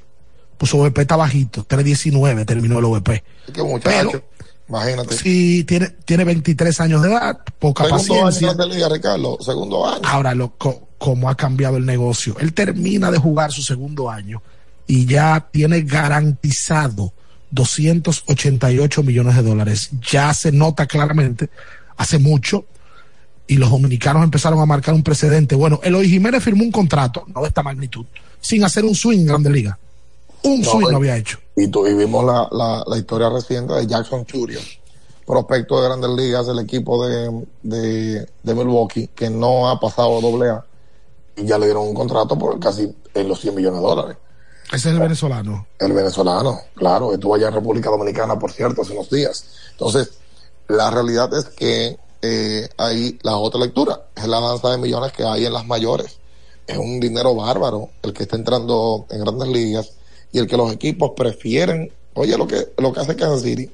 Pues 0.62 0.70
su 0.70 0.80
OVP 0.80 1.02
está 1.02 1.16
bajito, 1.16 1.64
319 1.64 2.46
terminó 2.46 2.78
el 2.78 2.86
OVP. 2.86 3.24
Qué 3.52 3.64
muchacho, 3.64 4.24
imagínate. 4.70 5.18
Sí, 5.18 5.64
tiene, 5.64 5.88
tiene 6.06 6.24
23 6.24 6.80
años 6.82 7.02
de 7.02 7.10
edad, 7.10 7.40
poca 7.58 7.86
Segundo 7.86 8.04
paciencia. 8.08 8.50
año 8.50 8.58
de 8.58 8.68
la 8.68 8.74
Liga, 8.76 8.88
Ricardo, 8.90 9.40
segundo 9.42 9.90
año. 9.90 10.02
Ahora, 10.04 10.36
lo, 10.36 10.56
co- 10.58 10.88
cómo 11.00 11.32
ha 11.32 11.36
cambiado 11.36 11.78
el 11.78 11.86
negocio. 11.88 12.36
Él 12.40 12.54
termina 12.54 13.10
de 13.10 13.18
jugar 13.18 13.52
su 13.52 13.64
segundo 13.64 14.08
año 14.12 14.44
y 14.86 15.08
ya 15.08 15.48
tiene 15.52 15.82
garantizado 15.82 17.12
288 17.50 19.02
millones 19.02 19.36
de 19.38 19.42
dólares. 19.42 19.90
Ya 20.12 20.32
se 20.36 20.52
nota 20.52 20.86
claramente, 20.86 21.50
hace 21.98 22.20
mucho, 22.20 22.66
y 23.48 23.56
los 23.58 23.72
dominicanos 23.72 24.24
empezaron 24.24 24.60
a 24.60 24.66
marcar 24.68 24.94
un 24.94 25.02
precedente. 25.02 25.56
Bueno, 25.56 25.80
Eloy 25.84 26.08
Jiménez 26.08 26.44
firmó 26.44 26.64
un 26.64 26.72
contrato, 26.72 27.26
no 27.34 27.42
de 27.42 27.48
esta 27.48 27.64
magnitud, 27.64 28.06
sin 28.40 28.64
hacer 28.64 28.86
un 28.86 28.94
swing 28.94 29.22
en 29.22 29.26
Grande 29.26 29.50
Liga. 29.50 29.80
Un 30.44 30.62
No, 30.62 30.72
swing 30.72 30.90
no 30.92 30.98
había 30.98 31.18
hecho. 31.18 31.38
Y, 31.56 31.64
y 31.66 31.94
vimos 31.94 32.26
la, 32.26 32.48
la, 32.52 32.84
la 32.88 32.98
historia 32.98 33.30
reciente 33.30 33.74
de 33.74 33.88
Jackson 33.88 34.26
Churio, 34.26 34.60
prospecto 35.26 35.82
de 35.82 35.88
Grandes 35.88 36.10
Ligas 36.12 36.48
del 36.48 36.60
equipo 36.60 37.06
de, 37.06 37.46
de, 37.64 38.28
de 38.42 38.56
Milwaukee, 38.56 39.08
que 39.14 39.30
no 39.30 39.70
ha 39.70 39.80
pasado 39.80 40.20
doble 40.22 40.50
A 40.50 40.66
y 41.36 41.46
ya 41.46 41.58
le 41.58 41.66
dieron 41.66 41.88
un 41.88 41.94
contrato 41.94 42.38
por 42.38 42.60
casi 42.60 42.94
en 43.14 43.28
los 43.28 43.40
100 43.40 43.56
millones 43.56 43.82
de 43.82 43.88
dólares. 43.88 44.18
Ese 44.68 44.90
es 44.90 44.96
el 44.96 45.00
venezolano. 45.00 45.68
El 45.80 45.94
venezolano, 45.94 46.62
claro, 46.76 47.14
estuvo 47.14 47.36
allá 47.36 47.48
en 47.48 47.56
República 47.56 47.90
Dominicana, 47.90 48.40
por 48.40 48.52
cierto, 48.52 48.82
hace 48.82 48.94
unos 48.94 49.10
días. 49.10 49.46
Entonces, 49.72 50.12
la 50.68 50.90
realidad 50.90 51.34
es 51.34 51.46
que 51.46 51.98
eh, 52.22 52.70
hay 52.78 53.20
la 53.24 53.36
otra 53.38 53.60
lectura, 53.60 54.08
es 54.16 54.28
la 54.28 54.40
danza 54.40 54.70
de 54.70 54.78
millones 54.78 55.12
que 55.12 55.24
hay 55.24 55.46
en 55.46 55.54
las 55.54 55.66
mayores. 55.66 56.18
Es 56.68 56.78
un 56.78 57.00
dinero 57.00 57.36
bárbaro 57.36 57.90
el 58.02 58.14
que 58.14 58.24
está 58.24 58.38
entrando 58.38 59.06
en 59.10 59.20
grandes 59.20 59.48
ligas 59.50 59.92
y 60.32 60.40
el 60.40 60.48
que 60.48 60.58
los 60.58 60.72
equipos 60.74 61.12
prefieren. 61.16 61.92
Oye, 62.14 62.38
lo 62.38 62.48
que, 62.48 62.68
lo 62.78 62.92
que 62.94 63.00
hace 63.00 63.16
Kansas 63.16 63.42
City, 63.44 63.70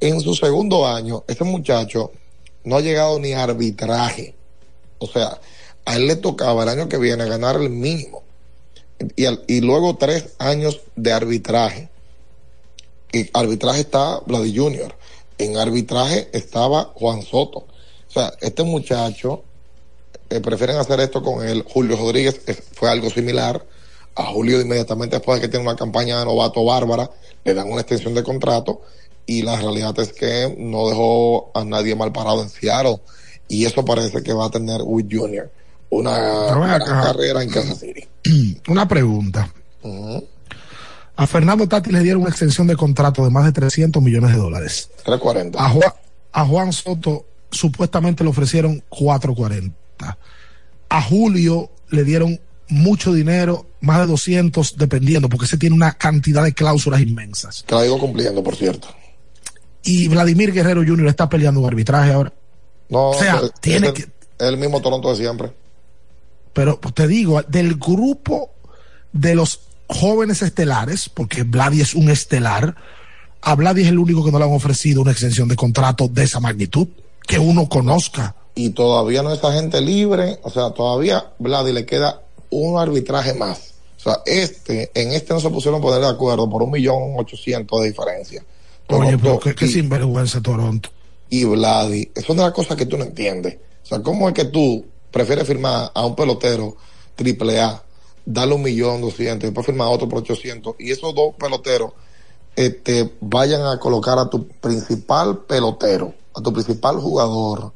en 0.00 0.20
su 0.20 0.34
segundo 0.34 0.86
año, 0.86 1.24
este 1.28 1.44
muchacho 1.44 2.12
no 2.64 2.76
ha 2.76 2.80
llegado 2.80 3.18
ni 3.18 3.32
a 3.32 3.44
arbitraje. 3.44 4.34
O 4.98 5.06
sea, 5.06 5.40
a 5.84 5.96
él 5.96 6.06
le 6.06 6.16
tocaba 6.16 6.62
el 6.64 6.68
año 6.68 6.88
que 6.88 6.98
viene 6.98 7.24
ganar 7.26 7.56
el 7.56 7.70
mínimo 7.70 8.22
y, 9.16 9.24
al- 9.26 9.42
y 9.46 9.60
luego 9.60 9.96
tres 9.96 10.30
años 10.38 10.80
de 10.96 11.12
arbitraje. 11.12 11.88
Y 13.12 13.28
arbitraje 13.32 13.80
está 13.80 14.20
Vladi 14.26 14.56
Junior. 14.56 14.94
En 15.38 15.56
arbitraje 15.56 16.28
estaba 16.32 16.92
Juan 16.94 17.22
Soto. 17.22 17.60
O 18.08 18.12
sea, 18.12 18.32
este 18.40 18.62
muchacho 18.62 19.42
eh, 20.28 20.40
prefieren 20.40 20.76
hacer 20.76 21.00
esto 21.00 21.22
con 21.22 21.46
él. 21.46 21.64
Julio 21.68 21.96
Rodríguez 21.96 22.40
eh, 22.46 22.54
fue 22.72 22.90
algo 22.90 23.08
similar. 23.10 23.64
A 24.14 24.24
Julio 24.24 24.60
inmediatamente 24.60 25.16
después 25.16 25.40
de 25.40 25.46
que 25.46 25.50
tiene 25.50 25.66
una 25.66 25.76
campaña 25.76 26.18
de 26.18 26.24
novato 26.24 26.64
bárbara, 26.64 27.10
le 27.44 27.54
dan 27.54 27.70
una 27.70 27.80
extensión 27.80 28.14
de 28.14 28.22
contrato 28.22 28.82
y 29.26 29.42
la 29.42 29.56
realidad 29.56 29.98
es 30.00 30.12
que 30.12 30.54
no 30.58 30.88
dejó 30.88 31.50
a 31.54 31.64
nadie 31.64 31.94
mal 31.94 32.12
parado 32.12 32.42
en 32.42 32.48
Seattle 32.48 33.00
y 33.48 33.64
eso 33.64 33.84
parece 33.84 34.22
que 34.22 34.32
va 34.32 34.46
a 34.46 34.50
tener 34.50 34.80
Wood 34.82 35.06
Jr. 35.10 35.50
una 35.90 36.18
gran 36.18 36.80
carrera 36.80 37.42
en 37.42 37.50
Kansas 37.50 37.78
City. 37.78 38.06
Una 38.68 38.86
pregunta. 38.86 39.52
A 41.16 41.26
Fernando 41.26 41.66
Tati 41.66 41.90
le 41.90 42.00
dieron 42.00 42.22
una 42.22 42.30
extensión 42.30 42.66
de 42.66 42.76
contrato 42.76 43.24
de 43.24 43.30
más 43.30 43.44
de 43.44 43.52
300 43.52 44.02
millones 44.02 44.32
de 44.32 44.38
dólares. 44.38 44.90
340. 45.04 45.62
A 45.62 45.68
Juan, 45.68 45.92
a 46.32 46.46
Juan 46.46 46.72
Soto 46.72 47.26
supuestamente 47.50 48.24
le 48.24 48.30
ofrecieron 48.30 48.82
440. 48.88 50.18
A 50.88 51.02
Julio 51.02 51.70
le 51.88 52.04
dieron 52.04 52.40
mucho 52.70 53.12
dinero, 53.12 53.66
más 53.80 54.00
de 54.00 54.06
200 54.06 54.76
dependiendo, 54.76 55.28
porque 55.28 55.46
se 55.46 55.58
tiene 55.58 55.74
una 55.76 55.92
cantidad 55.92 56.42
de 56.44 56.52
cláusulas 56.54 57.00
inmensas. 57.00 57.64
Que 57.66 57.74
la 57.74 57.82
digo 57.82 57.98
cumpliendo, 57.98 58.42
por 58.42 58.56
cierto. 58.56 58.88
Y 59.82 60.08
Vladimir 60.08 60.52
Guerrero 60.52 60.82
Jr. 60.86 61.06
está 61.08 61.28
peleando 61.28 61.60
un 61.60 61.66
arbitraje 61.66 62.12
ahora. 62.12 62.32
No, 62.88 63.10
O 63.10 63.14
sea, 63.14 63.40
es- 63.42 63.52
tiene 63.60 63.88
es 63.88 63.92
que- 63.94 64.02
el, 64.38 64.54
el 64.54 64.56
mismo 64.58 64.80
Toronto 64.80 65.10
de 65.10 65.16
siempre. 65.16 65.52
Pero 66.52 66.80
pues, 66.80 66.94
te 66.94 67.06
digo, 67.06 67.42
del 67.42 67.76
grupo 67.76 68.50
de 69.12 69.34
los 69.34 69.60
jóvenes 69.88 70.42
estelares, 70.42 71.08
porque 71.08 71.42
Vladi 71.44 71.80
es 71.80 71.94
un 71.94 72.10
estelar, 72.10 72.74
a 73.42 73.54
Vladi 73.54 73.82
es 73.82 73.88
el 73.88 73.98
único 73.98 74.24
que 74.24 74.30
no 74.32 74.38
le 74.38 74.44
han 74.44 74.52
ofrecido 74.52 75.02
una 75.02 75.12
extensión 75.12 75.48
de 75.48 75.56
contrato 75.56 76.08
de 76.08 76.24
esa 76.24 76.40
magnitud, 76.40 76.88
que 77.26 77.38
uno 77.38 77.68
conozca. 77.68 78.34
Y 78.54 78.70
todavía 78.70 79.22
no 79.22 79.32
es 79.32 79.42
agente 79.44 79.80
libre, 79.80 80.38
o 80.42 80.50
sea, 80.50 80.70
todavía 80.70 81.32
Vladi 81.38 81.72
le 81.72 81.86
queda 81.86 82.20
un 82.50 82.78
arbitraje 82.78 83.34
más. 83.34 83.74
O 83.98 84.02
sea, 84.02 84.22
este, 84.24 84.90
en 84.94 85.12
este 85.12 85.34
no 85.34 85.40
se 85.40 85.50
pusieron 85.50 85.80
a 85.80 85.82
poner 85.82 86.00
de 86.00 86.08
acuerdo 86.08 86.48
por 86.48 86.62
un 86.62 86.70
millón 86.70 87.14
ochocientos 87.16 87.80
de 87.82 87.88
diferencia. 87.88 88.44
Oye, 88.88 89.18
pero 89.18 89.38
qué, 89.38 89.54
qué 89.54 89.66
sinvergüenza 89.68 90.40
Toronto. 90.40 90.90
y 91.28 91.44
Vladi. 91.44 92.10
Es 92.14 92.28
una 92.28 92.42
de 92.42 92.48
las 92.48 92.54
cosas 92.54 92.76
que 92.76 92.86
tú 92.86 92.96
no 92.96 93.04
entiendes. 93.04 93.58
O 93.84 93.86
sea, 93.86 94.02
¿cómo 94.02 94.28
es 94.28 94.34
que 94.34 94.46
tú 94.46 94.84
prefieres 95.10 95.46
firmar 95.46 95.90
a 95.94 96.06
un 96.06 96.14
pelotero 96.16 96.76
triple 97.14 97.60
A, 97.60 97.82
darle 98.24 98.54
un 98.54 98.62
millón 98.62 99.00
doscientos, 99.00 99.44
y 99.44 99.46
después 99.48 99.66
firmar 99.66 99.88
a 99.88 99.90
otro 99.90 100.08
por 100.08 100.20
800, 100.20 100.76
y 100.78 100.90
esos 100.90 101.14
dos 101.14 101.34
peloteros 101.38 101.92
este, 102.56 103.12
vayan 103.20 103.62
a 103.62 103.78
colocar 103.78 104.18
a 104.18 104.28
tu 104.28 104.46
principal 104.46 105.38
pelotero, 105.38 106.14
a 106.34 106.40
tu 106.40 106.52
principal 106.52 106.96
jugador 106.96 107.72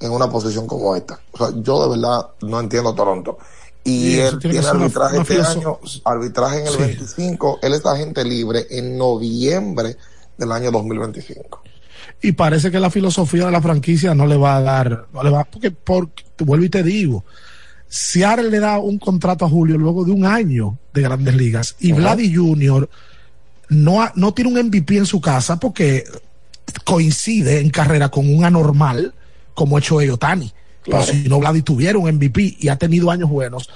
en 0.00 0.10
una 0.10 0.30
posición 0.30 0.66
como 0.66 0.94
esta? 0.96 1.20
O 1.32 1.38
sea, 1.38 1.48
yo 1.56 1.82
de 1.82 1.96
verdad 1.96 2.28
no 2.42 2.60
entiendo 2.60 2.90
a 2.90 2.94
Toronto. 2.94 3.38
Y 3.84 4.14
eso 4.18 4.34
él 4.34 4.38
tiene 4.38 4.58
una- 4.60 4.70
arbitraje 4.70 5.14
una 5.18 5.22
este 5.22 5.42
año, 5.42 5.78
arbitraje 6.04 6.60
en 6.60 6.66
el 6.66 6.72
Sí. 6.72 6.78
25, 6.78 7.58
él 7.62 7.72
es 7.74 7.84
agente 7.86 8.24
libre 8.24 8.66
en 8.70 8.96
noviembre 8.96 9.96
del 10.38 10.52
año 10.52 10.70
2025. 10.70 11.62
Y 12.22 12.32
parece 12.32 12.70
que 12.70 12.78
la 12.78 12.90
filosofía 12.90 13.46
de 13.46 13.52
la 13.52 13.60
franquicia 13.60 14.14
no 14.14 14.26
le 14.26 14.36
va 14.36 14.56
a 14.56 14.62
dar, 14.62 15.06
no 15.12 15.22
le 15.24 15.30
va, 15.30 15.44
porque, 15.44 15.72
porque 15.72 16.22
te 16.36 16.44
vuelvo 16.44 16.64
y 16.64 16.68
te 16.68 16.82
digo, 16.84 17.24
Seattle 17.88 18.48
le 18.50 18.60
da 18.60 18.78
un 18.78 18.98
contrato 18.98 19.44
a 19.44 19.48
Julio 19.48 19.76
luego 19.76 20.04
de 20.04 20.12
un 20.12 20.24
año 20.24 20.78
de 20.94 21.02
grandes 21.02 21.34
ligas 21.34 21.74
y 21.80 21.92
Vladi 21.92 22.32
Jr. 22.34 22.88
No, 23.68 24.00
ha- 24.02 24.12
no 24.14 24.32
tiene 24.32 24.50
un 24.52 24.58
MVP 24.58 24.96
en 24.96 25.06
su 25.06 25.20
casa 25.20 25.58
porque 25.58 26.04
coincide 26.84 27.60
en 27.60 27.70
carrera 27.70 28.08
con 28.08 28.32
un 28.32 28.44
anormal 28.44 29.12
como 29.54 29.76
ha 29.76 29.80
hecho 29.80 29.96
Otani. 29.96 30.52
Pero 30.84 31.02
si 31.04 31.28
no, 31.28 31.38
Vladi 31.40 31.62
tuviera 31.62 31.98
un 31.98 32.10
MVP 32.14 32.56
y 32.60 32.68
ha 32.68 32.76
tenido 32.76 33.10
años 33.10 33.30
buenos. 33.30 33.68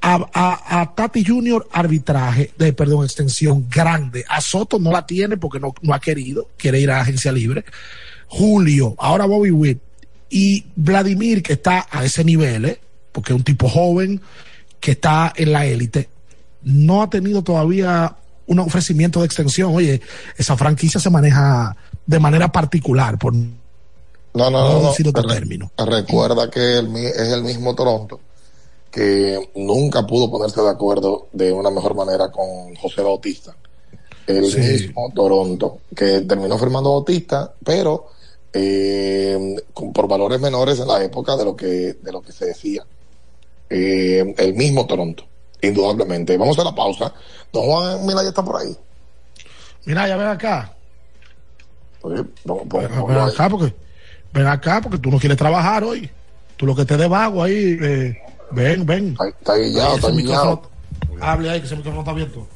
A, 0.00 0.14
a- 0.32 0.80
a 0.80 0.94
Tati 0.94 1.24
Junior 1.24 1.66
arbitraje, 1.72 2.52
de, 2.56 2.72
perdón, 2.72 3.04
extensión 3.04 3.66
grande. 3.68 4.24
A 4.28 4.40
Soto 4.40 4.78
no 4.78 4.92
la 4.92 5.04
tiene 5.06 5.36
porque 5.36 5.58
no, 5.60 5.74
no 5.82 5.92
ha 5.94 6.00
querido, 6.00 6.48
quiere 6.56 6.80
ir 6.80 6.90
a 6.90 6.96
la 6.96 7.00
agencia 7.02 7.32
libre. 7.32 7.64
Julio, 8.28 8.94
ahora 8.98 9.26
Bobby 9.26 9.50
Witt 9.50 9.78
y 10.30 10.66
Vladimir, 10.76 11.42
que 11.42 11.54
está 11.54 11.86
a 11.90 12.04
ese 12.04 12.22
nivel, 12.24 12.64
¿eh? 12.66 12.80
porque 13.12 13.32
es 13.32 13.36
un 13.36 13.44
tipo 13.44 13.68
joven 13.68 14.20
que 14.80 14.92
está 14.92 15.32
en 15.34 15.52
la 15.52 15.66
élite, 15.66 16.08
no 16.62 17.02
ha 17.02 17.10
tenido 17.10 17.42
todavía 17.42 18.14
un 18.46 18.58
ofrecimiento 18.60 19.20
de 19.20 19.26
extensión. 19.26 19.74
Oye, 19.74 20.00
esa 20.36 20.56
franquicia 20.56 21.00
se 21.00 21.10
maneja 21.10 21.76
de 22.06 22.18
manera 22.20 22.52
particular, 22.52 23.18
por 23.18 23.34
No, 24.34 24.50
no, 24.50 24.62
No 24.62 24.72
no. 24.74 24.82
no. 24.82 24.88
decir 24.90 25.08
otro 25.08 25.22
Re- 25.22 25.34
término. 25.34 25.70
Recuerda 25.76 26.48
que 26.50 26.78
el 26.78 26.94
es 26.96 27.28
el 27.32 27.42
mismo 27.42 27.74
Toronto 27.74 28.20
que 28.90 29.50
nunca 29.56 30.06
pudo 30.06 30.30
ponerse 30.30 30.62
de 30.62 30.70
acuerdo 30.70 31.28
de 31.32 31.52
una 31.52 31.70
mejor 31.70 31.94
manera 31.94 32.30
con 32.30 32.74
José 32.76 33.02
Bautista. 33.02 33.54
El 34.26 34.50
Sí. 34.50 34.58
mismo 34.60 35.10
Toronto 35.14 35.78
que 35.94 36.22
terminó 36.22 36.58
firmando 36.58 36.92
Bautista, 36.92 37.52
pero 37.64 38.06
eh, 38.52 39.56
con- 39.74 39.92
por 39.92 40.08
valores 40.08 40.40
menores 40.40 40.78
en 40.80 40.88
la 40.88 41.02
época 41.04 41.36
de 41.36 41.44
lo 41.44 41.54
que 41.56 41.66
de 42.00 42.12
lo 42.12 42.22
que 42.22 42.32
se 42.32 42.46
decía. 42.46 42.84
Eh, 43.70 44.34
el 44.38 44.54
mismo 44.54 44.86
Toronto, 44.86 45.24
indudablemente. 45.60 46.36
Vamos 46.38 46.58
a 46.58 46.64
la 46.64 46.74
pausa. 46.74 47.12
Don 47.52 47.64
Juan 47.64 48.06
Mila 48.06 48.22
ya 48.22 48.30
está 48.30 48.42
por 48.42 48.56
ahí. 48.56 48.74
Mira, 49.84 50.08
ya 50.08 50.16
ven 50.16 50.28
acá. 50.28 50.74
Vamos 52.44 52.74
ahí. 52.74 53.32
acá 53.32 53.48
porque 53.50 53.74
ven 54.32 54.46
acá 54.46 54.80
porque 54.80 54.98
tú 54.98 55.10
no 55.10 55.18
quieres 55.18 55.38
trabajar 55.38 55.84
hoy. 55.84 56.10
Tú 56.56 56.66
lo 56.66 56.74
que 56.74 56.84
te 56.84 56.96
de 56.96 57.06
vago 57.06 57.42
ahí, 57.42 57.78
eh, 57.80 58.18
ven, 58.50 58.84
ven. 58.84 59.16
Está 59.40 59.56
guillado, 59.56 59.96
Ese 59.96 60.06
está 60.06 60.10
guillado. 60.10 60.62
Hable 61.20 61.50
ahí 61.50 61.60
que 61.60 61.66
ese 61.66 61.76
micrófono 61.76 62.00
está 62.02 62.10
abierto. 62.10 62.46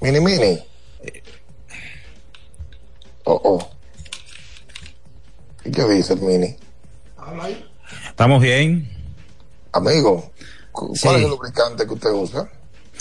Mini, 0.00 0.20
mini. 0.20 0.58
Oh, 3.24 3.40
oh. 3.44 3.70
¿Y 5.64 5.70
qué 5.70 5.84
dice 5.84 6.14
el 6.14 6.20
Mini? 6.20 6.56
Estamos 8.08 8.42
bien. 8.42 8.90
Amigo, 9.72 10.32
¿cuál 10.72 10.96
Sí. 10.96 11.08
es 11.08 11.14
el 11.14 11.30
lubricante 11.30 11.86
que 11.86 11.94
usted 11.94 12.10
usa? 12.10 12.48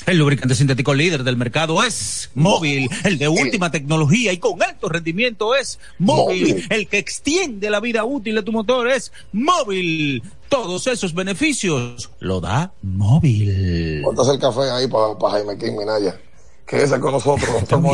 El 0.09 0.17
lubricante 0.17 0.55
sintético 0.55 0.95
líder 0.95 1.23
del 1.23 1.37
mercado 1.37 1.83
es 1.83 2.31
móvil, 2.33 2.89
el 3.03 3.19
de 3.19 3.27
última 3.27 3.69
tecnología 3.69 4.33
y 4.33 4.39
con 4.39 4.63
alto 4.63 4.89
rendimiento 4.89 5.55
es 5.55 5.77
móvil, 5.99 6.49
Móvil. 6.49 6.65
el 6.71 6.87
que 6.87 6.97
extiende 6.97 7.69
la 7.69 7.79
vida 7.79 8.03
útil 8.05 8.33
de 8.33 8.41
tu 8.41 8.51
motor 8.51 8.89
es 8.89 9.11
móvil. 9.33 10.23
Todos 10.49 10.87
esos 10.87 11.13
beneficios 11.13 12.09
lo 12.17 12.41
da 12.41 12.73
móvil. 12.81 14.01
Ponte 14.03 14.23
el 14.31 14.39
café 14.39 14.71
ahí 14.71 14.87
para 14.87 15.13
Jaime 15.29 15.55
King 15.59 15.77
Minaya. 15.77 16.19
Que 16.65 16.81
esa 16.81 16.99
con 16.99 17.11
nosotros, 17.11 17.69
no. 17.69 17.93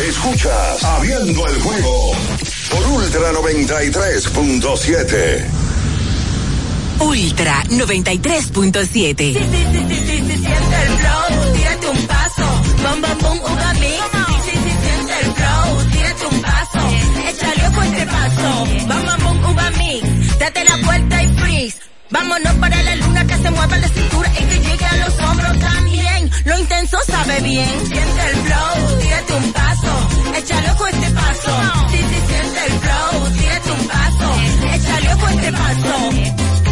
Escuchas 0.00 0.84
Abriendo 0.84 1.44
el 1.48 1.60
juego 1.60 2.12
por 2.70 2.86
Ultra 2.86 3.32
93.7. 3.32 5.44
Ultra 7.00 7.64
93.7. 7.64 10.01
siente 10.72 10.86
el 10.86 10.98
flow, 10.98 11.52
tírate 11.54 11.88
un 11.88 12.06
paso, 12.06 12.46
bam 12.82 13.00
bam 13.00 13.18
bum 13.18 13.38
uva 13.40 13.72
mix. 13.74 14.02
Sí, 14.44 14.50
sí, 14.52 14.72
siente 14.82 15.14
el 15.20 15.32
flow, 15.34 15.90
tírate 15.90 16.26
un 16.26 16.42
paso, 16.42 16.80
échale 17.28 17.68
ojo 17.68 17.82
este 17.82 18.06
paso, 18.06 18.48
bam 18.88 19.04
bam 19.04 19.20
bum 19.24 19.44
uva 19.50 19.70
mix. 19.70 20.38
Date 20.38 20.64
la 20.64 20.76
vuelta 20.86 21.22
y 21.22 21.28
freeze. 21.36 21.78
Vámonos 22.10 22.54
para 22.54 22.82
la 22.82 22.96
luna 22.96 23.26
que 23.26 23.36
se 23.36 23.50
mueva 23.50 23.76
la 23.78 23.88
cintura 23.88 24.30
y 24.40 24.44
que 24.44 24.58
llegue 24.60 24.84
a 24.84 24.96
los 24.96 25.18
hombros 25.20 25.58
también. 25.58 26.30
Lo 26.44 26.58
intenso 26.58 26.98
sabe 27.06 27.40
bien. 27.40 27.70
Siente 27.86 28.22
el 28.30 28.36
flow, 28.46 29.00
tírate 29.00 29.34
un 29.34 29.52
paso, 29.52 29.92
échale 30.36 30.70
ojo 30.72 30.86
este 30.88 31.10
paso. 31.10 31.52
Sí, 31.90 31.98
sí, 31.98 32.18
siente 32.28 32.60
el 32.66 32.72
flow, 32.80 33.30
tírate 33.38 33.70
un 33.72 33.88
paso, 33.88 34.26
échale 34.74 35.14
ojo 35.14 35.28
este 35.28 35.52
paso. 35.52 36.71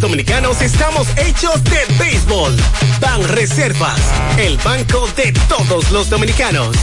Dominicanos 0.00 0.62
estamos 0.62 1.08
hechos 1.16 1.62
de 1.64 1.78
béisbol. 1.98 2.54
Ban 3.00 3.26
Reservas, 3.28 3.98
el 4.38 4.56
banco 4.58 5.08
de 5.16 5.32
todos 5.48 5.90
los 5.90 6.08
dominicanos. 6.08 6.76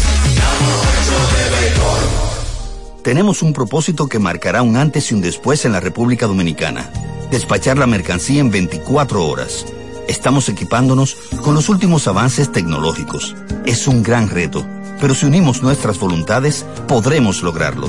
Tenemos 3.03 3.41
un 3.41 3.53
propósito 3.53 4.07
que 4.07 4.19
marcará 4.19 4.63
un 4.63 4.75
antes 4.75 5.11
y 5.11 5.15
un 5.15 5.21
después 5.21 5.63
en 5.63 5.71
la 5.71 5.79
República 5.79 6.27
Dominicana. 6.27 6.91
Despachar 7.31 7.77
la 7.77 7.87
mercancía 7.87 8.41
en 8.41 8.51
24 8.51 9.25
horas. 9.25 9.65
Estamos 10.09 10.49
equipándonos 10.49 11.15
con 11.41 11.55
los 11.55 11.69
últimos 11.69 12.07
avances 12.07 12.51
tecnológicos. 12.51 13.33
Es 13.65 13.87
un 13.87 14.03
gran 14.03 14.29
reto, 14.29 14.65
pero 14.99 15.15
si 15.15 15.25
unimos 15.25 15.63
nuestras 15.63 15.99
voluntades, 15.99 16.65
podremos 16.87 17.43
lograrlo. 17.43 17.87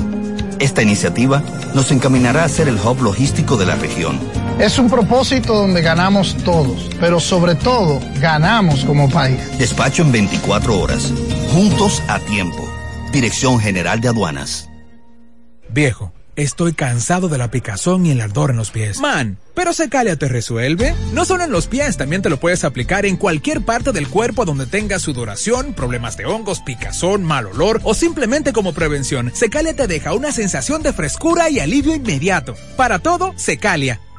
Esta 0.59 0.81
iniciativa 0.81 1.43
nos 1.75 1.91
encaminará 1.91 2.45
a 2.45 2.49
ser 2.49 2.69
el 2.69 2.79
hub 2.79 3.01
logístico 3.01 3.57
de 3.57 3.65
la 3.65 3.75
región. 3.75 4.46
Es 4.59 4.79
un 4.79 4.89
propósito 4.89 5.53
donde 5.53 5.83
ganamos 5.83 6.35
todos, 6.43 6.89
pero 6.99 7.19
sobre 7.19 7.53
todo 7.53 7.99
ganamos 8.19 8.83
como 8.85 9.07
país. 9.07 9.39
Despacho 9.59 10.01
en 10.01 10.11
24 10.11 10.79
horas. 10.79 11.13
Juntos 11.53 12.01
a 12.07 12.19
tiempo. 12.21 12.67
Dirección 13.11 13.59
General 13.59 14.01
de 14.01 14.07
Aduanas. 14.07 14.67
Viejo, 15.69 16.11
estoy 16.35 16.73
cansado 16.73 17.29
de 17.29 17.37
la 17.37 17.51
picazón 17.51 18.07
y 18.07 18.11
el 18.11 18.19
ardor 18.19 18.49
en 18.49 18.57
los 18.57 18.71
pies. 18.71 18.99
Man, 18.99 19.37
pero 19.53 19.73
Secalia 19.73 20.15
te 20.15 20.27
resuelve. 20.27 20.95
No 21.13 21.23
solo 21.23 21.43
en 21.43 21.51
los 21.51 21.67
pies, 21.67 21.95
también 21.95 22.23
te 22.23 22.31
lo 22.31 22.39
puedes 22.39 22.63
aplicar 22.63 23.05
en 23.05 23.15
cualquier 23.15 23.61
parte 23.61 23.91
del 23.91 24.07
cuerpo 24.07 24.43
donde 24.43 24.65
tengas 24.65 25.03
sudoración, 25.03 25.73
problemas 25.73 26.17
de 26.17 26.25
hongos, 26.25 26.61
picazón, 26.61 27.23
mal 27.23 27.45
olor 27.45 27.79
o 27.83 27.93
simplemente 27.93 28.53
como 28.53 28.73
prevención. 28.73 29.31
Secalia 29.35 29.75
te 29.75 29.85
deja 29.85 30.15
una 30.15 30.31
sensación 30.31 30.81
de 30.81 30.93
frescura 30.93 31.47
y 31.51 31.59
alivio 31.59 31.93
inmediato. 31.93 32.55
Para 32.75 32.97
todo, 32.97 33.35
Secalia. 33.35 34.01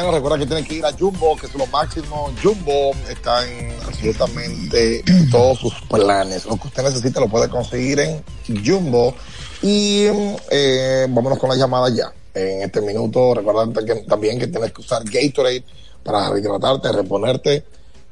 Mañana. 0.00 0.16
Recuerda 0.16 0.38
que 0.38 0.46
tienen 0.46 0.64
que 0.64 0.74
ir 0.74 0.84
a 0.84 0.92
Jumbo, 0.92 1.36
que 1.36 1.46
es 1.46 1.54
lo 1.54 1.66
máximo. 1.66 2.32
Jumbo 2.42 2.92
está 3.08 3.46
en 3.48 3.72
absolutamente 3.86 5.04
todos 5.30 5.58
sus 5.58 5.74
planes. 5.82 6.46
Lo 6.46 6.56
que 6.56 6.68
usted 6.68 6.82
necesita 6.82 7.20
lo 7.20 7.28
puede 7.28 7.48
conseguir 7.48 8.00
en 8.00 8.22
Jumbo. 8.64 9.14
Y 9.62 10.06
eh, 10.50 11.06
vámonos 11.08 11.38
con 11.38 11.50
la 11.50 11.56
llamada 11.56 11.88
ya. 11.90 12.12
En 12.32 12.62
este 12.62 12.80
minuto, 12.80 13.34
recuerda 13.34 13.68
que, 13.84 13.94
también 14.02 14.38
que 14.38 14.46
tienes 14.46 14.72
que 14.72 14.80
usar 14.80 15.02
Gatorade 15.04 15.64
para 16.02 16.30
rehidratarte, 16.30 16.92
reponerte. 16.92 17.64